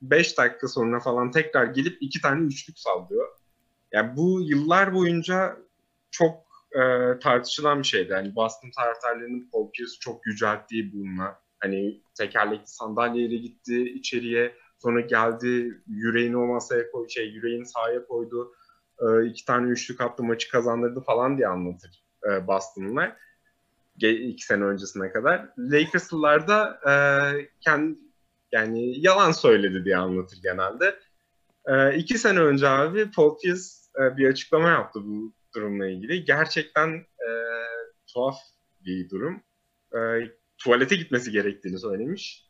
5 0.02 0.38
dakika 0.38 0.68
sonra 0.68 1.00
falan 1.00 1.32
tekrar 1.32 1.66
gelip 1.66 1.98
iki 2.02 2.22
tane 2.22 2.46
üçlük 2.46 2.80
sallıyor. 2.80 3.28
Yani 3.92 4.18
bu 4.18 4.42
yıllar 4.42 4.94
boyunca 4.94 5.58
çok 6.12 6.51
e, 6.76 7.20
tartışılan 7.20 7.80
bir 7.80 7.88
şeydi. 7.88 8.12
Yani 8.12 8.36
Boston 8.36 8.72
taraftarlarının 8.78 9.50
Paul 9.52 9.72
Pierce'ı 9.72 10.00
çok 10.00 10.26
yücelttiği 10.26 10.94
bununla. 10.94 11.42
Hani 11.60 12.02
tekerlekli 12.18 12.68
sandalyeyle 12.68 13.36
gitti 13.36 13.84
içeriye. 13.84 14.56
Sonra 14.80 15.02
geldi 15.02 15.82
yüreğini 15.88 16.38
o 16.38 16.46
masaya 16.46 16.92
koy, 16.92 17.10
şey 17.10 17.30
yüreğini 17.30 17.66
sahaya 17.66 18.06
koydu. 18.08 18.54
E, 19.00 19.26
iki 19.26 19.46
tane 19.46 19.70
üçlük 19.70 20.02
attı 20.02 20.24
maçı 20.24 20.52
kazandırdı 20.52 21.02
falan 21.02 21.38
diye 21.38 21.48
anlatır 21.48 22.04
e, 22.30 22.48
Boston'lar. 22.48 23.18
iki 24.02 24.46
sene 24.46 24.64
öncesine 24.64 25.12
kadar. 25.12 25.50
Lakers'lılar 25.58 26.48
da 26.48 26.80
e, 26.90 26.94
kendi 27.62 28.00
yani 28.52 29.00
yalan 29.00 29.32
söyledi 29.32 29.86
diye 29.86 29.98
anlatır 29.98 30.40
genelde. 30.44 31.00
E, 31.66 31.98
iki 31.98 32.18
sene 32.18 32.40
önce 32.40 32.68
abi 32.68 33.12
Paul 33.12 33.38
Pierce 33.40 33.64
bir 34.18 34.30
açıklama 34.30 34.70
yaptı 34.70 35.00
bu 35.04 35.34
durumla 35.56 35.88
ilgili. 35.88 36.26
Gerçekten 36.26 36.90
e, 36.98 37.30
tuhaf 38.08 38.38
bir 38.86 39.10
durum. 39.10 39.44
E, 39.96 40.00
tuvalete 40.58 40.96
gitmesi 40.96 41.32
gerektiğini 41.32 41.80
söylemiş. 41.80 42.46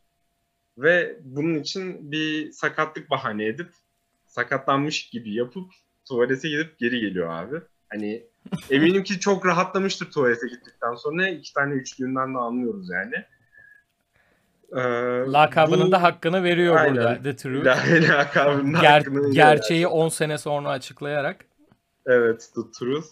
Ve 0.78 1.16
bunun 1.20 1.54
için 1.54 2.12
bir 2.12 2.52
sakatlık 2.52 3.10
bahane 3.10 3.46
edip 3.46 3.72
sakatlanmış 4.26 5.10
gibi 5.10 5.34
yapıp 5.34 5.70
tuvalete 6.08 6.48
gidip 6.48 6.78
geri 6.78 7.00
geliyor 7.00 7.30
abi. 7.30 7.56
Hani 7.88 8.26
eminim 8.70 9.04
ki 9.04 9.20
çok 9.20 9.46
rahatlamıştır 9.46 10.10
tuvalete 10.10 10.48
gittikten 10.48 10.94
sonra. 10.94 11.28
iki 11.28 11.54
tane 11.54 11.74
üçlüğünden 11.74 12.34
de 12.34 12.38
anlıyoruz 12.38 12.90
yani. 12.90 13.14
Ee, 14.72 15.32
Lakabının 15.32 15.86
bu... 15.86 15.92
da 15.92 16.02
hakkını 16.02 16.44
veriyor 16.44 16.76
Aynen. 16.76 16.96
burada 16.96 17.22
The 17.22 17.36
Truth. 17.36 17.66
Lakabının 18.08 18.74
Ger- 18.74 18.98
hakkını 18.98 19.32
gerçeği 19.32 19.86
10 19.86 20.08
sene 20.08 20.38
sonra 20.38 20.68
açıklayarak. 20.68 21.44
Evet 22.06 22.50
The 22.54 22.60
Truth. 22.78 23.06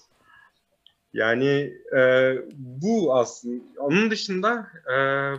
Yani 1.12 1.74
e, 1.96 2.32
bu 2.56 3.14
aslında. 3.14 3.64
Onun 3.78 4.10
dışında 4.10 4.66
e, 4.86 4.96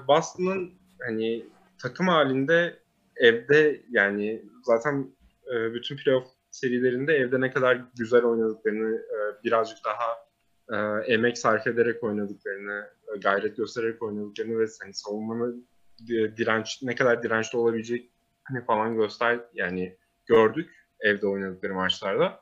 Boston'ın 0.07 0.71
hani 1.07 1.45
takım 1.81 2.07
halinde 2.07 2.79
evde 3.15 3.81
yani 3.89 4.45
zaten 4.63 5.07
e, 5.53 5.73
bütün 5.73 5.97
playoff 5.97 6.27
serilerinde 6.51 7.13
evde 7.13 7.41
ne 7.41 7.51
kadar 7.51 7.81
güzel 7.97 8.23
oynadıklarını 8.23 8.95
e, 8.95 9.43
birazcık 9.43 9.77
daha 9.85 10.31
e, 10.69 11.05
emek 11.13 11.37
sarf 11.37 11.67
ederek 11.67 12.03
oynadıklarını, 12.03 12.89
e, 13.15 13.17
gayret 13.17 13.57
göstererek 13.57 14.03
oynadıklarını 14.03 14.59
ve 14.59 14.65
hani 14.81 14.93
savunmanın 14.93 15.67
direnç 16.07 16.79
ne 16.83 16.95
kadar 16.95 17.23
dirençli 17.23 17.57
olabilecek 17.57 18.11
hani 18.43 18.65
falan 18.65 18.95
göster 18.95 19.39
yani 19.53 19.97
gördük 20.25 20.69
evde 20.99 21.27
oynadıkları 21.27 21.73
maçlarda. 21.73 22.40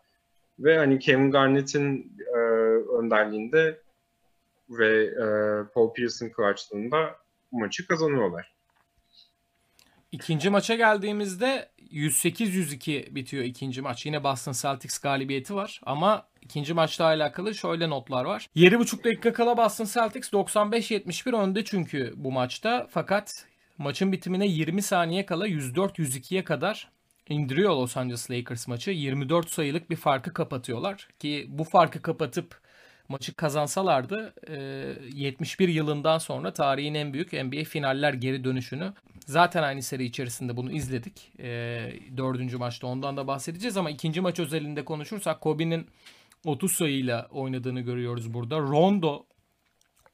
Ve 0.59 0.77
hani 0.77 0.99
Kevin 0.99 1.31
Garnett'in 1.31 2.17
e, 2.35 2.39
önderliğinde 2.99 3.81
ve 4.69 5.03
e, 5.05 5.25
Paul 5.73 5.93
Pierce'ın 5.93 6.29
bu 7.51 7.57
maçı 7.57 7.87
kazanıyorlar. 7.87 8.53
İkinci 10.11 10.49
maça 10.49 10.75
geldiğimizde 10.75 11.69
108-102 11.91 13.15
bitiyor 13.15 13.43
ikinci 13.43 13.81
maç. 13.81 14.05
Yine 14.05 14.23
Boston 14.23 14.51
Celtics 14.51 14.99
galibiyeti 14.99 15.55
var 15.55 15.81
ama 15.83 16.27
ikinci 16.41 16.73
maçla 16.73 17.05
alakalı 17.05 17.55
şöyle 17.55 17.89
notlar 17.89 18.25
var. 18.25 18.49
7,5 18.55 19.03
dakika 19.03 19.33
kala 19.33 19.57
Boston 19.57 19.85
Celtics 19.85 20.33
95-71 20.33 21.35
önde 21.35 21.63
çünkü 21.63 22.13
bu 22.15 22.31
maçta. 22.31 22.87
Fakat 22.89 23.45
maçın 23.77 24.11
bitimine 24.11 24.47
20 24.47 24.81
saniye 24.81 25.25
kala 25.25 25.47
104-102'ye 25.47 26.43
kadar 26.43 26.91
indiriyor 27.29 27.69
Los 27.71 27.97
Angeles 27.97 28.31
Lakers 28.31 28.67
maçı. 28.67 28.91
24 28.91 29.49
sayılık 29.49 29.89
bir 29.89 29.95
farkı 29.95 30.33
kapatıyorlar 30.33 31.07
ki 31.19 31.45
bu 31.49 31.63
farkı 31.63 32.01
kapatıp 32.01 32.61
maçı 33.09 33.35
kazansalardı 33.35 34.33
71 35.13 35.67
yılından 35.69 36.17
sonra 36.17 36.53
tarihin 36.53 36.93
en 36.93 37.13
büyük 37.13 37.33
NBA 37.33 37.63
finaller 37.63 38.13
geri 38.13 38.43
dönüşünü 38.43 38.93
zaten 39.25 39.63
aynı 39.63 39.81
seri 39.81 40.03
içerisinde 40.03 40.57
bunu 40.57 40.71
izledik. 40.71 41.31
Dördüncü 42.17 42.57
maçta 42.57 42.87
ondan 42.87 43.17
da 43.17 43.27
bahsedeceğiz 43.27 43.77
ama 43.77 43.89
ikinci 43.89 44.21
maç 44.21 44.39
özelinde 44.39 44.85
konuşursak 44.85 45.41
Kobe'nin 45.41 45.87
30 46.45 46.71
sayıyla 46.71 47.27
oynadığını 47.31 47.81
görüyoruz 47.81 48.33
burada. 48.33 48.59
Rondo 48.59 49.25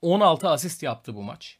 16 0.01 0.49
asist 0.49 0.84
yaptı 0.84 1.16
bu 1.16 1.24
maç. 1.24 1.59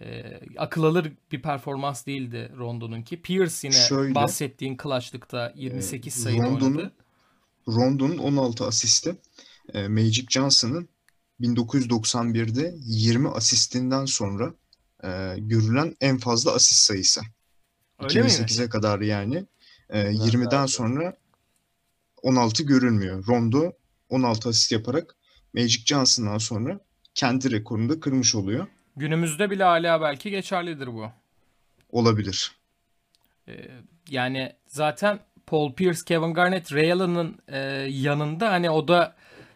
E, 0.00 0.40
akıl 0.56 0.82
alır 0.84 1.12
bir 1.32 1.42
performans 1.42 2.06
değildi 2.06 2.52
Rondo'nunki. 2.58 3.22
Pierce 3.22 3.54
yine 3.62 3.74
Şöyle, 3.76 4.14
bahsettiğin 4.14 4.76
clutchlıkta 4.82 5.52
28 5.56 6.14
sayı 6.14 6.44
oynadı. 6.44 6.92
Rondo'nun 7.68 8.18
16 8.18 8.66
asisti 8.66 9.16
e, 9.74 9.88
Magic 9.88 10.26
Johnson'ın 10.30 10.88
1991'de 11.40 12.74
20 12.80 13.28
asistinden 13.28 14.04
sonra 14.04 14.54
e, 15.04 15.34
görülen 15.38 15.96
en 16.00 16.18
fazla 16.18 16.52
asist 16.52 16.80
sayısı. 16.80 17.20
Öyle 18.00 18.20
2008'e 18.20 18.68
kadar 18.68 19.00
yani. 19.00 19.46
E, 19.90 20.00
20'den 20.00 20.66
sonra 20.66 21.16
16 22.22 22.62
görülmüyor. 22.62 23.26
Rondo 23.26 23.72
16 24.08 24.48
asist 24.48 24.72
yaparak 24.72 25.16
Magic 25.54 25.84
Johnson'dan 25.84 26.38
sonra 26.38 26.80
kendi 27.14 27.50
rekorunu 27.50 27.88
da 27.88 28.00
kırmış 28.00 28.34
oluyor. 28.34 28.66
Günümüzde 28.96 29.50
bile 29.50 29.64
hala 29.64 30.00
belki 30.00 30.30
geçerlidir 30.30 30.86
bu. 30.86 31.10
Olabilir. 31.90 32.52
Ee, 33.48 33.52
yani 34.08 34.52
zaten 34.66 35.18
Paul 35.46 35.72
Pierce, 35.72 36.00
Kevin 36.06 36.34
Garnett, 36.34 36.72
Ray 36.72 36.92
Allen'ın 36.92 37.38
e, 37.48 37.58
yanında 37.88 38.50
hani 38.52 38.70
o 38.70 38.88
da 38.88 39.14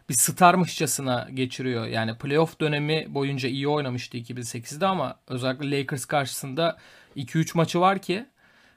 bir 0.09 0.13
starmışçasına 0.13 1.27
geçiriyor. 1.33 1.85
Yani 1.85 2.17
playoff 2.17 2.59
dönemi 2.59 3.05
boyunca 3.09 3.49
iyi 3.49 3.67
oynamıştı 3.67 4.17
2008'de 4.17 4.85
ama 4.85 5.19
özellikle 5.27 5.79
Lakers 5.79 6.05
karşısında 6.05 6.77
2-3 7.15 7.57
maçı 7.57 7.79
var 7.79 8.01
ki 8.01 8.25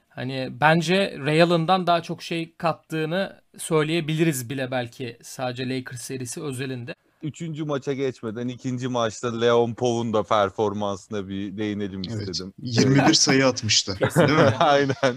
hani 0.09 0.49
bence 0.51 1.17
Real'ından 1.25 1.87
daha 1.87 2.01
çok 2.01 2.23
şey 2.23 2.55
kattığını 2.57 3.41
söyleyebiliriz 3.57 4.49
bile 4.49 4.71
belki 4.71 5.17
sadece 5.21 5.69
Lakers 5.69 6.01
serisi 6.01 6.43
özelinde. 6.43 6.95
Üçüncü 7.25 7.63
maça 7.63 7.93
geçmeden 7.93 8.47
ikinci 8.47 8.87
maçta 8.87 9.39
Leon 9.39 9.73
Pov'un 9.73 10.13
da 10.13 10.23
performansına 10.23 11.27
bir 11.27 11.57
değinelim 11.57 12.01
Evet. 12.09 12.29
istedim. 12.29 12.53
21 12.57 13.13
sayı 13.13 13.47
atmıştı. 13.47 13.97
Değil 14.15 14.29
mi? 14.39 14.53
Aynen. 14.59 15.15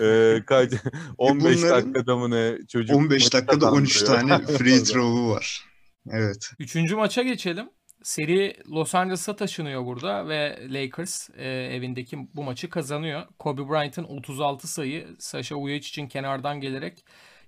Ee, 0.00 0.42
kaç, 0.46 0.72
15 1.18 1.56
bunların 1.56 1.70
dakikada 1.94 2.16
mı 2.16 2.30
ne 2.30 2.58
çocuk 2.68 2.96
15 2.96 3.22
maçı 3.22 3.32
dakikada 3.32 3.70
13 3.70 4.00
kazandırıyor. 4.00 4.38
tane 4.38 4.46
free 4.58 4.82
throw'u 4.82 5.30
var. 5.30 5.64
Evet. 6.10 6.50
Üçüncü 6.58 6.96
maça 6.96 7.22
geçelim. 7.22 7.70
Seri 8.02 8.56
Los 8.70 8.94
Angeles'a 8.94 9.36
taşınıyor 9.36 9.84
burada 9.86 10.28
ve 10.28 10.58
Lakers 10.70 11.30
e, 11.36 11.48
evindeki 11.48 12.18
bu 12.34 12.42
maçı 12.42 12.70
kazanıyor. 12.70 13.22
Kobe 13.38 13.68
Bryant'ın 13.68 14.04
36 14.04 14.68
sayı, 14.68 15.16
Sasha 15.18 15.56
Vujicic'in 15.56 16.08
kenardan 16.08 16.60
gelerek 16.60 17.04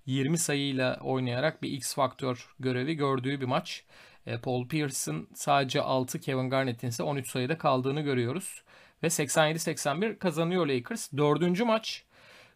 20 0.07 0.39
sayıyla 0.39 0.99
oynayarak 1.01 1.63
bir 1.63 1.71
X 1.71 1.95
faktör 1.95 2.55
görevi 2.61 2.95
gördüğü 2.95 3.41
bir 3.41 3.47
maç. 3.47 3.85
E, 4.27 4.39
Paul 4.39 4.69
Pierce'ın 4.69 5.29
sadece 5.35 5.81
6, 5.83 6.21
Kevin 6.21 6.51
Garnett'in 6.51 6.89
ise 6.89 7.03
13 7.03 7.29
sayıda 7.29 7.59
kaldığını 7.59 8.01
görüyoruz. 8.01 8.63
Ve 9.03 9.07
87-81 9.07 10.19
kazanıyor 10.19 10.67
Lakers. 10.67 11.13
Dördüncü 11.17 11.65
maç 11.65 12.05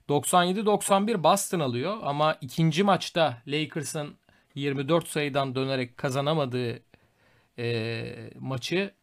97-91 0.08 1.22
Boston 1.22 1.60
alıyor 1.60 1.98
ama 2.02 2.36
ikinci 2.40 2.82
maçta 2.82 3.42
Lakers'ın 3.46 4.16
24 4.54 5.08
sayıdan 5.08 5.54
dönerek 5.54 5.96
kazanamadığı 5.96 6.82
e, 7.58 8.30
maçı 8.38 8.94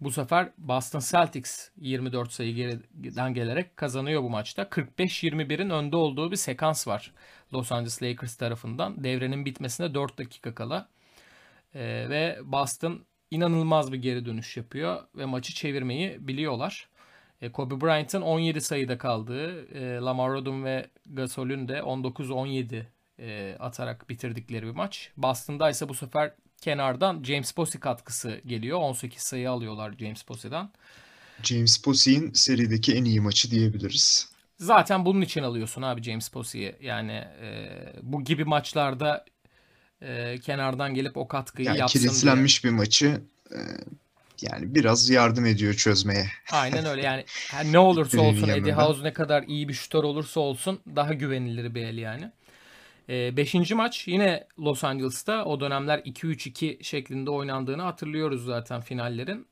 bu 0.00 0.10
sefer 0.10 0.52
Boston 0.58 1.00
Celtics 1.00 1.70
24 1.76 2.32
sayı 2.32 2.54
geriden 2.54 3.34
gelerek 3.34 3.76
kazanıyor 3.76 4.22
bu 4.22 4.30
maçta. 4.30 4.62
45-21'in 4.62 5.70
önde 5.70 5.96
olduğu 5.96 6.30
bir 6.30 6.36
sekans 6.36 6.88
var 6.88 7.12
Los 7.52 7.72
Angeles 7.72 8.02
Lakers 8.02 8.36
tarafından. 8.36 9.04
Devrenin 9.04 9.44
bitmesine 9.44 9.94
4 9.94 10.18
dakika 10.18 10.54
kala. 10.54 10.88
E, 11.74 11.80
ve 12.10 12.38
Boston 12.44 13.04
inanılmaz 13.30 13.92
bir 13.92 13.98
geri 13.98 14.26
dönüş 14.26 14.56
yapıyor 14.56 15.02
ve 15.16 15.24
maçı 15.24 15.54
çevirmeyi 15.54 16.28
biliyorlar. 16.28 16.88
E, 17.42 17.52
Kobe 17.52 17.80
Bryant'ın 17.80 18.22
17 18.22 18.60
sayıda 18.60 18.98
kaldığı, 18.98 19.66
e, 19.66 19.96
Lamar 19.96 20.30
Odom 20.30 20.64
ve 20.64 20.86
Gasol'ün 21.06 21.68
de 21.68 21.78
19-17 21.78 22.86
e, 23.18 23.56
atarak 23.58 24.08
bitirdikleri 24.08 24.66
bir 24.66 24.70
maç. 24.70 25.10
Boston'da 25.16 25.70
ise 25.70 25.88
bu 25.88 25.94
sefer 25.94 26.32
kenardan 26.60 27.22
James 27.22 27.52
Posey 27.52 27.80
katkısı 27.80 28.40
geliyor. 28.46 28.78
18 28.78 29.22
sayı 29.22 29.50
alıyorlar 29.50 29.94
James 29.98 30.22
Posey'den. 30.22 30.70
James 31.42 31.82
Posey'in 31.82 32.32
serideki 32.32 32.94
en 32.94 33.04
iyi 33.04 33.20
maçı 33.20 33.50
diyebiliriz. 33.50 34.35
Zaten 34.58 35.04
bunun 35.04 35.20
için 35.20 35.42
alıyorsun 35.42 35.82
abi 35.82 36.02
James 36.02 36.28
Posey'i. 36.28 36.76
Yani 36.80 37.12
e, 37.42 37.68
bu 38.02 38.24
gibi 38.24 38.44
maçlarda 38.44 39.24
e, 40.02 40.38
kenardan 40.38 40.94
gelip 40.94 41.16
o 41.16 41.28
katkıyı 41.28 41.68
Yani 41.68 41.78
yapsın 41.78 42.00
diye. 42.00 42.10
kilitlenmiş 42.10 42.64
bir 42.64 42.70
maçı 42.70 43.20
e, 43.52 43.58
yani 44.42 44.74
biraz 44.74 45.10
yardım 45.10 45.46
ediyor 45.46 45.74
çözmeye. 45.74 46.26
Aynen 46.52 46.84
öyle 46.84 47.02
yani 47.02 47.24
her 47.50 47.64
ne 47.64 47.78
olursa 47.78 48.20
olsun 48.20 48.48
Eddie. 48.48 48.72
House 48.72 49.02
ne 49.02 49.12
kadar 49.12 49.42
iyi 49.42 49.68
bir 49.68 49.74
şutör 49.74 50.04
olursa 50.04 50.40
olsun 50.40 50.80
daha 50.96 51.12
güvenilir 51.12 51.74
bir 51.74 51.82
el 51.82 51.98
yani. 51.98 52.30
Ee, 53.08 53.36
beşinci 53.36 53.74
maç 53.74 54.08
yine 54.08 54.46
Los 54.58 54.84
Angeles'ta 54.84 55.44
o 55.44 55.60
dönemler 55.60 55.98
2-3-2 55.98 56.84
şeklinde 56.84 57.30
oynandığını 57.30 57.82
hatırlıyoruz 57.82 58.44
zaten 58.44 58.80
finallerin. 58.80 59.46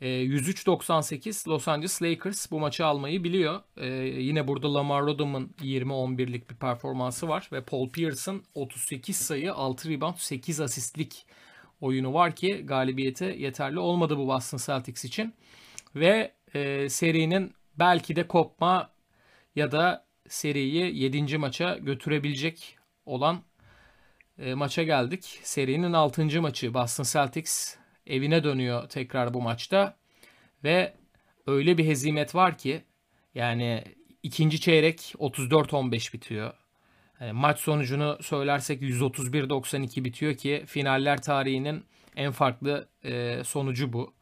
Ee, 0.00 0.08
103-98 0.08 1.48
Los 1.48 1.68
Angeles 1.68 2.02
Lakers 2.02 2.50
bu 2.50 2.60
maçı 2.60 2.86
almayı 2.86 3.24
biliyor. 3.24 3.60
Ee, 3.76 3.86
yine 4.22 4.48
burada 4.48 4.74
Lamar 4.74 5.02
Odom'un 5.02 5.54
20-11'lik 5.60 6.50
bir 6.50 6.56
performansı 6.56 7.28
var 7.28 7.48
ve 7.52 7.60
Paul 7.64 7.90
Pierce'ın 7.90 8.44
38 8.54 9.16
sayı 9.16 9.54
6 9.54 9.90
rebound 9.90 10.16
8 10.16 10.60
asistlik 10.60 11.26
oyunu 11.80 12.14
var 12.14 12.36
ki 12.36 12.62
galibiyete 12.66 13.26
yeterli 13.26 13.78
olmadı 13.78 14.18
bu 14.18 14.28
Boston 14.28 14.58
Celtics 14.58 15.04
için. 15.04 15.34
Ve 15.94 16.32
e, 16.54 16.88
serinin 16.88 17.54
belki 17.78 18.16
de 18.16 18.26
kopma 18.26 18.90
ya 19.56 19.72
da 19.72 20.06
seriyi 20.28 20.98
7. 21.02 21.38
maça 21.38 21.78
götürebilecek 21.78 22.76
olan 23.06 23.42
e, 24.38 24.54
maça 24.54 24.82
geldik. 24.82 25.40
Serinin 25.42 25.92
6. 25.92 26.42
maçı 26.42 26.74
Boston 26.74 27.04
Celtics 27.04 27.79
evine 28.06 28.44
dönüyor 28.44 28.88
tekrar 28.88 29.34
bu 29.34 29.42
maçta 29.42 29.96
ve 30.64 30.94
öyle 31.46 31.78
bir 31.78 31.84
hezimet 31.84 32.34
var 32.34 32.58
ki 32.58 32.84
yani 33.34 33.84
ikinci 34.22 34.60
çeyrek 34.60 35.14
34-15 35.18 36.12
bitiyor. 36.12 36.52
Yani 37.20 37.32
maç 37.32 37.60
sonucunu 37.60 38.18
söylersek 38.22 38.82
131-92 38.82 40.04
bitiyor 40.04 40.34
ki 40.34 40.64
finaller 40.66 41.22
tarihinin 41.22 41.84
en 42.16 42.32
farklı 42.32 42.88
e, 43.04 43.44
sonucu 43.44 43.92
bu. 43.92 44.14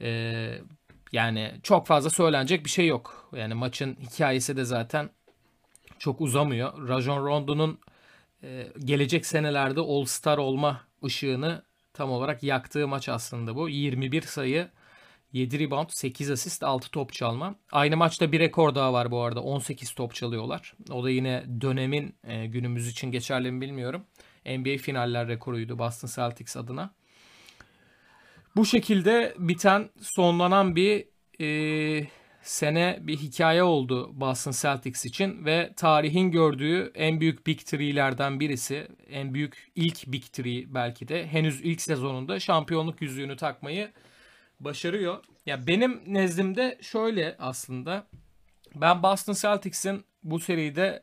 E, 0.00 0.52
yani 1.12 1.52
çok 1.62 1.86
fazla 1.86 2.10
söylenecek 2.10 2.64
bir 2.64 2.70
şey 2.70 2.86
yok. 2.86 3.30
Yani 3.36 3.54
maçın 3.54 3.96
hikayesi 4.00 4.56
de 4.56 4.64
zaten 4.64 5.10
çok 5.98 6.20
uzamıyor. 6.20 6.88
Rajon 6.88 7.26
Rondo'nun 7.26 7.78
e, 8.42 8.66
gelecek 8.84 9.26
senelerde 9.26 9.80
All-Star 9.80 10.38
olma 10.38 10.80
ışığını 11.04 11.62
tam 11.92 12.10
olarak 12.10 12.42
yaktığı 12.42 12.88
maç 12.88 13.08
aslında 13.08 13.56
bu. 13.56 13.68
21 13.68 14.22
sayı, 14.22 14.68
7 15.32 15.58
rebound, 15.58 15.88
8 15.90 16.30
asist, 16.30 16.62
6 16.62 16.90
top 16.90 17.12
çalma. 17.12 17.54
Aynı 17.72 17.96
maçta 17.96 18.32
bir 18.32 18.40
rekor 18.40 18.74
daha 18.74 18.92
var 18.92 19.10
bu 19.10 19.20
arada. 19.22 19.42
18 19.42 19.92
top 19.92 20.14
çalıyorlar. 20.14 20.74
O 20.90 21.04
da 21.04 21.10
yine 21.10 21.44
dönemin 21.60 22.14
e, 22.24 22.46
günümüz 22.46 22.88
için 22.88 23.10
geçerli 23.10 23.52
mi 23.52 23.60
bilmiyorum. 23.60 24.04
NBA 24.46 24.76
finaller 24.78 25.28
rekoruydu 25.28 25.78
Boston 25.78 26.08
Celtics 26.14 26.56
adına. 26.56 26.94
Bu 28.56 28.66
şekilde 28.66 29.34
biten, 29.38 29.90
sonlanan 30.00 30.76
bir 30.76 31.06
e, 31.40 32.06
sene 32.42 32.98
bir 33.00 33.16
hikaye 33.16 33.62
oldu 33.62 34.20
Boston 34.20 34.52
Celtics 34.52 35.04
için 35.04 35.44
ve 35.44 35.72
tarihin 35.76 36.30
gördüğü 36.30 36.92
en 36.94 37.20
büyük 37.20 37.46
Big 37.46 37.58
Three'lerden 37.58 38.40
birisi, 38.40 38.88
en 39.08 39.34
büyük 39.34 39.72
ilk 39.74 40.06
Big 40.06 40.22
Three 40.22 40.74
belki 40.74 41.08
de 41.08 41.26
henüz 41.26 41.60
ilk 41.60 41.82
sezonunda 41.82 42.40
şampiyonluk 42.40 43.02
yüzüğünü 43.02 43.36
takmayı 43.36 43.92
başarıyor. 44.60 45.24
Ya 45.46 45.66
benim 45.66 46.02
nezdimde 46.06 46.78
şöyle 46.80 47.36
aslında 47.38 48.06
ben 48.74 49.02
Boston 49.02 49.32
Celtics'in 49.32 50.04
bu 50.22 50.40
seride 50.40 51.02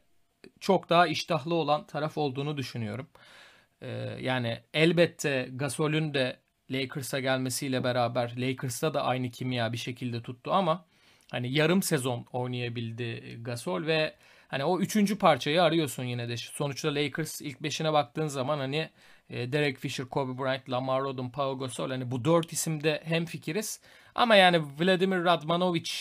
çok 0.60 0.90
daha 0.90 1.08
iştahlı 1.08 1.54
olan 1.54 1.88
taraf 1.88 2.18
olduğunu 2.18 2.58
düşünüyorum. 2.58 3.08
Ee, 3.82 3.88
yani 4.22 4.60
elbette 4.74 5.50
Gasol'ün 5.54 6.14
de 6.14 6.40
Lakers'a 6.72 7.20
gelmesiyle 7.20 7.84
beraber 7.84 8.34
Lakers'ta 8.38 8.94
da 8.94 9.04
aynı 9.04 9.32
kimya 9.32 9.74
bir 9.74 9.78
şekilde 9.78 10.22
tuttu 10.22 10.52
ama 10.54 10.86
hani 11.32 11.54
yarım 11.54 11.82
sezon 11.82 12.26
oynayabildi 12.32 13.38
Gasol 13.42 13.86
ve 13.86 14.14
hani 14.48 14.64
o 14.64 14.80
üçüncü 14.80 15.18
parçayı 15.18 15.64
arıyorsun 15.64 16.04
yine 16.04 16.30
de. 16.30 16.38
Sonuçta 16.38 16.96
Lakers 16.96 17.42
ilk 17.42 17.64
beşine 17.64 17.94
baktığın 17.94 18.28
zaman 18.28 18.58
hani 18.58 18.90
e, 19.30 19.52
Derek 19.52 19.78
Fisher, 19.78 20.06
Kobe 20.06 20.42
Bryant, 20.42 20.70
Lamar 20.70 21.02
Odom, 21.02 21.32
Pau 21.32 21.60
Gasol 21.60 21.90
hani 21.90 22.12
bu 22.12 22.26
dört 22.26 22.54
isimde 22.54 23.02
hem 23.04 23.26
fikiriz. 23.26 23.82
Ama 24.16 24.36
yani 24.36 24.62
Vladimir 24.80 25.24
Radmanovic 25.24 25.92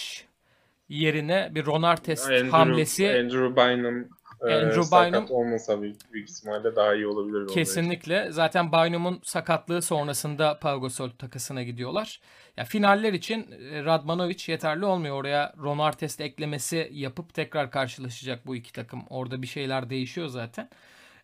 yerine 0.88 1.50
bir 1.54 1.66
Ron 1.66 1.82
Artest 1.82 2.26
Andrew, 2.26 2.48
hamlesi 2.48 3.08
Andrew 3.08 3.56
Bynum 3.56 4.00
e, 4.00 4.06
Andrew 4.40 4.82
sakat 4.82 5.12
Bynum- 5.12 5.30
olmasa 5.30 5.82
büyük, 5.82 6.12
büyük 6.12 6.30
ihtimalle 6.30 6.76
daha 6.76 6.94
iyi 6.94 7.06
olabilir. 7.06 7.54
Kesinlikle. 7.54 8.32
Zaten 8.32 8.72
Bynum'un 8.72 9.20
sakatlığı 9.24 9.82
sonrasında 9.82 10.58
Pau 10.58 10.80
Gasol 10.80 11.10
takasına 11.10 11.62
gidiyorlar. 11.62 12.20
Ya 12.56 12.64
finaller 12.64 13.12
için 13.12 13.50
e, 13.72 13.84
Radmanovic 13.84 14.44
yeterli 14.46 14.84
olmuyor. 14.84 15.16
Oraya 15.16 15.54
Ron 15.62 15.78
Artest 15.78 16.20
eklemesi 16.20 16.88
yapıp 16.92 17.34
tekrar 17.34 17.70
karşılaşacak 17.70 18.46
bu 18.46 18.56
iki 18.56 18.72
takım. 18.72 19.02
Orada 19.10 19.42
bir 19.42 19.46
şeyler 19.46 19.90
değişiyor 19.90 20.28
zaten. 20.28 20.68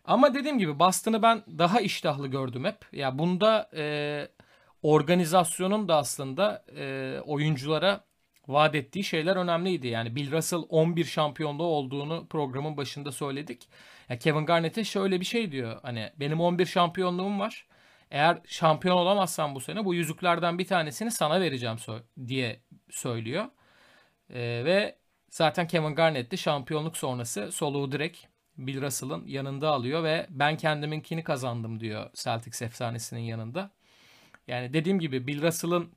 Ama 0.05 0.33
dediğim 0.33 0.59
gibi 0.59 0.79
Boston'ı 0.79 1.21
ben 1.21 1.43
daha 1.47 1.81
iştahlı 1.81 2.27
gördüm 2.27 2.65
hep. 2.65 2.77
Ya 2.91 3.19
bunda 3.19 3.69
e, 3.75 4.27
organizasyonun 4.81 5.87
da 5.87 5.95
aslında 5.95 6.63
e, 6.77 7.17
oyunculara 7.25 8.03
vaat 8.47 8.75
ettiği 8.75 9.03
şeyler 9.03 9.35
önemliydi. 9.35 9.87
Yani 9.87 10.15
Bill 10.15 10.31
Russell 10.31 10.59
11 10.69 11.05
şampiyonluğu 11.05 11.63
olduğunu 11.63 12.27
programın 12.27 12.77
başında 12.77 13.11
söyledik. 13.11 13.69
Ya 14.09 14.19
Kevin 14.19 14.45
Garnett'e 14.45 14.83
şöyle 14.83 15.19
bir 15.19 15.25
şey 15.25 15.51
diyor. 15.51 15.79
Hani 15.83 16.11
benim 16.19 16.41
11 16.41 16.65
şampiyonluğum 16.65 17.39
var. 17.39 17.67
Eğer 18.11 18.41
şampiyon 18.47 18.97
olamazsam 18.97 19.55
bu 19.55 19.59
sene 19.59 19.85
bu 19.85 19.93
yüzüklerden 19.93 20.59
bir 20.59 20.67
tanesini 20.67 21.11
sana 21.11 21.41
vereceğim 21.41 21.75
sö- 21.75 22.03
diye 22.27 22.59
söylüyor. 22.89 23.45
Ee, 24.29 24.61
ve 24.65 24.97
zaten 25.29 25.67
Kevin 25.67 25.95
Garnett 25.95 26.31
de 26.31 26.37
şampiyonluk 26.37 26.97
sonrası 26.97 27.51
soluğu 27.51 27.91
direkt 27.91 28.17
Bill 28.57 28.81
Russell'ın 28.81 29.27
yanında 29.27 29.69
alıyor 29.69 30.03
ve 30.03 30.27
ben 30.29 30.57
kendiminkini 30.57 31.23
kazandım 31.23 31.79
diyor 31.79 32.09
Celtics 32.13 32.61
efsanesinin 32.61 33.21
yanında. 33.21 33.71
Yani 34.47 34.73
dediğim 34.73 34.99
gibi 34.99 35.27
Bill 35.27 35.41
Russell'ın 35.41 35.93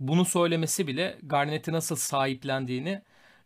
bunu 0.00 0.24
söylemesi 0.24 0.86
bile 0.86 1.18
Garnett'i 1.22 1.72
nasıl 1.72 1.96
sahiplendiğini 1.96 3.02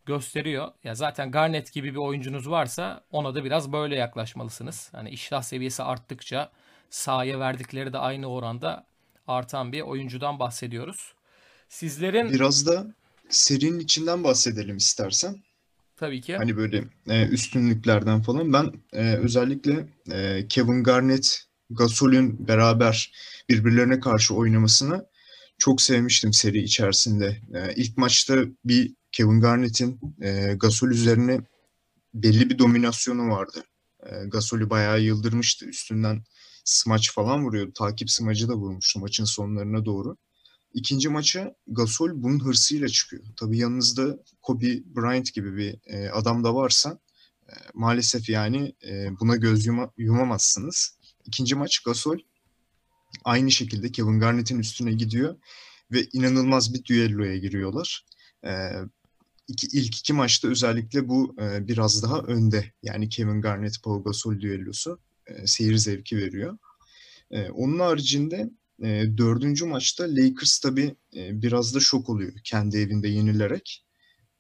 gösteriyor. 0.07 0.73
Ya 0.85 0.95
zaten 0.95 1.31
Garnett 1.31 1.73
gibi 1.73 1.91
bir 1.93 1.97
oyuncunuz 1.99 2.51
varsa 2.51 3.05
ona 3.13 3.35
da 3.35 3.45
biraz 3.45 3.73
böyle 3.73 3.97
yaklaşmalısınız. 3.97 4.89
Hani 4.93 5.11
iştah 5.11 5.43
seviyesi 5.43 5.83
arttıkça 5.83 6.51
sahaya 6.91 7.41
verdikleri 7.41 7.93
de 7.93 7.99
aynı 7.99 8.27
oranda 8.27 8.87
artan 9.27 9.73
bir 9.73 9.81
oyuncudan 9.81 10.39
bahsediyoruz. 10.39 11.15
Sizlerin 11.69 12.31
Biraz 12.31 12.67
da 12.67 12.87
serinin 13.29 13.79
içinden 13.81 14.25
bahsedelim 14.25 14.77
istersen. 14.77 15.37
tabii 15.97 16.21
ki 16.21 16.37
Hani 16.37 16.57
böyle 16.57 16.85
e, 17.09 17.27
üstünlüklerden 17.27 18.23
falan. 18.23 18.53
Ben 18.53 18.73
e, 18.93 19.15
özellikle 19.17 19.87
e, 20.13 20.49
Kevin 20.49 20.85
Garnett, 20.85 21.43
Gasol'ün 21.71 22.49
beraber 22.49 23.13
birbirlerine 23.49 24.01
karşı 24.01 24.35
oynamasını 24.35 25.07
çok 25.61 25.83
sevmiştim 25.83 26.33
seri 26.33 26.63
içerisinde. 26.63 27.41
E, 27.55 27.75
ilk 27.77 27.97
maçta 27.97 28.45
bir 28.65 28.95
Kevin 29.13 29.41
Garnett'in 29.41 30.01
e, 30.23 30.55
Gasol 30.55 30.89
üzerine 30.89 31.41
belli 32.15 32.51
bir 32.51 32.59
dominasyonu 32.59 33.29
vardı. 33.29 33.65
E, 34.07 34.11
Gasol'ü 34.27 34.71
bayağı 34.71 35.01
yıldırmıştı. 35.01 35.67
Üstünden 35.67 36.25
smaç 36.65 37.13
falan 37.13 37.45
vuruyordu. 37.45 37.73
Takip 37.73 38.11
smacı 38.11 38.49
da 38.49 38.55
vurmuştu 38.55 39.01
maçın 39.01 39.25
sonlarına 39.25 39.85
doğru. 39.85 40.17
İkinci 40.75 41.09
maça 41.09 41.55
Gasol 41.67 42.23
bunun 42.23 42.45
hırsıyla 42.45 42.89
çıkıyor. 42.89 43.23
Tabii 43.37 43.59
yanınızda 43.59 44.19
Kobe 44.43 44.67
Bryant 44.85 45.35
gibi 45.35 45.57
bir 45.57 45.77
e, 45.87 46.11
adam 46.11 46.45
da 46.45 46.55
varsa 46.55 46.99
e, 47.49 47.53
maalesef 47.75 48.29
yani 48.29 48.75
e, 48.85 49.21
buna 49.21 49.37
göz 49.37 49.67
yuma- 49.67 49.91
yumamazsınız. 49.97 50.99
İkinci 51.25 51.55
maç 51.55 51.79
Gasol 51.79 52.19
aynı 53.25 53.51
şekilde 53.51 53.93
Kevin 53.93 54.21
Garnett'in 54.21 54.59
üstüne 54.59 54.93
gidiyor 54.93 55.37
ve 55.93 56.07
inanılmaz 56.13 56.75
bir 56.75 56.85
düelloya 56.85 57.37
giriyorlar. 57.37 58.05
E, 58.45 58.51
iki, 59.49 59.67
ilk 59.67 59.99
iki 59.99 60.13
maçta 60.13 60.49
özellikle 60.49 61.09
bu 61.09 61.37
e, 61.41 61.69
biraz 61.69 62.03
daha 62.03 62.19
önde. 62.19 62.73
Yani 62.83 63.09
Kevin 63.09 63.41
Garnett 63.41 63.83
Paul 63.83 64.05
Gasol 64.05 64.41
düellosu 64.41 65.01
e, 65.27 65.47
seyir 65.47 65.77
zevki 65.77 66.17
veriyor. 66.17 66.59
E, 67.31 67.51
onun 67.51 67.79
haricinde 67.79 68.51
e, 68.83 69.05
dördüncü 69.17 69.65
maçta 69.65 70.05
Lakers 70.05 70.59
tabii 70.59 70.95
e, 71.17 71.43
biraz 71.43 71.75
da 71.75 71.81
şok 71.81 72.09
oluyor 72.09 72.33
kendi 72.45 72.79
evinde 72.79 73.09
yenilerek. 73.09 73.85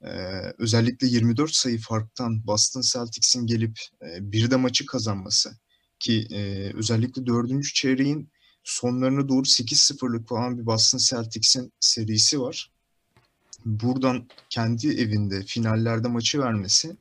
E, 0.02 0.10
özellikle 0.58 1.06
24 1.06 1.54
sayı 1.54 1.78
farktan 1.78 2.46
Boston 2.46 2.80
Celtics'in 2.80 3.46
gelip 3.46 3.78
e, 4.02 4.32
bir 4.32 4.50
de 4.50 4.56
maçı 4.56 4.86
kazanması 4.86 5.58
ki 5.98 6.26
e, 6.30 6.70
özellikle 6.74 7.26
dördüncü 7.26 7.72
çeyreğin 7.72 8.30
sonlarına 8.64 9.28
doğru 9.28 9.42
8-0'lık 9.42 10.28
falan 10.28 10.58
bir 10.58 10.66
Boston 10.66 10.98
Celtics'in 10.98 11.72
serisi 11.80 12.40
var. 12.40 12.70
Buradan 13.64 14.28
kendi 14.50 14.88
evinde 14.88 15.42
finallerde 15.42 16.08
maçı 16.08 16.40
vermesi 16.40 16.96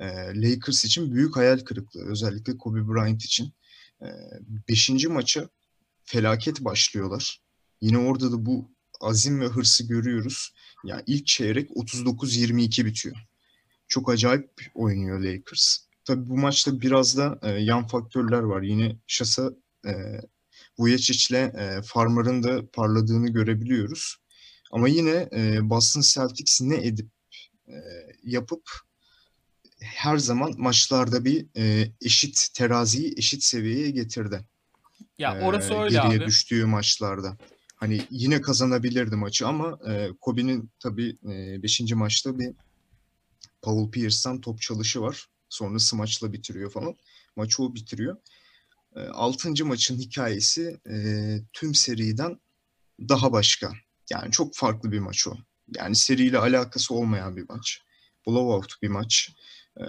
e, 0.00 0.06
Lakers 0.34 0.84
için 0.84 1.14
büyük 1.14 1.36
hayal 1.36 1.58
kırıklığı. 1.58 2.04
Özellikle 2.04 2.58
Kobe 2.58 2.88
Bryant 2.88 3.24
için. 3.24 3.52
E, 4.02 4.06
beşinci 4.68 5.08
maça 5.08 5.48
felaket 6.04 6.60
başlıyorlar. 6.60 7.40
Yine 7.80 7.98
orada 7.98 8.32
da 8.32 8.46
bu 8.46 8.70
azim 9.00 9.40
ve 9.40 9.46
hırsı 9.46 9.88
görüyoruz. 9.88 10.54
Yani 10.84 11.02
ilk 11.06 11.26
çeyrek 11.26 11.70
39-22 11.70 12.84
bitiyor. 12.84 13.16
Çok 13.88 14.10
acayip 14.10 14.50
oynuyor 14.74 15.20
Lakers. 15.20 15.78
Tabii 16.04 16.28
bu 16.28 16.38
maçta 16.38 16.80
biraz 16.80 17.16
da 17.16 17.38
e, 17.42 17.50
yan 17.50 17.86
faktörler 17.86 18.40
var. 18.40 18.62
Yine 18.62 18.96
Şasa 19.06 19.50
e, 19.86 19.92
Vujicic'le 20.78 21.36
e, 21.36 21.82
Farmer'ın 21.84 22.42
da 22.42 22.70
parladığını 22.70 23.28
görebiliyoruz. 23.28 24.16
Ama 24.72 24.88
yine 24.88 25.28
e, 25.32 25.70
Boston 25.70 26.00
Celtics 26.00 26.60
ne 26.60 26.86
edip 26.86 27.08
e, 27.68 27.74
yapıp 28.24 28.70
her 29.80 30.16
zaman 30.18 30.54
maçlarda 30.56 31.24
bir 31.24 31.46
e, 31.56 31.92
eşit 32.00 32.48
teraziyi 32.54 33.14
eşit 33.16 33.42
seviyeye 33.42 33.90
getirdi. 33.90 34.40
ya 35.18 35.38
Ee, 35.38 35.44
orası 35.44 35.74
öyle 35.74 35.96
geriye 35.96 36.18
abi. 36.18 36.26
düştüğü 36.26 36.64
maçlarda. 36.64 37.38
Hani 37.76 38.06
yine 38.10 38.40
kazanabilirdi 38.40 39.16
maçı 39.16 39.46
ama 39.46 39.78
e, 39.88 40.08
Kobe'nin 40.20 40.70
tabii 40.80 41.18
5. 41.22 41.80
maçta 41.92 42.38
bir 42.38 42.54
Paul 43.62 43.90
Pierce'tan 43.90 44.40
top 44.40 44.60
çalışı 44.60 45.02
var. 45.02 45.26
Sonra 45.48 45.78
smaçla 45.78 46.32
bitiriyor 46.32 46.70
falan. 46.70 46.96
Maçı 47.36 47.62
o 47.62 47.74
bitiriyor. 47.74 48.16
6. 48.96 49.64
maçın 49.64 49.98
hikayesi 49.98 50.80
e, 50.90 50.96
tüm 51.52 51.74
seriden 51.74 52.40
daha 53.08 53.32
başka. 53.32 53.72
Yani 54.10 54.30
çok 54.30 54.56
farklı 54.56 54.92
bir 54.92 54.98
maç 54.98 55.26
o. 55.26 55.34
Yani 55.76 55.96
seriyle 55.96 56.38
alakası 56.38 56.94
olmayan 56.94 57.36
bir 57.36 57.44
maç. 57.48 57.82
Blowout 58.26 58.82
bir 58.82 58.88
maç. 58.88 59.30
E, 59.80 59.84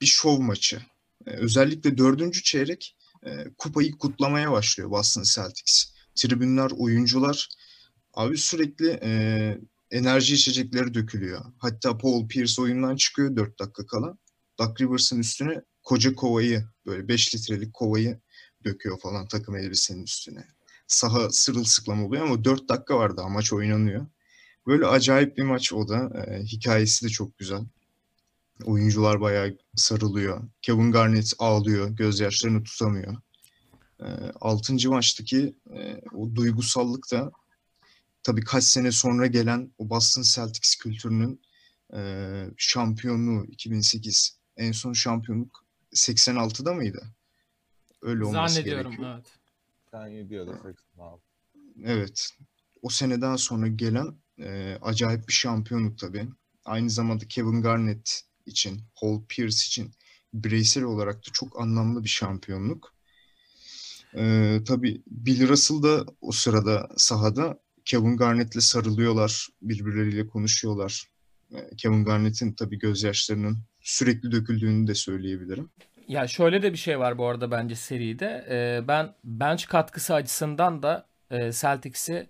bir 0.00 0.06
şov 0.06 0.40
maçı. 0.40 0.82
E, 1.26 1.30
özellikle 1.30 1.98
dördüncü 1.98 2.42
çeyrek 2.42 2.96
e, 3.26 3.44
kupayı 3.58 3.92
kutlamaya 3.92 4.52
başlıyor 4.52 4.90
Boston 4.90 5.22
Celtics. 5.22 5.92
Tribünler, 6.14 6.70
oyuncular 6.76 7.48
abi 8.14 8.38
sürekli 8.38 9.00
e, 9.02 9.58
enerji 9.90 10.34
içecekleri 10.34 10.94
dökülüyor. 10.94 11.44
Hatta 11.58 11.98
Paul 11.98 12.28
Pierce 12.28 12.62
oyundan 12.62 12.96
çıkıyor 12.96 13.36
4 13.36 13.58
dakika 13.58 13.86
kala. 13.86 14.18
Doug 14.58 14.80
Rivers'ın 14.80 15.18
üstüne 15.18 15.62
koca 15.82 16.14
kovayı 16.14 16.64
böyle 16.86 17.08
5 17.08 17.34
litrelik 17.34 17.74
kovayı 17.74 18.20
döküyor 18.64 19.00
falan 19.00 19.28
takım 19.28 19.56
elbisenin 19.56 20.02
üstüne. 20.02 20.46
Saha 20.86 21.30
sırılsıklam 21.30 22.04
oluyor 22.04 22.22
ama 22.26 22.44
4 22.44 22.68
dakika 22.68 22.98
var 22.98 23.16
daha 23.16 23.28
maç 23.28 23.52
oynanıyor. 23.52 24.06
Böyle 24.66 24.86
acayip 24.86 25.36
bir 25.36 25.42
maç 25.42 25.72
o 25.72 25.88
da. 25.88 26.24
E, 26.26 26.42
hikayesi 26.42 27.04
de 27.04 27.08
çok 27.08 27.38
güzel. 27.38 27.64
Oyuncular 28.64 29.20
bayağı 29.20 29.58
sarılıyor. 29.76 30.42
Kevin 30.62 30.92
Garnett 30.92 31.32
ağlıyor. 31.38 31.88
Gözyaşlarını 31.88 32.64
tutamıyor. 32.64 33.16
E, 34.00 34.06
6. 34.40 34.90
maçtaki 34.90 35.56
e, 35.74 36.00
o 36.14 36.34
duygusallık 36.34 37.12
da 37.12 37.32
tabii 38.22 38.44
kaç 38.44 38.64
sene 38.64 38.92
sonra 38.92 39.26
gelen 39.26 39.72
o 39.78 39.90
Boston 39.90 40.22
Celtics 40.22 40.74
kültürünün 40.74 41.42
e, 41.94 42.00
şampiyonluğu 42.56 43.44
2008. 43.44 44.38
En 44.56 44.72
son 44.72 44.92
şampiyonluk 44.92 45.61
86'da 45.94 46.74
mıydı? 46.74 47.02
Öyle 48.02 48.24
olması 48.24 48.54
Zannediyorum 48.54 48.90
gerekiyor. 48.90 49.14
evet. 49.14 49.38
Sen 49.90 50.06
7 50.06 50.34
ya 50.34 50.46
da 50.46 50.52
86. 50.52 51.22
Evet. 51.84 52.30
O 52.82 52.88
seneden 52.88 53.36
sonra 53.36 53.68
gelen 53.68 54.16
e, 54.38 54.78
acayip 54.82 55.28
bir 55.28 55.32
şampiyonluk 55.32 55.98
tabii. 55.98 56.28
Aynı 56.64 56.90
zamanda 56.90 57.28
Kevin 57.28 57.62
Garnett 57.62 58.20
için, 58.46 58.80
Paul 59.00 59.24
Pierce 59.28 59.66
için 59.66 59.92
bireysel 60.34 60.84
olarak 60.84 61.16
da 61.16 61.30
çok 61.32 61.60
anlamlı 61.60 62.04
bir 62.04 62.08
şampiyonluk. 62.08 62.94
E, 64.14 64.58
tabii 64.66 65.02
Bill 65.06 65.48
Russell 65.48 65.82
da 65.82 66.06
o 66.20 66.32
sırada 66.32 66.88
sahada 66.96 67.58
Kevin 67.84 68.16
Garnett'le 68.16 68.60
sarılıyorlar, 68.60 69.48
birbirleriyle 69.62 70.26
konuşuyorlar. 70.26 71.08
E, 71.54 71.76
Kevin 71.76 72.04
Garnett'in 72.04 72.52
tabii 72.52 72.78
gözyaşlarının 72.78 73.58
sürekli 73.82 74.32
döküldüğünü 74.32 74.86
de 74.86 74.94
söyleyebilirim. 74.94 75.70
Ya 76.08 76.26
şöyle 76.26 76.62
de 76.62 76.72
bir 76.72 76.78
şey 76.78 76.98
var 76.98 77.18
bu 77.18 77.26
arada 77.26 77.50
bence 77.50 77.74
seride. 77.74 78.46
Ee, 78.50 78.88
ben 78.88 79.14
bench 79.24 79.66
katkısı 79.66 80.14
açısından 80.14 80.82
da 80.82 81.06
e, 81.30 81.52
Celtics'i 81.52 82.26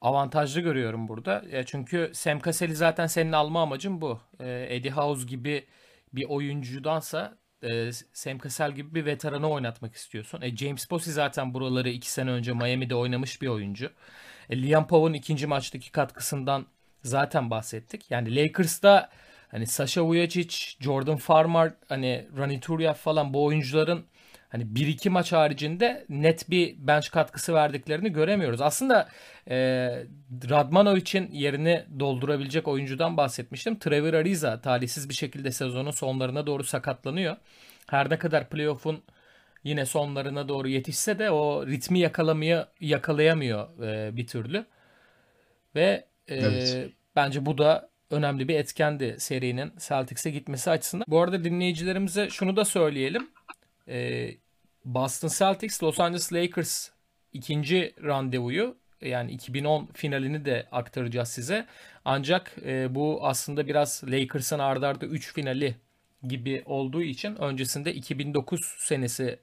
avantajlı 0.00 0.60
görüyorum 0.60 1.08
burada. 1.08 1.44
Ya 1.52 1.64
çünkü 1.64 2.10
Sam 2.14 2.40
Cassell'i 2.40 2.74
zaten 2.74 3.06
senin 3.06 3.32
alma 3.32 3.62
amacın 3.62 4.00
bu. 4.00 4.20
Ee, 4.40 4.66
Eddie 4.70 4.90
House 4.90 5.26
gibi 5.26 5.64
bir 6.12 6.24
oyuncudansa 6.28 7.38
e, 7.62 7.92
Sam 8.12 8.38
Cassell 8.38 8.72
gibi 8.72 8.94
bir 8.94 9.06
veteranı 9.06 9.50
oynatmak 9.50 9.94
istiyorsun. 9.94 10.40
E, 10.42 10.56
James 10.56 10.86
Posey 10.86 11.12
zaten 11.12 11.54
buraları 11.54 11.88
iki 11.88 12.10
sene 12.10 12.30
önce 12.30 12.52
Miami'de 12.52 12.94
oynamış 12.94 13.42
bir 13.42 13.48
oyuncu. 13.48 13.90
E, 14.50 14.62
Liam 14.62 14.86
Powell'ın 14.86 15.14
ikinci 15.14 15.46
maçtaki 15.46 15.92
katkısından 15.92 16.66
zaten 17.02 17.50
bahsettik. 17.50 18.10
Yani 18.10 18.36
Lakers'ta 18.36 19.10
hani 19.52 19.66
Sasha 19.66 20.02
Vujacic, 20.04 20.56
Jordan 20.80 21.16
Farmar, 21.16 21.72
hani 21.88 22.26
Rani 22.38 22.60
Turyev 22.60 22.92
falan 22.92 23.34
bu 23.34 23.44
oyuncuların 23.44 24.04
hani 24.48 24.64
1-2 24.64 25.08
maç 25.10 25.32
haricinde 25.32 26.04
net 26.08 26.50
bir 26.50 26.76
bench 26.78 27.10
katkısı 27.10 27.54
verdiklerini 27.54 28.12
göremiyoruz. 28.12 28.60
Aslında 28.60 29.08
e, 29.50 29.56
Radmanovic'in 30.50 31.30
yerini 31.32 31.84
doldurabilecek 32.00 32.68
oyuncudan 32.68 33.16
bahsetmiştim. 33.16 33.78
Trevor 33.78 34.14
Ariza 34.14 34.60
talihsiz 34.60 35.08
bir 35.08 35.14
şekilde 35.14 35.50
sezonun 35.50 35.90
sonlarına 35.90 36.46
doğru 36.46 36.64
sakatlanıyor. 36.64 37.36
Her 37.86 38.10
ne 38.10 38.18
kadar 38.18 38.48
playoff'un 38.48 39.02
yine 39.64 39.86
sonlarına 39.86 40.48
doğru 40.48 40.68
yetişse 40.68 41.18
de 41.18 41.30
o 41.30 41.66
ritmi 41.66 41.98
yakalamaya 41.98 42.68
yakalayamıyor 42.80 43.82
e, 43.82 44.16
bir 44.16 44.26
türlü. 44.26 44.66
Ve 45.74 46.06
e, 46.28 46.34
Evet. 46.36 46.90
bence 47.16 47.46
bu 47.46 47.58
da 47.58 47.91
önemli 48.12 48.48
bir 48.48 48.54
etkendi 48.54 49.16
serinin 49.18 49.72
Celtics'e 49.88 50.30
gitmesi 50.30 50.70
açısından. 50.70 51.04
Bu 51.08 51.20
arada 51.20 51.44
dinleyicilerimize 51.44 52.30
şunu 52.30 52.56
da 52.56 52.64
söyleyelim. 52.64 53.30
Ee, 53.88 54.30
Boston 54.84 55.28
Celtics 55.28 55.82
Los 55.82 56.00
Angeles 56.00 56.32
Lakers 56.32 56.88
ikinci 57.32 57.94
randevuyu 58.04 58.76
yani 59.00 59.32
2010 59.32 59.88
finalini 59.92 60.44
de 60.44 60.66
aktaracağız 60.72 61.28
size. 61.28 61.66
Ancak 62.04 62.52
e, 62.64 62.94
bu 62.94 63.18
aslında 63.22 63.66
biraz 63.66 64.02
Lakers'ın 64.06 64.58
ardarda 64.58 65.06
arda 65.06 65.06
3 65.06 65.32
finali 65.34 65.76
gibi 66.22 66.62
olduğu 66.66 67.02
için 67.02 67.36
öncesinde 67.36 67.94
2009 67.94 68.74
senesi 68.78 69.38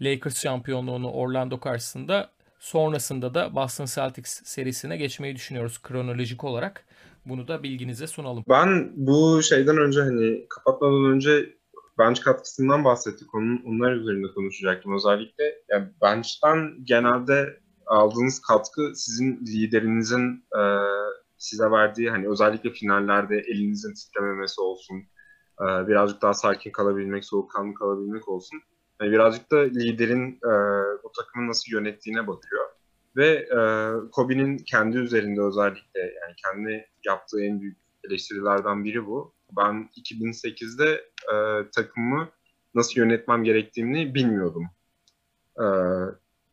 Lakers 0.00 0.42
şampiyonluğunu 0.42 1.10
Orlando 1.10 1.60
karşısında 1.60 2.30
sonrasında 2.58 3.34
da 3.34 3.54
Boston 3.54 3.86
Celtics 3.86 4.42
serisine 4.44 4.96
geçmeyi 4.96 5.36
düşünüyoruz 5.36 5.82
kronolojik 5.82 6.44
olarak. 6.44 6.84
Bunu 7.28 7.48
da 7.48 7.62
bilginize 7.62 8.06
sunalım. 8.06 8.44
Ben 8.48 8.92
bu 8.96 9.42
şeyden 9.42 9.76
önce 9.76 10.00
hani 10.00 10.46
kapatmadan 10.48 11.04
önce 11.04 11.56
bench 11.98 12.20
katkısından 12.20 12.84
bahsettik. 12.84 13.34
Onun, 13.34 13.62
onlar 13.66 13.92
üzerinde 13.92 14.26
konuşacaktım 14.34 14.94
özellikle. 14.94 15.44
Yani 15.70 15.88
bench'ten 16.02 16.84
genelde 16.84 17.60
aldığınız 17.86 18.40
katkı 18.40 18.92
sizin 18.94 19.40
liderinizin 19.46 20.44
e, 20.58 20.62
size 21.38 21.70
verdiği 21.70 22.10
hani 22.10 22.28
özellikle 22.28 22.70
finallerde 22.70 23.36
elinizin 23.38 23.94
titrememesi 23.94 24.60
olsun. 24.60 24.96
E, 25.60 25.88
birazcık 25.88 26.22
daha 26.22 26.34
sakin 26.34 26.70
kalabilmek, 26.70 27.24
soğukkanlı 27.24 27.74
kalabilmek 27.74 28.28
olsun. 28.28 28.60
Yani 29.00 29.12
birazcık 29.12 29.50
da 29.50 29.58
liderin 29.58 30.38
e, 30.44 30.52
o 31.02 31.12
takımı 31.12 31.48
nasıl 31.48 31.72
yönettiğine 31.72 32.26
bakıyor. 32.26 32.64
Ve 33.16 33.28
e, 33.28 33.60
Kobe'nin 34.12 34.58
kendi 34.58 34.98
üzerinde 34.98 35.40
özellikle 35.40 36.00
yani 36.00 36.34
kendi 36.36 36.88
yaptığı 37.06 37.44
en 37.44 37.60
büyük 37.60 37.76
eleştirilerden 38.04 38.84
biri 38.84 39.06
bu. 39.06 39.34
Ben 39.56 39.88
2008'de 39.96 41.04
e, 41.32 41.36
takımı 41.70 42.28
nasıl 42.74 43.00
yönetmem 43.00 43.44
gerektiğini 43.44 44.14
bilmiyordum. 44.14 44.66
E, 45.58 45.66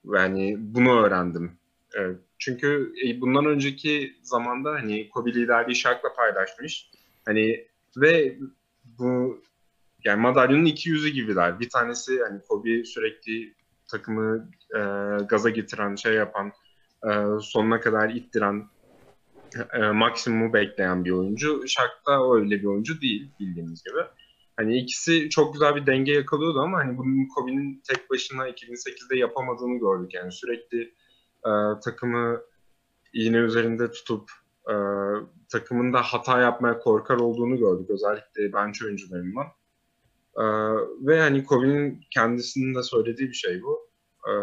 yani 0.05 0.55
bunu 0.59 1.05
öğrendim. 1.05 1.51
E, 1.97 2.01
çünkü 2.39 2.93
e, 3.05 3.21
bundan 3.21 3.45
önceki 3.45 4.17
zamanda 4.21 4.71
hani 4.71 5.09
Kobe 5.09 5.33
liderliği 5.33 5.75
Shaq'la 5.75 6.13
paylaşmış. 6.15 6.91
Hani 7.25 7.67
ve 7.97 8.37
bu 8.85 9.41
yani 10.03 10.21
madalyonun 10.21 10.65
iki 10.65 10.89
yüzü 10.89 11.09
gibiler. 11.09 11.59
Bir 11.59 11.69
tanesi 11.69 12.19
hani 12.19 12.41
Kobe 12.41 12.83
sürekli 12.83 13.53
takımı 13.93 14.49
e, 14.75 14.79
gaza 15.29 15.49
getiren, 15.49 15.95
şey 15.95 16.13
yapan, 16.13 16.51
e, 17.05 17.11
sonuna 17.41 17.79
kadar 17.79 18.09
ittiren, 18.09 18.67
e, 19.73 19.79
maksimumu 19.79 20.53
bekleyen 20.53 21.05
bir 21.05 21.11
oyuncu. 21.11 21.63
Shaq 21.67 21.91
da 22.07 22.33
öyle 22.35 22.59
bir 22.59 22.65
oyuncu 22.65 23.01
değil 23.01 23.31
bildiğiniz 23.39 23.83
gibi. 23.83 23.99
Hani 24.57 24.77
ikisi 24.77 25.29
çok 25.29 25.53
güzel 25.53 25.75
bir 25.75 25.85
denge 25.85 26.11
yakalıyordu 26.11 26.59
ama 26.59 26.77
hani 26.77 26.97
bunun 26.97 27.27
Kobe'nin 27.27 27.81
tek 27.87 28.09
başına 28.09 28.49
2008'de 28.49 29.17
yapamadığını 29.17 29.79
gördük. 29.79 30.13
Yani 30.13 30.31
sürekli 30.31 30.81
e, 31.45 31.51
takımı 31.83 32.41
iğne 33.13 33.37
üzerinde 33.37 33.91
tutup 33.91 34.31
e, 34.69 34.75
takımında 35.49 36.01
hata 36.01 36.41
yapmaya 36.41 36.79
korkar 36.79 37.15
olduğunu 37.15 37.57
gördük. 37.57 37.89
Özellikle 37.89 38.53
bench 38.53 38.83
oyuncularından. 38.85 39.45
E, 40.37 40.43
ve 41.07 41.21
hani 41.21 41.43
Kobe'nin 41.43 42.01
kendisinin 42.11 42.75
de 42.75 42.83
söylediği 42.83 43.29
bir 43.29 43.33
şey 43.33 43.61
bu. 43.63 43.89
E, 44.29 44.33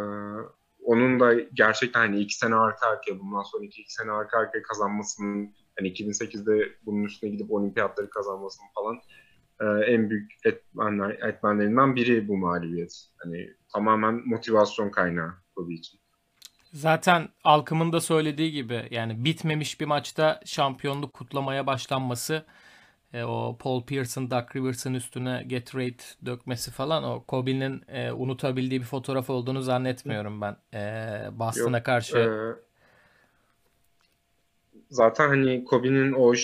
onun 0.85 1.21
da 1.21 1.35
gerçekten 1.55 2.01
hani 2.01 2.21
iki 2.21 2.37
sene 2.37 2.55
arka 2.55 2.87
arkaya 2.87 3.21
bundan 3.21 3.43
sonraki 3.43 3.83
iki 3.83 3.93
sene 3.93 4.11
arka 4.11 4.39
arkaya 4.39 4.63
kazanmasının 4.63 5.55
hani 5.79 5.89
2008'de 5.89 6.73
bunun 6.87 7.05
üstüne 7.05 7.31
gidip 7.31 7.51
olimpiyatları 7.51 8.11
kazanmasının 8.11 8.69
falan 8.75 8.99
e, 9.61 9.93
en 9.93 10.11
büyük 10.11 10.33
etmenler, 10.45 11.11
etmenlerinden 11.11 11.97
biri 11.97 12.29
bu 12.29 12.37
mağlubiyet. 12.37 13.05
Hani 13.17 13.51
tamamen 13.73 14.23
motivasyon 14.29 14.91
kaynağı 14.91 15.33
Kobe 15.57 15.75
için. 15.75 16.01
Zaten 16.73 17.29
Alkım'ın 17.45 17.93
da 17.93 18.01
söylediği 18.01 18.53
gibi 18.53 18.89
yani 18.91 19.25
bitmemiş 19.25 19.81
bir 19.81 19.87
maçta 19.87 20.41
şampiyonluk 20.45 21.13
kutlamaya 21.13 21.67
başlanması 21.67 22.45
e, 23.13 23.25
o 23.25 23.57
Paul 23.61 23.85
Pierce'ın 23.85 24.31
Doug 24.31 24.57
Rivers'ın 24.57 24.95
üstüne 24.95 25.47
Gatorade 25.51 26.27
dökmesi 26.27 26.71
falan 26.71 27.05
o 27.05 27.25
Kobe'nin 27.25 27.83
e, 27.89 28.13
unutabildiği 28.13 28.81
bir 28.81 28.87
fotoğraf 28.87 29.31
olduğunu 29.31 29.63
zannetmiyorum 29.63 30.41
ben. 30.41 30.57
E, 30.75 30.81
Boston'a 31.39 31.83
karşı. 31.83 32.19
E, 32.19 32.29
zaten 34.91 35.29
hani 35.29 35.65
Kobe'nin 35.65 36.13
o 36.13 36.35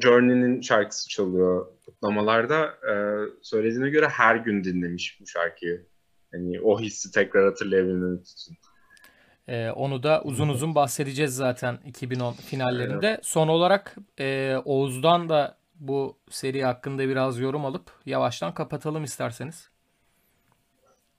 Journey'nin 0.00 0.60
şarkısı 0.60 1.08
çalıyor 1.08 1.66
kutlamalarda. 1.84 2.64
E, 2.66 2.94
söylediğine 3.42 3.90
göre 3.90 4.08
her 4.08 4.36
gün 4.36 4.64
dinlemiş 4.64 5.20
bu 5.20 5.26
şarkıyı. 5.26 5.86
Hani 6.32 6.60
o 6.60 6.80
hissi 6.80 7.12
tekrar 7.12 7.44
hatırlayabilmek 7.44 8.26
için. 8.26 8.56
Ee, 9.48 9.70
onu 9.70 10.02
da 10.02 10.22
uzun 10.24 10.48
uzun 10.48 10.74
bahsedeceğiz 10.74 11.36
zaten 11.36 11.78
2010 11.86 12.32
finallerinde. 12.32 13.20
Son 13.22 13.48
olarak 13.48 13.96
e, 14.20 14.56
Oğuz'dan 14.64 15.28
da 15.28 15.59
bu 15.80 16.18
seri 16.30 16.64
hakkında 16.64 17.08
biraz 17.08 17.38
yorum 17.38 17.64
alıp 17.64 17.92
yavaştan 18.06 18.54
kapatalım 18.54 19.04
isterseniz. 19.04 19.70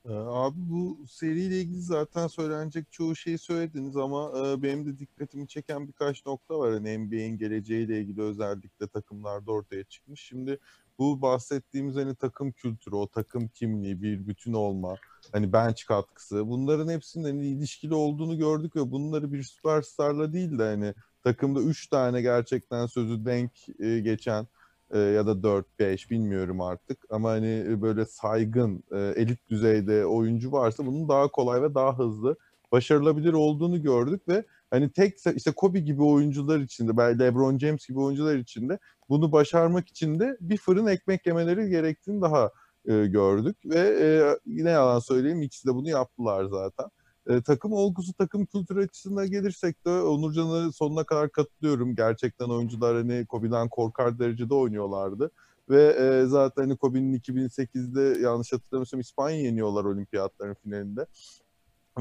Ee, 0.05 0.13
abi 0.13 0.57
bu 0.57 0.97
seriyle 1.07 1.61
ilgili 1.61 1.81
zaten 1.81 2.27
söylenecek 2.27 2.91
çoğu 2.91 3.15
şeyi 3.15 3.37
söylediniz 3.37 3.97
ama 3.97 4.31
e, 4.37 4.63
benim 4.63 4.85
de 4.85 4.99
dikkatimi 4.99 5.47
çeken 5.47 5.87
birkaç 5.87 6.25
nokta 6.25 6.59
var. 6.59 6.73
Hani 6.73 6.97
NBA'in 6.97 7.37
geleceğiyle 7.37 8.01
ilgili 8.01 8.21
özellikle 8.21 8.87
takımlarda 8.87 9.51
ortaya 9.51 9.83
çıkmış. 9.83 10.21
Şimdi 10.21 10.59
bu 10.99 11.21
bahsettiğimiz 11.21 11.95
hani 11.95 12.15
takım 12.15 12.51
kültürü, 12.51 12.95
o 12.95 13.07
takım 13.07 13.47
kimliği, 13.47 14.01
bir 14.01 14.27
bütün 14.27 14.53
olma, 14.53 14.95
hani 15.31 15.53
bench 15.53 15.85
katkısı 15.85 16.47
bunların 16.47 16.89
hepsinin 16.89 17.23
hani 17.23 17.47
ilişkili 17.47 17.93
olduğunu 17.93 18.37
gördük 18.37 18.75
ve 18.75 18.91
bunları 18.91 19.31
bir 19.31 19.43
süperstarla 19.43 20.33
değil 20.33 20.59
de 20.59 20.63
hani 20.63 20.93
takımda 21.23 21.61
3 21.61 21.87
tane 21.87 22.21
gerçekten 22.21 22.85
sözü 22.85 23.25
denk 23.25 23.51
e, 23.79 23.99
geçen 23.99 24.47
e, 24.91 24.99
ya 24.99 25.27
da 25.27 25.31
4-5 25.31 26.09
bilmiyorum 26.09 26.61
artık 26.61 26.97
ama 27.09 27.29
hani 27.29 27.65
e, 27.67 27.81
böyle 27.81 28.05
saygın 28.05 28.83
e, 28.91 28.97
elit 28.99 29.49
düzeyde 29.49 30.05
oyuncu 30.05 30.51
varsa 30.51 30.85
bunun 30.85 31.09
daha 31.09 31.27
kolay 31.27 31.61
ve 31.61 31.75
daha 31.75 31.99
hızlı 31.99 32.35
başarılabilir 32.71 33.33
olduğunu 33.33 33.81
gördük 33.81 34.27
ve 34.27 34.43
hani 34.69 34.91
tek 34.91 35.17
işte 35.35 35.51
Kobe 35.51 35.79
gibi 35.79 36.03
oyuncular 36.03 36.59
içinde, 36.59 36.97
belki 36.97 37.19
LeBron 37.19 37.57
James 37.57 37.87
gibi 37.87 37.99
oyuncular 37.99 38.35
içinde 38.35 38.79
bunu 39.09 39.31
başarmak 39.31 39.87
için 39.87 40.19
de 40.19 40.37
bir 40.41 40.57
fırın 40.57 40.87
ekmek 40.87 41.25
yemeleri 41.25 41.69
gerektiğini 41.69 42.21
daha 42.21 42.51
e, 42.85 43.05
gördük 43.05 43.57
ve 43.65 43.79
e, 43.79 44.07
yine 44.45 44.69
yalan 44.69 44.99
söyleyeyim 44.99 45.41
ikisi 45.41 45.67
de 45.67 45.75
bunu 45.75 45.89
yaptılar 45.89 46.45
zaten. 46.45 46.85
E, 47.31 47.41
takım 47.41 47.73
olgusu, 47.73 48.13
takım 48.13 48.45
kültürü 48.45 48.83
açısından 48.83 49.31
gelirsek 49.31 49.85
de 49.85 49.89
Onurcan'a 49.89 50.71
sonuna 50.71 51.03
kadar 51.03 51.31
katılıyorum. 51.31 51.95
Gerçekten 51.95 52.45
oyuncular 52.45 52.95
hani 52.95 53.25
Kobe'den 53.25 53.69
korkar 53.69 54.19
derecede 54.19 54.53
oynuyorlardı. 54.53 55.31
Ve 55.69 55.83
e, 55.83 56.25
zaten 56.25 56.61
hani 56.63 56.77
Kobe'nin 56.77 57.19
2008'de 57.19 58.21
yanlış 58.21 58.53
hatırlamıyorsam 58.53 58.99
İspanya 58.99 59.37
yeniyorlar 59.37 59.85
olimpiyatların 59.85 60.53
finalinde. 60.53 61.05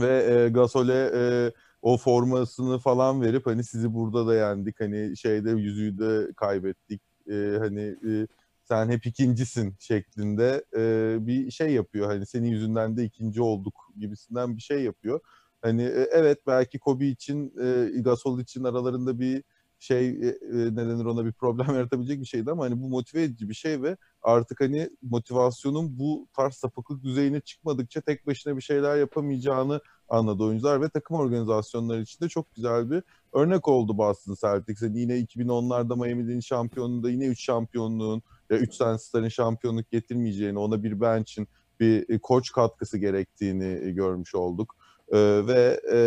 Ve 0.01 0.35
e, 0.35 0.49
Gasol'e 0.49 1.11
e, 1.15 1.53
o 1.83 1.97
formasını 1.97 2.79
falan 2.79 3.23
verip 3.23 3.47
hani 3.47 3.65
sizi 3.65 3.95
burada 3.95 4.27
da 4.27 4.35
yendik 4.35 4.81
hani 4.81 5.17
şeyde 5.17 5.51
yüzüğü 5.51 5.99
de 5.99 6.33
kaybettik 6.37 7.03
e, 7.31 7.57
hani 7.59 7.81
e, 7.81 8.27
sen 8.71 8.91
hep 8.91 9.07
ikincisin 9.07 9.77
şeklinde 9.79 10.65
e, 10.77 11.17
bir 11.27 11.51
şey 11.51 11.71
yapıyor. 11.73 12.07
Hani 12.07 12.27
senin 12.27 12.49
yüzünden 12.49 12.97
de 12.97 13.05
ikinci 13.05 13.43
olduk 13.43 13.75
gibisinden 13.99 14.57
bir 14.57 14.63
şey 14.63 14.83
yapıyor. 14.83 15.21
Hani 15.63 15.83
e, 15.83 16.09
evet 16.13 16.39
belki 16.47 16.79
Kobe 16.79 17.07
için, 17.07 17.55
e, 17.61 18.01
Gasol 18.01 18.41
için 18.41 18.65
aralarında 18.65 19.21
bir 19.21 19.43
şey 19.79 20.09
e, 20.09 20.27
e 20.29 20.37
ne 20.53 20.77
denir 20.77 21.05
ona 21.05 21.25
bir 21.25 21.33
problem 21.33 21.67
yaratabilecek 21.75 22.21
bir 22.21 22.27
şeydi 22.27 22.51
ama 22.51 22.65
hani 22.65 22.83
bu 22.83 22.89
motive 22.89 23.23
edici 23.23 23.49
bir 23.49 23.55
şey 23.55 23.83
ve 23.83 23.97
artık 24.23 24.61
hani 24.61 24.91
motivasyonun 25.03 25.99
bu 25.99 26.29
tarz 26.37 26.55
sapıklık 26.55 27.03
düzeyine 27.03 27.41
çıkmadıkça 27.41 28.01
tek 28.01 28.27
başına 28.27 28.57
bir 28.57 28.63
şeyler 28.63 28.97
yapamayacağını 28.97 29.81
anladı 30.09 30.43
oyuncular 30.43 30.83
ve 30.83 30.89
takım 30.89 31.17
organizasyonları 31.17 32.03
için 32.03 32.25
de 32.25 32.29
çok 32.29 32.55
güzel 32.55 32.91
bir 32.91 33.03
örnek 33.33 33.69
oldu 33.69 33.99
Boston 33.99 34.37
Celtics. 34.41 34.83
Yine 34.83 35.21
2010'larda 35.21 36.07
Miami'nin 36.07 36.41
şampiyonluğunda 36.41 37.11
yine 37.11 37.27
3 37.27 37.45
şampiyonluğun 37.45 38.23
3 38.55 38.79
tane 38.79 38.99
starın 38.99 39.29
şampiyonluk 39.29 39.91
getirmeyeceğini, 39.91 40.59
ona 40.59 40.83
bir 40.83 41.01
bench'in 41.01 41.49
bir 41.81 42.09
e, 42.09 42.19
koç 42.19 42.53
katkısı 42.53 42.99
gerektiğini 42.99 43.81
e, 43.83 43.91
görmüş 43.91 44.35
olduk. 44.35 44.77
E, 45.13 45.19
ve 45.47 45.81
e, 45.93 45.99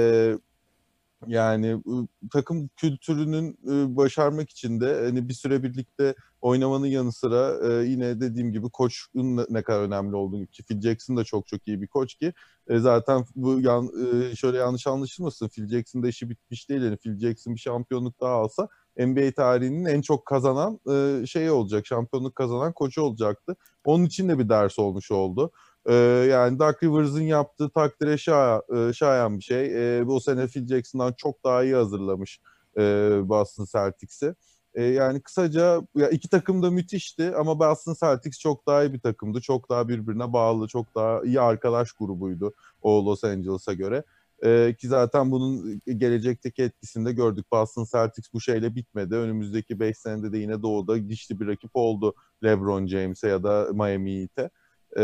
yani 1.27 1.83
takım 2.31 2.67
kültürünün 2.75 3.57
başarmak 3.97 4.49
için 4.49 4.81
de 4.81 5.01
hani 5.05 5.29
bir 5.29 5.33
süre 5.33 5.63
birlikte 5.63 6.15
oynamanın 6.41 6.85
yanı 6.85 7.11
sıra 7.11 7.71
yine 7.83 8.21
dediğim 8.21 8.51
gibi 8.51 8.69
koçun 8.69 9.37
ne 9.49 9.63
kadar 9.63 9.81
önemli 9.81 10.15
olduğunu 10.15 10.45
ki 10.47 10.63
Phil 10.63 10.81
Jackson 10.81 11.17
da 11.17 11.23
çok 11.23 11.47
çok 11.47 11.67
iyi 11.67 11.81
bir 11.81 11.87
koç 11.87 12.15
ki 12.15 12.33
zaten 12.69 13.25
bu 13.35 13.61
yan, 13.61 13.91
şöyle 14.35 14.57
yanlış 14.57 14.87
anlaşılmasın 14.87 15.47
Phil 15.47 15.67
Jackson 15.67 16.03
da 16.03 16.07
işi 16.07 16.29
bitmiş 16.29 16.69
değil 16.69 16.81
yani 16.81 16.97
Phil 16.97 17.19
Jackson 17.19 17.55
bir 17.55 17.59
şampiyonluk 17.59 18.21
daha 18.21 18.33
alsa 18.33 18.67
NBA 18.97 19.31
tarihinin 19.35 19.85
en 19.85 20.01
çok 20.01 20.25
kazanan 20.25 20.79
e, 20.91 21.25
şeyi 21.25 21.51
olacak. 21.51 21.87
Şampiyonluk 21.87 22.35
kazanan 22.35 22.73
koçu 22.73 23.01
olacaktı. 23.01 23.55
Onun 23.85 24.05
için 24.05 24.29
de 24.29 24.39
bir 24.39 24.49
ders 24.49 24.79
olmuş 24.79 25.11
oldu. 25.11 25.51
E, 25.85 25.93
yani 26.29 26.59
Doug 26.59 26.83
Rivers'ın 26.83 27.21
yaptığı 27.21 27.69
takdire 27.69 28.17
şayan, 28.17 28.61
e, 28.75 28.93
şayan 28.93 29.37
bir 29.37 29.43
şey. 29.43 29.97
E, 29.99 30.07
bu 30.07 30.21
sene 30.21 30.47
Phil 30.47 30.67
Jackson'dan 30.67 31.13
çok 31.17 31.43
daha 31.43 31.63
iyi 31.63 31.75
hazırlamış 31.75 32.39
e, 32.77 32.81
Boston 33.23 33.65
Celtics'i. 33.71 34.35
E, 34.73 34.83
yani 34.83 35.21
kısaca 35.21 35.81
ya 35.95 36.09
iki 36.09 36.29
takım 36.29 36.63
da 36.63 36.71
müthişti 36.71 37.35
ama 37.35 37.59
Boston 37.59 37.95
Celtics 37.99 38.39
çok 38.39 38.67
daha 38.67 38.83
iyi 38.83 38.93
bir 38.93 38.99
takımdı. 38.99 39.41
Çok 39.41 39.69
daha 39.69 39.87
birbirine 39.87 40.33
bağlı, 40.33 40.67
çok 40.67 40.95
daha 40.95 41.21
iyi 41.23 41.41
arkadaş 41.41 41.91
grubuydu 41.91 42.53
o 42.81 43.05
Los 43.05 43.23
Angeles'a 43.23 43.73
göre. 43.73 44.03
E, 44.45 44.75
ki 44.79 44.87
zaten 44.87 45.31
bunun 45.31 45.81
gelecekteki 45.97 46.63
etkisini 46.63 47.05
de 47.05 47.11
gördük. 47.11 47.45
Boston 47.51 47.85
Celtics 47.91 48.33
bu 48.33 48.41
şeyle 48.41 48.75
bitmedi. 48.75 49.15
Önümüzdeki 49.15 49.79
5 49.79 49.97
senede 49.97 50.31
de 50.31 50.37
yine 50.37 50.61
doğuda 50.61 51.09
dişli 51.09 51.39
bir 51.39 51.47
rakip 51.47 51.71
oldu 51.73 52.13
LeBron 52.43 52.87
James'e 52.87 53.27
ya 53.27 53.43
da 53.43 53.67
Miami 53.73 54.21
Heat'e. 54.21 54.49
E, 54.97 55.03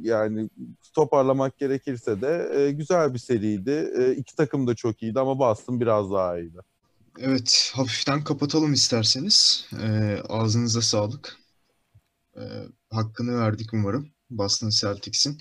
yani 0.00 0.50
toparlamak 0.94 1.58
gerekirse 1.58 2.20
de 2.20 2.50
e, 2.54 2.70
güzel 2.72 3.14
bir 3.14 3.18
seriydi. 3.18 3.92
E, 3.98 4.12
iki 4.12 4.36
takım 4.36 4.66
da 4.66 4.74
çok 4.74 5.02
iyiydi 5.02 5.20
ama 5.20 5.38
Boston 5.38 5.80
biraz 5.80 6.10
daha 6.10 6.38
iyiydi. 6.38 6.58
Evet, 7.20 7.72
hafiften 7.74 8.24
kapatalım 8.24 8.72
isterseniz. 8.72 9.66
Ee, 9.82 10.18
ağzınıza 10.28 10.80
sağlık. 10.80 11.36
Ee, 12.36 12.40
hakkını 12.90 13.40
verdik 13.40 13.72
umarım 13.72 14.10
Boston 14.30 14.68
Celtics'in. 14.68 15.38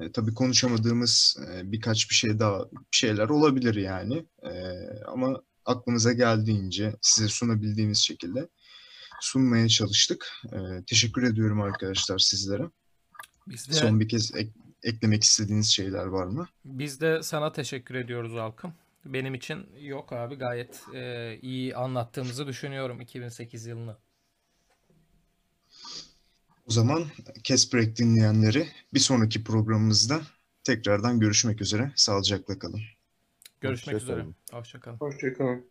Ee, 0.00 0.12
tabii 0.12 0.34
konuşamadığımız 0.34 1.36
e, 1.52 1.72
birkaç 1.72 2.10
bir 2.10 2.14
şey 2.14 2.38
daha 2.38 2.60
bir 2.70 2.78
şeyler 2.96 3.28
olabilir 3.28 3.74
yani. 3.74 4.26
Ee, 4.42 4.74
ama 5.06 5.42
aklımıza 5.64 6.12
geldiğince 6.12 6.96
size 7.00 7.28
sunabildiğimiz 7.28 7.98
şekilde 7.98 8.48
sunmaya 9.20 9.68
çalıştık. 9.68 10.26
Ee, 10.52 10.58
teşekkür 10.86 11.22
ediyorum 11.22 11.60
arkadaşlar 11.60 12.18
sizlere. 12.18 12.62
Biz 13.46 13.68
de, 13.68 13.72
Son 13.72 14.00
bir 14.00 14.08
kez 14.08 14.34
ek- 14.34 14.52
eklemek 14.82 15.24
istediğiniz 15.24 15.66
şeyler 15.68 16.04
var 16.06 16.26
mı? 16.26 16.48
biz 16.64 17.00
de 17.00 17.22
sana 17.22 17.52
teşekkür 17.52 17.94
ediyoruz 17.94 18.36
Alkım. 18.36 18.72
Benim 19.04 19.34
için 19.34 19.66
yok 19.80 20.12
abi 20.12 20.34
gayet 20.34 20.80
e, 20.94 21.38
iyi 21.42 21.76
anlattığımızı 21.76 22.46
düşünüyorum 22.46 23.00
2008 23.00 23.66
yılını. 23.66 23.96
O 26.66 26.70
zaman 26.72 27.06
Kes 27.44 27.72
Break 27.74 27.96
dinleyenleri 27.96 28.68
bir 28.94 29.00
sonraki 29.00 29.44
programımızda 29.44 30.20
tekrardan 30.64 31.20
görüşmek 31.20 31.60
üzere. 31.60 31.92
Sağlıcakla 31.96 32.58
kalın. 32.58 32.80
Görüşmek 33.60 33.96
Hoşça 33.96 34.04
üzere. 34.04 34.20
kalın. 34.20 34.34
Hoşçakalın. 34.52 34.96
Hoşçakalın. 34.96 35.70